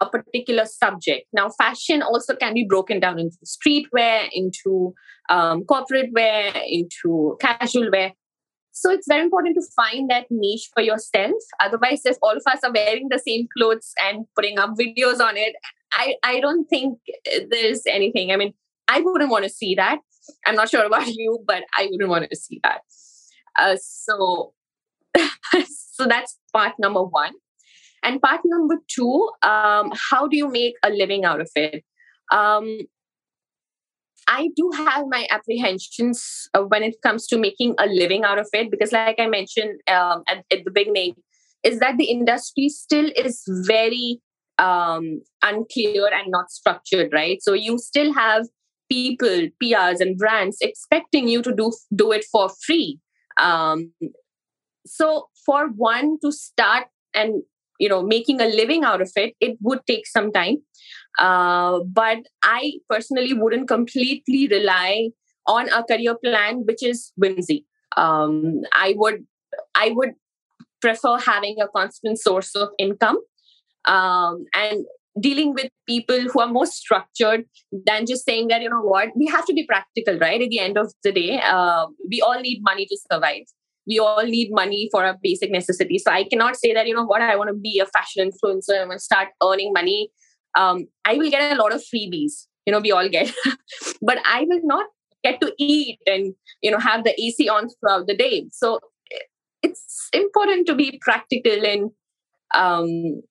a 0.00 0.06
particular 0.06 0.64
subject. 0.66 1.26
Now, 1.32 1.48
fashion 1.48 2.02
also 2.02 2.36
can 2.36 2.54
be 2.54 2.66
broken 2.68 3.00
down 3.00 3.18
into 3.18 3.38
streetwear, 3.44 4.28
into 4.32 4.94
um, 5.28 5.64
corporate 5.64 6.10
wear, 6.12 6.52
into 6.66 7.36
casual 7.40 7.90
wear. 7.90 8.12
So 8.72 8.90
it's 8.90 9.06
very 9.08 9.22
important 9.22 9.54
to 9.54 9.66
find 9.74 10.10
that 10.10 10.26
niche 10.30 10.68
for 10.74 10.82
yourself. 10.82 11.32
Otherwise, 11.60 12.02
if 12.04 12.18
all 12.22 12.36
of 12.36 12.42
us 12.46 12.60
are 12.62 12.72
wearing 12.72 13.08
the 13.10 13.18
same 13.18 13.48
clothes 13.56 13.92
and 14.04 14.26
putting 14.34 14.58
up 14.58 14.74
videos 14.78 15.18
on 15.18 15.38
it, 15.38 15.54
I, 15.92 16.16
I 16.22 16.40
don't 16.40 16.66
think 16.66 16.98
there's 17.50 17.82
anything. 17.86 18.32
I 18.32 18.36
mean, 18.36 18.52
I 18.86 19.00
wouldn't 19.00 19.30
want 19.30 19.44
to 19.44 19.50
see 19.50 19.74
that. 19.76 20.00
I'm 20.44 20.56
not 20.56 20.68
sure 20.68 20.84
about 20.84 21.06
you, 21.06 21.42
but 21.46 21.64
I 21.76 21.88
wouldn't 21.90 22.10
want 22.10 22.28
to 22.28 22.36
see 22.36 22.60
that. 22.64 22.80
Uh, 23.58 23.76
so, 23.80 24.52
so 25.66 26.06
that's 26.06 26.38
part 26.52 26.74
number 26.78 27.02
one. 27.02 27.32
And 28.06 28.22
part 28.22 28.40
number 28.44 28.76
two, 28.88 29.28
um, 29.42 29.92
how 30.10 30.28
do 30.28 30.36
you 30.36 30.48
make 30.48 30.74
a 30.84 30.90
living 30.90 31.24
out 31.24 31.40
of 31.40 31.50
it? 31.56 31.82
Um, 32.32 32.78
I 34.28 34.48
do 34.56 34.70
have 34.76 35.06
my 35.08 35.26
apprehensions 35.30 36.48
uh, 36.54 36.62
when 36.62 36.84
it 36.84 36.96
comes 37.02 37.26
to 37.28 37.38
making 37.38 37.74
a 37.78 37.86
living 37.86 38.22
out 38.22 38.38
of 38.38 38.48
it 38.52 38.70
because, 38.70 38.92
like 38.92 39.18
I 39.18 39.26
mentioned 39.26 39.80
um, 39.88 40.22
at, 40.28 40.44
at, 40.52 40.64
the 40.64 40.70
beginning, 40.70 41.14
is 41.64 41.80
that 41.80 41.96
the 41.98 42.06
industry 42.06 42.68
still 42.68 43.10
is 43.16 43.42
very 43.66 44.20
um, 44.58 45.22
unclear 45.42 46.08
and 46.12 46.30
not 46.30 46.50
structured, 46.50 47.12
right? 47.12 47.42
So 47.42 47.54
you 47.54 47.76
still 47.76 48.12
have 48.14 48.46
people, 48.88 49.48
PRs, 49.62 50.00
and 50.00 50.16
brands 50.16 50.58
expecting 50.60 51.26
you 51.26 51.42
to 51.42 51.52
do 51.52 51.72
do 51.94 52.12
it 52.12 52.24
for 52.30 52.50
free. 52.64 53.00
Um, 53.40 53.92
so 54.86 55.28
for 55.44 55.68
one 55.68 56.18
to 56.22 56.30
start 56.30 56.86
and 57.14 57.42
you 57.78 57.88
know 57.88 58.02
making 58.02 58.40
a 58.40 58.46
living 58.46 58.84
out 58.84 59.00
of 59.00 59.10
it 59.16 59.34
it 59.40 59.56
would 59.60 59.80
take 59.86 60.06
some 60.06 60.32
time. 60.32 60.58
Uh, 61.18 61.80
but 61.98 62.18
i 62.42 62.72
personally 62.90 63.32
wouldn't 63.32 63.68
completely 63.68 64.48
rely 64.48 65.08
on 65.46 65.68
a 65.70 65.82
career 65.82 66.14
plan 66.22 66.64
which 66.66 66.82
is 66.82 67.12
whimsy. 67.16 67.64
Um, 67.96 68.60
i 68.72 68.94
would 68.96 69.24
i 69.74 69.90
would 69.90 70.12
prefer 70.80 71.18
having 71.18 71.56
a 71.60 71.68
constant 71.68 72.20
source 72.20 72.54
of 72.54 72.68
income 72.78 73.18
um, 73.86 74.44
and 74.54 74.84
dealing 75.18 75.54
with 75.54 75.70
people 75.88 76.20
who 76.20 76.40
are 76.40 76.48
more 76.48 76.66
structured 76.66 77.44
than 77.72 78.04
just 78.06 78.24
saying 78.24 78.48
that 78.48 78.60
you 78.60 78.68
know 78.68 78.82
what 78.82 79.08
we 79.16 79.26
have 79.26 79.46
to 79.46 79.54
be 79.54 79.64
practical 79.64 80.18
right 80.18 80.42
at 80.42 80.50
the 80.50 80.58
end 80.58 80.76
of 80.76 80.92
the 81.02 81.12
day 81.12 81.40
uh, 81.40 81.86
we 82.10 82.20
all 82.20 82.40
need 82.40 82.60
money 82.62 82.86
to 82.86 82.98
survive 83.10 83.44
we 83.86 83.98
all 83.98 84.24
need 84.24 84.50
money 84.50 84.88
for 84.90 85.04
our 85.04 85.16
basic 85.22 85.50
necessities. 85.50 86.02
So 86.04 86.12
I 86.12 86.24
cannot 86.24 86.56
say 86.56 86.72
that, 86.74 86.86
you 86.86 86.94
know 86.94 87.04
what, 87.04 87.22
I 87.22 87.36
want 87.36 87.48
to 87.48 87.54
be 87.54 87.78
a 87.78 87.86
fashion 87.86 88.30
influencer 88.30 88.82
and 88.82 89.00
start 89.00 89.28
earning 89.42 89.72
money. 89.72 90.10
Um, 90.58 90.86
I 91.04 91.14
will 91.14 91.30
get 91.30 91.52
a 91.52 91.60
lot 91.60 91.72
of 91.72 91.82
freebies, 91.82 92.46
you 92.64 92.72
know, 92.72 92.80
we 92.80 92.92
all 92.92 93.08
get, 93.08 93.32
but 94.02 94.18
I 94.24 94.46
will 94.48 94.60
not 94.64 94.86
get 95.22 95.40
to 95.40 95.52
eat 95.58 95.98
and, 96.06 96.34
you 96.62 96.70
know, 96.70 96.78
have 96.78 97.04
the 97.04 97.20
AC 97.20 97.48
on 97.48 97.68
throughout 97.68 98.06
the 98.06 98.16
day. 98.16 98.48
So 98.52 98.80
it's 99.62 100.08
important 100.12 100.66
to 100.66 100.74
be 100.74 100.98
practical 101.02 101.64
and 101.64 101.90
um, 102.54 103.22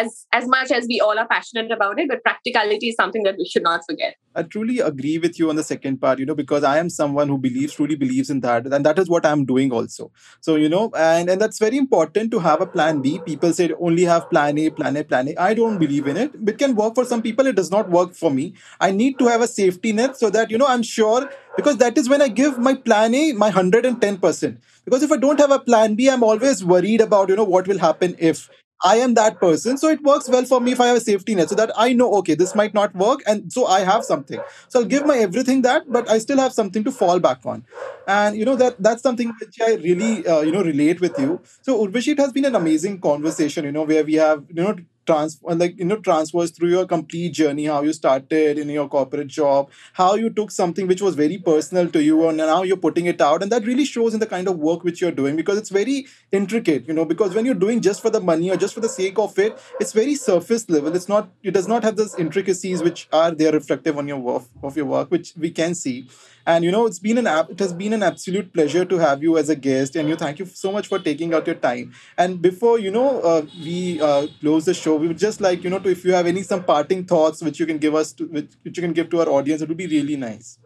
as 0.00 0.26
as 0.32 0.46
much 0.54 0.70
as 0.70 0.86
we 0.92 1.00
all 1.00 1.18
are 1.18 1.26
passionate 1.28 1.72
about 1.76 1.98
it 1.98 2.08
but 2.12 2.22
practicality 2.22 2.88
is 2.88 2.96
something 2.96 3.22
that 3.22 3.36
we 3.38 3.46
should 3.46 3.62
not 3.62 3.82
forget. 3.88 4.16
I 4.34 4.42
truly 4.42 4.80
agree 4.80 5.16
with 5.18 5.38
you 5.38 5.48
on 5.50 5.56
the 5.56 5.62
second 5.62 5.98
part 6.00 6.18
you 6.18 6.26
know 6.26 6.34
because 6.34 6.64
i 6.70 6.78
am 6.78 6.90
someone 6.90 7.28
who 7.28 7.38
believes 7.38 7.74
truly 7.74 7.96
believes 7.96 8.30
in 8.34 8.40
that 8.40 8.66
and 8.78 8.84
that 8.88 8.98
is 8.98 9.08
what 9.08 9.26
i'm 9.26 9.44
doing 9.44 9.72
also. 9.72 10.10
So 10.40 10.56
you 10.56 10.68
know 10.68 10.90
and 10.96 11.30
and 11.30 11.40
that's 11.40 11.58
very 11.58 11.78
important 11.78 12.30
to 12.32 12.38
have 12.38 12.60
a 12.60 12.66
plan 12.66 13.00
b. 13.00 13.18
People 13.30 13.52
say 13.52 13.70
only 13.80 14.04
have 14.04 14.28
plan 14.30 14.58
a 14.58 14.70
plan 14.70 14.96
a 14.96 15.04
plan 15.04 15.28
a. 15.28 15.36
I 15.36 15.54
don't 15.54 15.78
believe 15.78 16.06
in 16.06 16.16
it. 16.16 16.32
It 16.46 16.58
can 16.58 16.74
work 16.74 16.94
for 16.94 17.04
some 17.04 17.22
people. 17.22 17.46
It 17.46 17.56
does 17.56 17.70
not 17.70 17.90
work 17.90 18.14
for 18.14 18.30
me. 18.30 18.54
I 18.80 18.90
need 18.90 19.18
to 19.18 19.26
have 19.28 19.40
a 19.40 19.48
safety 19.48 19.92
net 19.92 20.16
so 20.16 20.30
that 20.30 20.50
you 20.50 20.58
know 20.58 20.66
i'm 20.74 20.82
sure 20.82 21.28
because 21.56 21.76
that 21.78 21.98
is 21.98 22.08
when 22.08 22.22
i 22.22 22.28
give 22.28 22.58
my 22.58 22.74
plan 22.74 23.14
a 23.14 23.32
my 23.32 23.50
110% 23.50 24.58
because 24.84 25.02
if 25.02 25.12
i 25.12 25.16
don't 25.16 25.40
have 25.40 25.50
a 25.50 25.58
plan 25.58 25.94
b 25.94 26.08
i'm 26.08 26.22
always 26.22 26.64
worried 26.64 27.00
about 27.00 27.28
you 27.28 27.36
know 27.36 27.44
what 27.44 27.68
will 27.68 27.78
happen 27.78 28.14
if 28.18 28.48
I 28.84 28.96
am 28.96 29.14
that 29.14 29.40
person. 29.40 29.78
So 29.78 29.88
it 29.88 30.02
works 30.02 30.28
well 30.28 30.44
for 30.44 30.60
me 30.60 30.72
if 30.72 30.80
I 30.80 30.86
have 30.88 30.96
a 30.96 31.00
safety 31.00 31.34
net 31.34 31.48
so 31.48 31.54
that 31.54 31.70
I 31.76 31.92
know, 31.92 32.12
okay, 32.16 32.34
this 32.34 32.54
might 32.54 32.74
not 32.74 32.94
work. 32.94 33.20
And 33.26 33.52
so 33.52 33.66
I 33.66 33.80
have 33.80 34.04
something. 34.04 34.38
So 34.68 34.80
I'll 34.80 34.86
give 34.86 35.06
my 35.06 35.16
everything 35.18 35.62
that, 35.62 35.90
but 35.90 36.08
I 36.10 36.18
still 36.18 36.38
have 36.38 36.52
something 36.52 36.84
to 36.84 36.92
fall 36.92 37.18
back 37.18 37.40
on. 37.46 37.64
And, 38.06 38.36
you 38.36 38.44
know, 38.44 38.56
that 38.56 38.76
that's 38.82 39.02
something 39.02 39.32
which 39.40 39.56
I 39.60 39.74
really, 39.76 40.26
uh, 40.26 40.40
you 40.40 40.52
know, 40.52 40.62
relate 40.62 41.00
with 41.00 41.18
you. 41.18 41.40
So 41.62 41.86
Urvashi, 41.86 42.12
it 42.12 42.18
has 42.20 42.32
been 42.32 42.44
an 42.44 42.54
amazing 42.54 43.00
conversation, 43.00 43.64
you 43.64 43.72
know, 43.72 43.84
where 43.84 44.04
we 44.04 44.14
have, 44.14 44.44
you 44.48 44.62
know, 44.62 44.76
trans 45.06 45.38
like 45.42 45.78
you 45.78 45.84
know 45.84 45.96
transfers 45.96 46.50
through 46.50 46.68
your 46.68 46.86
complete 46.86 47.32
journey 47.32 47.66
how 47.66 47.82
you 47.82 47.92
started 47.92 48.58
in 48.58 48.68
your 48.68 48.88
corporate 48.88 49.28
job 49.28 49.70
how 49.94 50.14
you 50.14 50.30
took 50.30 50.50
something 50.50 50.86
which 50.86 51.02
was 51.02 51.14
very 51.14 51.38
personal 51.38 51.88
to 51.88 52.02
you 52.02 52.28
and 52.28 52.36
now 52.38 52.62
you're 52.62 52.76
putting 52.76 53.06
it 53.06 53.20
out 53.20 53.42
and 53.42 53.52
that 53.52 53.64
really 53.64 53.84
shows 53.84 54.14
in 54.14 54.20
the 54.20 54.26
kind 54.26 54.48
of 54.48 54.58
work 54.58 54.84
which 54.84 55.00
you're 55.00 55.12
doing 55.12 55.36
because 55.36 55.58
it's 55.58 55.70
very 55.70 56.06
intricate 56.32 56.86
you 56.88 56.94
know 56.94 57.04
because 57.04 57.34
when 57.34 57.44
you're 57.44 57.54
doing 57.54 57.80
just 57.80 58.02
for 58.02 58.10
the 58.10 58.20
money 58.20 58.50
or 58.50 58.56
just 58.56 58.74
for 58.74 58.80
the 58.80 58.88
sake 58.88 59.18
of 59.18 59.38
it 59.38 59.58
it's 59.80 59.92
very 59.92 60.14
surface 60.14 60.68
level. 60.68 60.94
It's 60.94 61.08
not 61.08 61.28
it 61.42 61.52
does 61.52 61.68
not 61.68 61.84
have 61.84 61.96
those 61.96 62.14
intricacies 62.18 62.82
which 62.82 63.08
are 63.12 63.30
there 63.30 63.52
reflective 63.52 63.98
on 63.98 64.08
your 64.08 64.18
work 64.18 64.44
of 64.62 64.76
your 64.76 64.86
work 64.86 65.10
which 65.10 65.32
we 65.36 65.50
can 65.50 65.74
see 65.74 66.08
and 66.46 66.64
you 66.64 66.70
know, 66.70 66.86
it's 66.86 66.98
been 66.98 67.18
an 67.18 67.26
it 67.50 67.58
has 67.58 67.72
been 67.72 67.92
an 67.92 68.02
absolute 68.02 68.52
pleasure 68.52 68.84
to 68.84 68.98
have 68.98 69.22
you 69.22 69.36
as 69.36 69.48
a 69.48 69.56
guest. 69.56 69.96
And 69.96 70.08
you 70.08 70.16
thank 70.16 70.38
you 70.38 70.46
so 70.46 70.72
much 70.72 70.86
for 70.86 70.98
taking 70.98 71.34
out 71.34 71.46
your 71.46 71.56
time. 71.56 71.92
And 72.16 72.40
before 72.40 72.78
you 72.78 72.90
know 72.90 73.20
uh, 73.20 73.46
we 73.60 74.00
uh, 74.00 74.28
close 74.40 74.64
the 74.64 74.74
show, 74.74 74.96
we 74.96 75.08
would 75.08 75.18
just 75.18 75.40
like 75.40 75.64
you 75.64 75.70
know 75.70 75.80
to 75.80 75.90
if 75.90 76.04
you 76.04 76.12
have 76.12 76.26
any 76.26 76.42
some 76.42 76.64
parting 76.64 77.04
thoughts 77.04 77.42
which 77.42 77.58
you 77.58 77.66
can 77.66 77.78
give 77.78 77.94
us 77.94 78.12
to 78.14 78.26
which, 78.26 78.52
which 78.62 78.76
you 78.76 78.82
can 78.82 78.92
give 78.92 79.10
to 79.10 79.20
our 79.20 79.28
audience, 79.28 79.62
it 79.62 79.68
would 79.68 79.76
be 79.76 79.88
really 79.88 80.16
nice 80.16 80.58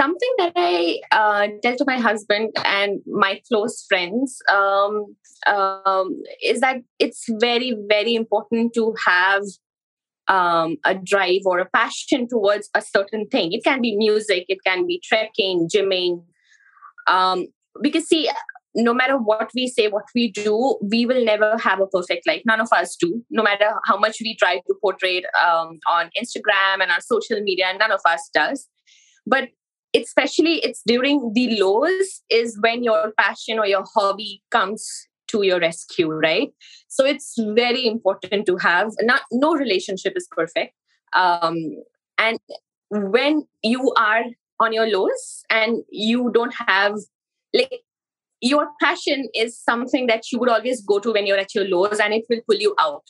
something 0.00 0.34
that 0.38 0.52
I 0.54 1.00
uh, 1.10 1.48
tell 1.60 1.76
to 1.76 1.84
my 1.84 1.98
husband 1.98 2.52
and 2.64 3.00
my 3.06 3.40
close 3.48 3.84
friends 3.88 4.40
um, 4.48 5.16
um, 5.46 6.22
is 6.40 6.60
that 6.60 6.76
it's 7.00 7.26
very, 7.40 7.76
very 7.88 8.14
important 8.14 8.74
to 8.74 8.94
have 9.06 9.42
um, 10.28 10.76
a 10.84 10.94
drive 10.94 11.42
or 11.46 11.58
a 11.58 11.68
passion 11.70 12.28
towards 12.28 12.68
a 12.74 12.82
certain 12.82 13.26
thing. 13.28 13.52
It 13.52 13.64
can 13.64 13.80
be 13.80 13.96
music, 13.96 14.44
it 14.48 14.58
can 14.66 14.86
be 14.86 15.00
trekking, 15.04 15.68
gymming. 15.72 16.24
Um, 17.06 17.46
because, 17.80 18.06
see, 18.06 18.30
no 18.74 18.92
matter 18.92 19.16
what 19.16 19.50
we 19.54 19.66
say, 19.66 19.88
what 19.88 20.04
we 20.14 20.30
do, 20.30 20.78
we 20.82 21.06
will 21.06 21.24
never 21.24 21.56
have 21.58 21.80
a 21.80 21.86
perfect 21.86 22.26
life. 22.26 22.42
None 22.46 22.60
of 22.60 22.68
us 22.72 22.96
do. 22.96 23.24
No 23.30 23.42
matter 23.42 23.72
how 23.86 23.98
much 23.98 24.18
we 24.20 24.36
try 24.36 24.56
to 24.56 24.74
portray 24.80 25.22
um, 25.42 25.78
on 25.88 26.10
Instagram 26.20 26.82
and 26.82 26.90
our 26.90 27.00
social 27.00 27.40
media, 27.40 27.66
none 27.78 27.90
of 27.90 28.00
us 28.06 28.28
does. 28.34 28.68
But 29.26 29.48
especially 29.94 30.56
it's 30.56 30.82
during 30.86 31.32
the 31.34 31.60
lows 31.60 32.22
is 32.30 32.58
when 32.60 32.84
your 32.84 33.12
passion 33.18 33.58
or 33.58 33.66
your 33.66 33.84
hobby 33.94 34.42
comes 34.50 35.07
to 35.28 35.42
your 35.42 35.60
rescue 35.60 36.10
right? 36.10 36.50
So 36.88 37.04
it's 37.04 37.34
very 37.38 37.86
important 37.86 38.46
to 38.46 38.56
have 38.56 38.92
not 39.02 39.22
no 39.32 39.54
relationship 39.54 40.14
is 40.16 40.28
perfect. 40.30 40.74
Um, 41.12 41.56
and 42.18 42.38
when 42.90 43.46
you 43.62 43.92
are 43.96 44.24
on 44.60 44.72
your 44.72 44.86
lows 44.86 45.44
and 45.50 45.82
you 45.90 46.30
don't 46.32 46.54
have 46.66 46.94
like 47.54 47.80
your 48.40 48.68
passion 48.80 49.28
is 49.34 49.58
something 49.58 50.06
that 50.06 50.30
you 50.30 50.38
would 50.38 50.48
always 50.48 50.82
go 50.82 50.98
to 51.00 51.12
when 51.12 51.26
you're 51.26 51.38
at 51.38 51.54
your 51.54 51.64
lows 51.64 51.98
and 51.98 52.14
it 52.14 52.24
will 52.28 52.40
pull 52.48 52.58
you 52.58 52.74
out. 52.78 53.02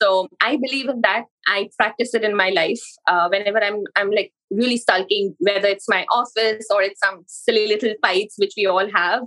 So 0.00 0.28
i 0.40 0.56
believe 0.56 0.88
in 0.88 1.00
that. 1.02 1.24
I 1.46 1.70
practice 1.76 2.14
it 2.14 2.22
in 2.22 2.36
my 2.36 2.50
life. 2.50 2.82
Uh, 3.06 3.28
whenever 3.28 3.62
i'm 3.62 3.82
i'm 3.96 4.10
like 4.10 4.32
really 4.50 4.76
sulking 4.76 5.34
whether 5.38 5.68
it's 5.68 5.88
my 5.88 6.06
office 6.10 6.66
or 6.70 6.82
it's 6.82 7.00
some 7.00 7.24
silly 7.26 7.66
little 7.66 7.94
fights 8.00 8.36
which 8.38 8.54
we 8.56 8.66
all 8.66 8.90
have 8.94 9.22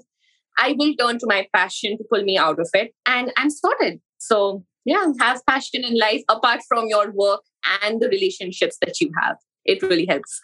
I 0.57 0.75
will 0.77 0.93
turn 0.95 1.19
to 1.19 1.27
my 1.27 1.47
passion 1.53 1.97
to 1.97 2.03
pull 2.09 2.23
me 2.23 2.37
out 2.37 2.59
of 2.59 2.69
it 2.73 2.93
and 3.05 3.31
I'm 3.37 3.49
sorted. 3.49 3.99
So, 4.17 4.63
yeah, 4.85 5.05
have 5.19 5.45
passion 5.45 5.83
in 5.83 5.97
life 5.97 6.21
apart 6.29 6.61
from 6.67 6.87
your 6.87 7.11
work 7.11 7.41
and 7.83 8.01
the 8.01 8.09
relationships 8.09 8.77
that 8.81 8.99
you 8.99 9.11
have. 9.21 9.37
It 9.63 9.81
really 9.83 10.07
helps. 10.07 10.41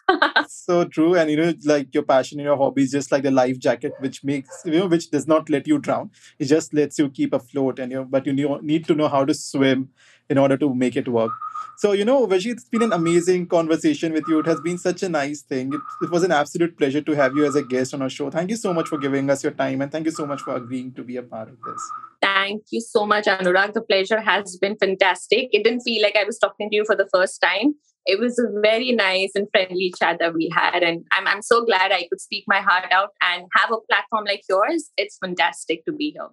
so 0.48 0.86
true. 0.86 1.16
And 1.16 1.32
you 1.32 1.38
know, 1.38 1.54
like 1.66 1.94
your 1.94 2.04
passion 2.04 2.40
and 2.40 2.46
your 2.46 2.58
hobby 2.58 2.84
is 2.84 2.92
just 2.92 3.12
like 3.12 3.24
the 3.24 3.32
life 3.32 3.58
jacket, 3.58 3.94
which 4.00 4.24
makes 4.24 4.62
you 4.64 4.74
know, 4.74 4.86
which 4.86 5.10
does 5.10 5.28
not 5.28 5.50
let 5.50 5.68
you 5.68 5.80
drown. 5.80 6.12
It 6.38 6.46
just 6.46 6.74
lets 6.74 7.00
you 7.00 7.10
keep 7.10 7.34
afloat. 7.34 7.80
And 7.80 7.92
you 7.92 8.00
know, 8.00 8.06
but 8.06 8.28
you 8.28 8.34
need 8.62 8.86
to 8.86 8.94
know 8.94 9.08
how 9.08 9.26
to 9.26 9.34
swim 9.34 9.90
in 10.30 10.38
order 10.38 10.58
to 10.58 10.74
make 10.74 10.96
it 10.96 11.08
work. 11.08 11.32
So, 11.78 11.92
you 11.92 12.06
know, 12.06 12.26
Vashi, 12.26 12.52
it's 12.52 12.64
been 12.64 12.82
an 12.82 12.92
amazing 12.92 13.46
conversation 13.46 14.12
with 14.12 14.24
you. 14.28 14.40
It 14.40 14.48
has 14.48 14.60
been 14.60 14.80
such 14.80 15.04
a 15.04 15.10
nice 15.10 15.44
thing. 15.44 15.72
It, 15.72 15.82
it 16.02 16.10
was 16.10 16.24
an 16.24 16.32
absolute 16.32 16.76
pleasure 16.76 17.02
to 17.02 17.12
have 17.12 17.36
you 17.36 17.46
as 17.46 17.56
a 17.56 17.62
guest 17.62 17.94
on 17.94 18.02
our 18.02 18.10
show. 18.10 18.32
Thank 18.32 18.50
you 18.50 18.56
so 18.56 18.74
much 18.74 18.88
for 18.88 18.98
giving 18.98 19.30
us 19.30 19.44
your 19.44 19.54
time 19.54 19.82
and 19.82 19.92
thank 19.92 20.06
you 20.06 20.12
so 20.12 20.26
much 20.26 20.42
for 20.42 20.56
agreeing 20.56 20.94
to 20.94 21.04
be 21.04 21.18
a 21.18 21.22
part 21.22 21.50
of 21.50 21.58
this. 21.62 21.80
Thank 22.20 22.64
you 22.72 22.82
so 22.82 23.06
much, 23.06 23.26
Anurag. 23.26 23.74
The 23.74 23.84
pleasure 23.84 24.20
has 24.20 24.58
been 24.58 24.76
fantastic. 24.76 25.50
It 25.52 25.64
didn't 25.64 25.82
feel 25.82 26.02
like 26.02 26.16
I 26.16 26.24
was 26.24 26.40
talking 26.40 26.72
to 26.72 26.76
you 26.76 26.84
for 26.84 26.96
the 26.96 27.08
first 27.14 27.40
time. 27.42 27.76
It 28.08 28.20
was 28.20 28.40
a 28.40 28.48
very 28.62 28.94
nice 28.94 29.34
and 29.36 29.48
friendly 29.52 29.94
chat 30.00 30.18
that 30.20 30.34
we 30.34 30.50
had. 30.56 30.82
And 30.82 31.06
I'm, 31.12 31.28
I'm 31.28 31.44
so 31.44 31.64
glad 31.64 31.92
I 31.92 32.08
could 32.10 32.22
speak 32.22 32.46
my 32.48 32.62
heart 32.62 32.86
out 32.92 33.10
and 33.22 33.46
have 33.56 33.70
a 33.72 33.78
platform 33.88 34.26
like 34.26 34.42
yours. 34.50 34.90
It's 34.98 35.20
fantastic 35.24 35.86
to 35.86 35.92
be 35.92 36.16
here. 36.16 36.30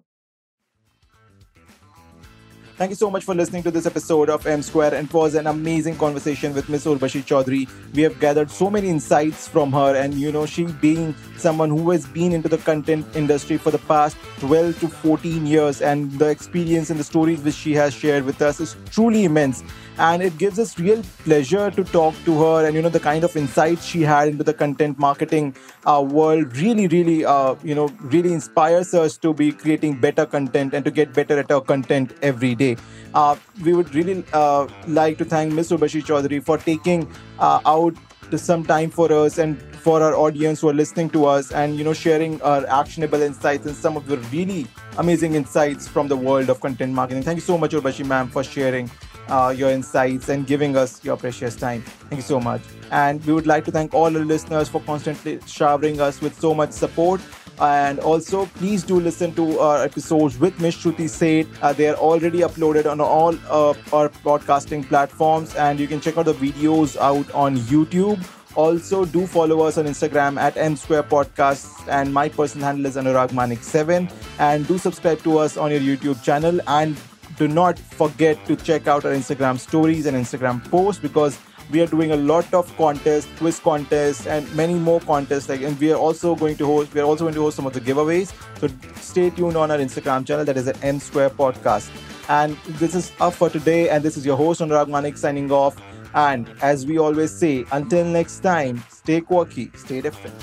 Thank 2.77 2.89
you 2.89 2.97
so 2.97 3.09
much 3.09 3.23
for 3.23 3.33
listening 3.33 3.63
to 3.63 3.71
this 3.71 3.85
episode 3.85 4.29
of 4.29 4.45
M 4.45 4.61
Square 4.61 4.95
and 4.95 5.07
it 5.07 5.13
was 5.13 5.33
an 5.35 5.47
amazing 5.47 5.95
conversation 5.95 6.53
with 6.53 6.67
Miss 6.67 6.83
Urvashi 6.83 7.23
Chaudhary. 7.23 7.69
We 7.93 8.01
have 8.01 8.19
gathered 8.19 8.51
so 8.51 8.69
many 8.69 8.89
insights 8.89 9.47
from 9.47 9.71
her 9.71 9.95
and 9.95 10.13
you 10.15 10.29
know 10.29 10.45
she 10.45 10.65
being 10.65 11.15
someone 11.37 11.69
who 11.69 11.89
has 11.91 12.05
been 12.05 12.33
into 12.33 12.49
the 12.49 12.57
content 12.57 13.05
industry 13.15 13.55
for 13.55 13.71
the 13.71 13.77
past 13.77 14.17
12 14.39 14.77
to 14.81 14.89
14 14.89 15.45
years 15.45 15.81
and 15.81 16.11
the 16.19 16.27
experience 16.27 16.89
and 16.89 16.99
the 16.99 17.05
stories 17.05 17.39
which 17.43 17.55
she 17.55 17.71
has 17.71 17.93
shared 17.93 18.25
with 18.25 18.41
us 18.41 18.59
is 18.59 18.75
truly 18.91 19.23
immense 19.23 19.63
and 19.97 20.21
it 20.21 20.37
gives 20.37 20.59
us 20.59 20.77
real 20.79 21.01
pleasure 21.23 21.71
to 21.71 21.83
talk 21.83 22.13
to 22.25 22.37
her 22.39 22.65
and 22.65 22.75
you 22.75 22.81
know 22.81 22.89
the 22.89 22.99
kind 22.99 23.23
of 23.23 23.35
insights 23.35 23.85
she 23.85 24.01
had 24.01 24.27
into 24.27 24.43
the 24.43 24.53
content 24.53 24.99
marketing 24.99 25.55
uh, 25.85 26.05
world 26.07 26.55
really 26.57 26.87
really 26.87 27.25
uh, 27.25 27.55
you 27.63 27.75
know 27.75 27.87
really 28.15 28.33
inspires 28.33 28.93
us 28.93 29.17
to 29.17 29.33
be 29.33 29.51
creating 29.51 29.99
better 29.99 30.25
content 30.25 30.73
and 30.73 30.83
to 30.85 30.91
get 30.91 31.13
better 31.13 31.39
at 31.39 31.51
our 31.51 31.61
content 31.61 32.13
every 32.21 32.55
day 32.55 32.75
uh, 33.13 33.35
we 33.63 33.73
would 33.73 33.93
really 33.95 34.23
uh, 34.33 34.67
like 34.87 35.17
to 35.17 35.25
thank 35.25 35.53
Ms. 35.53 35.71
Urvashi 35.71 36.03
Chaudhary 36.03 36.43
for 36.43 36.57
taking 36.57 37.09
uh, 37.39 37.61
out 37.65 37.95
some 38.35 38.65
time 38.65 38.89
for 38.89 39.11
us 39.13 39.37
and 39.37 39.61
for 39.75 40.01
our 40.01 40.15
audience 40.15 40.61
who 40.61 40.67
are 40.67 40.73
listening 40.73 41.09
to 41.11 41.25
us 41.25 41.51
and 41.51 41.77
you 41.77 41.83
know 41.83 41.93
sharing 41.93 42.41
our 42.41 42.65
actionable 42.67 43.21
insights 43.21 43.65
and 43.65 43.75
some 43.75 43.95
of 43.95 44.07
the 44.07 44.17
really 44.33 44.67
amazing 44.97 45.35
insights 45.35 45.87
from 45.87 46.07
the 46.07 46.17
world 46.17 46.49
of 46.49 46.59
content 46.59 46.91
marketing. 46.91 47.23
Thank 47.23 47.37
you 47.37 47.41
so 47.41 47.57
much, 47.57 47.71
Urvashi 47.71 48.05
ma'am, 48.05 48.27
for 48.27 48.43
sharing 48.43 48.89
uh, 49.29 49.53
your 49.55 49.69
insights 49.71 50.29
and 50.29 50.45
giving 50.45 50.75
us 50.77 51.03
your 51.03 51.17
precious 51.17 51.55
time. 51.55 51.81
Thank 51.81 52.17
you 52.17 52.21
so 52.21 52.39
much. 52.39 52.61
And 52.91 53.23
we 53.25 53.33
would 53.33 53.47
like 53.47 53.65
to 53.65 53.71
thank 53.71 53.93
all 53.93 54.05
our 54.05 54.25
listeners 54.25 54.69
for 54.69 54.81
constantly 54.81 55.39
showering 55.45 55.99
us 56.01 56.21
with 56.21 56.39
so 56.39 56.53
much 56.53 56.71
support. 56.71 57.21
And 57.59 57.99
also, 57.99 58.47
please 58.47 58.83
do 58.83 58.99
listen 58.99 59.33
to 59.35 59.59
our 59.59 59.83
episodes 59.83 60.37
with 60.37 60.59
Miss 60.59 60.75
Shruti 60.75 61.09
Seth. 61.09 61.47
Uh, 61.63 61.71
they 61.71 61.87
are 61.87 61.95
already 61.95 62.39
uploaded 62.39 62.85
on 62.85 62.99
all 62.99 63.33
uh, 63.49 63.73
our 63.93 64.09
podcasting 64.09 64.85
platforms, 64.85 65.55
and 65.55 65.79
you 65.79 65.87
can 65.87 66.01
check 66.01 66.17
out 66.17 66.25
the 66.25 66.33
videos 66.33 66.97
out 66.97 67.31
on 67.33 67.57
YouTube. 67.57 68.21
Also, 68.55 69.03
do 69.05 69.27
follow 69.27 69.61
us 69.61 69.77
on 69.77 69.85
Instagram 69.85 70.37
at 70.37 70.55
M 70.57 70.75
Square 70.75 71.03
Podcasts, 71.03 71.87
and 71.87 72.13
my 72.13 72.27
personal 72.27 72.67
handle 72.67 72.85
is 72.85 72.95
Anurag 72.95 73.29
Manik7. 73.29 74.11
And 74.39 74.67
do 74.67 74.77
subscribe 74.77 75.21
to 75.23 75.37
us 75.37 75.55
on 75.57 75.71
your 75.71 75.81
YouTube 75.81 76.23
channel 76.23 76.59
and 76.67 76.97
do 77.37 77.47
not 77.47 77.77
forget 77.77 78.43
to 78.45 78.55
check 78.55 78.87
out 78.87 79.05
our 79.05 79.11
Instagram 79.11 79.59
stories 79.59 80.05
and 80.05 80.15
Instagram 80.15 80.63
posts 80.69 81.01
because 81.01 81.37
we 81.71 81.81
are 81.81 81.87
doing 81.87 82.11
a 82.11 82.15
lot 82.15 82.53
of 82.53 82.75
contests, 82.77 83.27
quiz 83.37 83.59
contests, 83.59 84.27
and 84.27 84.53
many 84.55 84.75
more 84.75 84.99
contests. 84.99 85.49
Like, 85.49 85.61
and 85.61 85.79
we 85.79 85.91
are 85.91 85.97
also 85.97 86.35
going 86.35 86.57
to 86.57 86.65
host. 86.65 86.93
We 86.93 87.01
are 87.01 87.05
also 87.05 87.23
going 87.23 87.33
to 87.33 87.41
host 87.41 87.55
some 87.55 87.65
of 87.65 87.73
the 87.73 87.81
giveaways. 87.81 88.33
So 88.59 88.69
stay 89.01 89.29
tuned 89.31 89.57
on 89.57 89.71
our 89.71 89.77
Instagram 89.77 90.25
channel. 90.25 90.45
That 90.45 90.57
is 90.57 90.67
an 90.67 90.77
M 90.83 90.99
Square 90.99 91.31
Podcast. 91.31 91.89
And 92.29 92.55
this 92.79 92.95
is 92.95 93.11
up 93.19 93.33
for 93.33 93.49
today. 93.49 93.89
And 93.89 94.03
this 94.03 94.15
is 94.15 94.25
your 94.25 94.37
host 94.37 94.61
Anurag 94.61 94.89
Manik 94.89 95.17
signing 95.17 95.51
off. 95.51 95.81
And 96.13 96.49
as 96.61 96.85
we 96.85 96.97
always 96.97 97.31
say, 97.31 97.65
until 97.71 98.05
next 98.05 98.39
time, 98.39 98.83
stay 98.89 99.21
quirky, 99.21 99.71
stay 99.75 100.01
different. 100.01 100.35